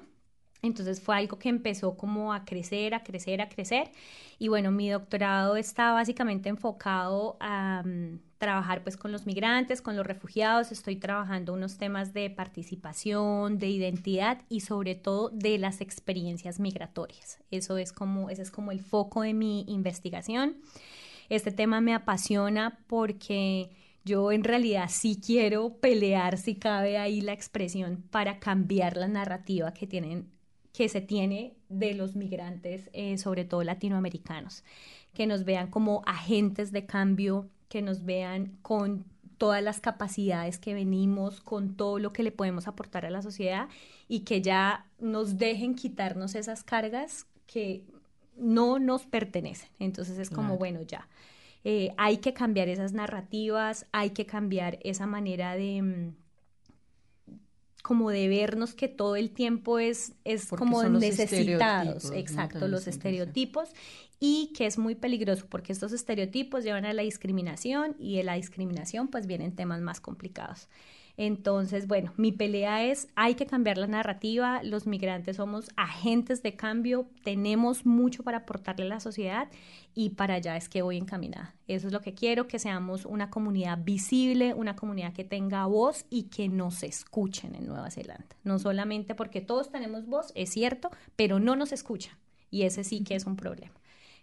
Entonces 0.62 1.02
fue 1.02 1.18
algo 1.18 1.40
que 1.40 1.50
empezó 1.50 1.98
como 1.98 2.34
a 2.34 2.46
crecer, 2.46 2.94
a 2.94 3.04
crecer, 3.04 3.42
a 3.42 3.50
crecer. 3.50 3.92
Y 4.38 4.48
bueno, 4.48 4.72
mi 4.72 4.90
doctorado 4.90 5.56
está 5.56 5.92
básicamente 5.94 6.50
enfocado 6.50 7.38
a 7.40 7.82
mm, 7.84 8.20
trabajar 8.38 8.84
pues 8.84 8.96
con 8.96 9.12
los 9.12 9.26
migrantes, 9.26 9.82
con 9.82 9.96
los 9.96 10.06
refugiados. 10.06 10.72
Estoy 10.72 10.98
trabajando 10.98 11.54
unos 11.54 11.78
temas 11.78 12.14
de 12.14 12.30
participación, 12.30 13.58
de 13.58 13.70
identidad 13.70 14.42
y 14.50 14.60
sobre 14.62 14.94
todo 14.94 15.30
de 15.30 15.58
las 15.58 15.82
experiencias 15.82 16.60
migratorias. 16.60 17.40
Eso 17.50 17.78
es 17.78 17.92
como, 17.92 18.30
ese 18.30 18.44
es 18.44 18.52
como 18.52 18.72
el 18.72 18.82
foco 18.82 19.24
de 19.24 19.34
mi 19.34 19.66
investigación. 19.68 20.58
Este 21.30 21.52
tema 21.52 21.82
me 21.82 21.96
apasiona 21.96 22.80
porque 22.88 23.72
yo 24.04 24.32
en 24.32 24.44
realidad 24.44 24.90
sí 24.90 25.20
quiero 25.24 25.78
pelear, 25.80 26.38
si 26.38 26.56
cabe 26.56 26.98
ahí 26.98 27.22
la 27.22 27.34
expresión, 27.34 28.04
para 28.12 28.40
cambiar 28.40 28.98
la 28.98 29.08
narrativa 29.08 29.74
que 29.74 29.88
tienen 29.88 30.30
que 30.74 30.88
se 30.90 31.02
tiene 31.02 31.54
de 31.70 31.94
los 31.94 32.16
migrantes, 32.16 32.90
eh, 32.94 33.18
sobre 33.18 33.46
todo 33.46 33.64
latinoamericanos, 33.64 34.64
que 35.14 35.28
nos 35.28 35.44
vean 35.44 35.70
como 35.70 36.02
agentes 36.06 36.72
de 36.72 36.86
cambio, 36.86 37.50
que 37.68 37.82
nos 37.82 38.04
vean 38.06 38.58
con 38.62 39.06
todas 39.38 39.64
las 39.64 39.82
capacidades 39.82 40.60
que 40.60 40.74
venimos, 40.74 41.42
con 41.42 41.76
todo 41.76 41.98
lo 42.00 42.14
que 42.14 42.24
le 42.24 42.32
podemos 42.32 42.68
aportar 42.68 43.06
a 43.06 43.10
la 43.10 43.22
sociedad 43.22 43.70
y 44.08 44.20
que 44.22 44.42
ya 44.42 44.86
nos 45.00 45.38
dejen 45.38 45.76
quitarnos 45.76 46.36
esas 46.36 46.64
cargas 46.64 47.26
que 47.48 47.84
no 48.38 48.80
nos 48.80 49.06
pertenecen. 49.06 49.70
Entonces 49.80 50.18
es 50.20 50.30
como, 50.30 50.50
Claro. 50.50 50.60
bueno, 50.60 50.82
ya. 50.84 51.08
Eh, 51.64 51.92
hay 51.98 52.18
que 52.18 52.34
cambiar 52.34 52.70
esas 52.70 52.94
narrativas, 52.94 53.86
hay 53.92 54.12
que 54.12 54.26
cambiar 54.26 54.80
esa 54.84 55.06
manera 55.08 55.56
de, 55.56 55.82
mm, 55.82 56.16
como 57.82 58.10
de 58.10 58.28
vernos 58.28 58.74
que 58.74 58.88
todo 58.88 59.16
el 59.16 59.32
tiempo 59.32 59.80
es, 59.80 60.14
es 60.24 60.48
Porque 60.48 60.64
como 60.64 60.84
necesitados, 60.84 62.12
exacto, 62.12 62.68
los 62.68 62.88
estereotipos. 62.88 63.70
Y 64.24 64.54
que 64.56 64.68
es 64.68 64.78
muy 64.78 64.94
peligroso 64.94 65.48
porque 65.50 65.74
estos 65.74 65.94
estereotipos 65.94 66.64
llevan 66.64 66.86
a 66.86 66.94
la 66.94 67.02
discriminación 67.02 67.96
y 67.98 68.18
de 68.18 68.24
la 68.24 68.36
discriminación 68.36 69.08
pues 69.08 69.26
vienen 69.26 69.56
temas 69.56 69.82
más 69.82 70.00
complicados. 70.00 70.68
Entonces, 71.24 71.86
bueno, 71.86 72.12
mi 72.18 72.32
pelea 72.32 72.84
es, 72.84 73.08
hay 73.14 73.36
que 73.36 73.46
cambiar 73.46 73.78
la 73.78 73.86
narrativa, 73.86 74.64
los 74.64 74.88
migrantes 74.88 75.36
somos 75.36 75.70
agentes 75.78 76.42
de 76.42 76.56
cambio, 76.56 77.06
tenemos 77.24 77.86
mucho 77.86 78.24
para 78.24 78.40
aportarle 78.40 78.88
a 78.88 78.90
la 78.90 79.00
sociedad 79.00 79.48
y 79.94 80.10
para 80.10 80.34
allá 80.34 80.58
es 80.58 80.68
que 80.68 80.82
voy 80.82 80.98
encaminada. 80.98 81.54
Eso 81.68 81.86
es 81.86 81.94
lo 81.94 82.02
que 82.02 82.16
quiero, 82.16 82.48
que 82.48 82.58
seamos 82.58 83.06
una 83.06 83.30
comunidad 83.30 83.78
visible, 83.84 84.56
una 84.56 84.76
comunidad 84.76 85.14
que 85.14 85.24
tenga 85.24 85.68
voz 85.68 86.08
y 86.10 86.24
que 86.24 86.50
nos 86.50 86.82
escuchen 86.82 87.54
en 87.54 87.68
Nueva 87.68 87.92
Zelanda. 87.92 88.36
No 88.44 88.58
solamente 88.58 89.14
porque 89.14 89.42
todos 89.42 89.70
tenemos 89.70 90.08
voz, 90.08 90.32
es 90.34 90.50
cierto, 90.50 90.90
pero 91.16 91.40
no 91.40 91.56
nos 91.56 91.72
escuchan 91.72 92.18
y 92.50 92.64
ese 92.64 92.84
sí 92.84 93.04
que 93.04 93.14
es 93.14 93.28
un 93.28 93.36
problema. 93.36 93.74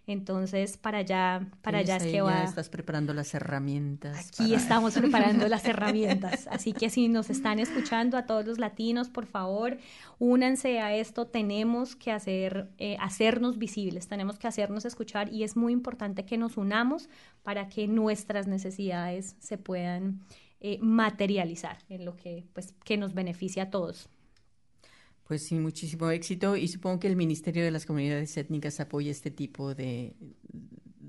Entonces, 0.09 0.75
para 0.77 0.97
allá, 0.97 1.47
para 1.61 1.77
allá 1.77 1.97
es 1.97 2.03
que 2.03 2.21
va. 2.21 2.43
estás 2.43 2.67
preparando 2.67 3.13
las 3.13 3.31
herramientas. 3.35 4.27
Aquí 4.29 4.49
para- 4.49 4.57
estamos 4.61 4.93
preparando 4.95 5.47
las 5.47 5.63
herramientas, 5.65 6.47
así 6.51 6.73
que 6.73 6.89
si 6.89 7.07
nos 7.09 7.29
están 7.29 7.59
escuchando 7.59 8.17
a 8.17 8.25
todos 8.25 8.43
los 8.47 8.57
latinos, 8.57 9.09
por 9.09 9.27
favor, 9.27 9.77
únanse 10.17 10.79
a 10.79 10.95
esto. 10.95 11.27
Tenemos 11.27 11.95
que 11.95 12.11
hacer, 12.11 12.71
eh, 12.79 12.97
hacernos 12.99 13.59
visibles, 13.59 14.07
tenemos 14.07 14.39
que 14.39 14.47
hacernos 14.47 14.83
escuchar 14.85 15.31
y 15.31 15.43
es 15.43 15.55
muy 15.55 15.73
importante 15.73 16.25
que 16.25 16.37
nos 16.37 16.57
unamos 16.57 17.07
para 17.43 17.69
que 17.69 17.87
nuestras 17.87 18.47
necesidades 18.47 19.35
se 19.39 19.59
puedan 19.59 20.21
eh, 20.59 20.79
materializar 20.81 21.77
en 21.87 22.03
lo 22.03 22.15
que, 22.15 22.45
pues, 22.53 22.73
que 22.83 22.97
nos 22.97 23.13
beneficia 23.13 23.63
a 23.63 23.69
todos. 23.69 24.09
Pues 25.29 25.43
sí, 25.43 25.59
muchísimo 25.59 26.09
éxito 26.09 26.55
y 26.55 26.67
supongo 26.67 27.01
que 27.01 27.07
el 27.07 27.15
Ministerio 27.15 27.63
de 27.63 27.69
las 27.69 27.85
Comunidades 27.85 28.35
Étnicas 28.35 28.79
apoya 28.79 29.11
este 29.11 29.29
tipo 29.29 29.75
de, 29.75 30.15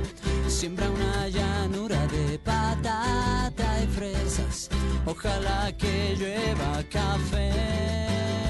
siembra 0.48 0.88
una 0.90 1.28
llanura 1.28 2.06
de 2.06 2.38
patata 2.38 3.82
y 3.82 3.86
fresas, 3.86 4.68
ojalá 5.06 5.72
que 5.76 6.16
llueva 6.18 6.82
café. 6.90 8.49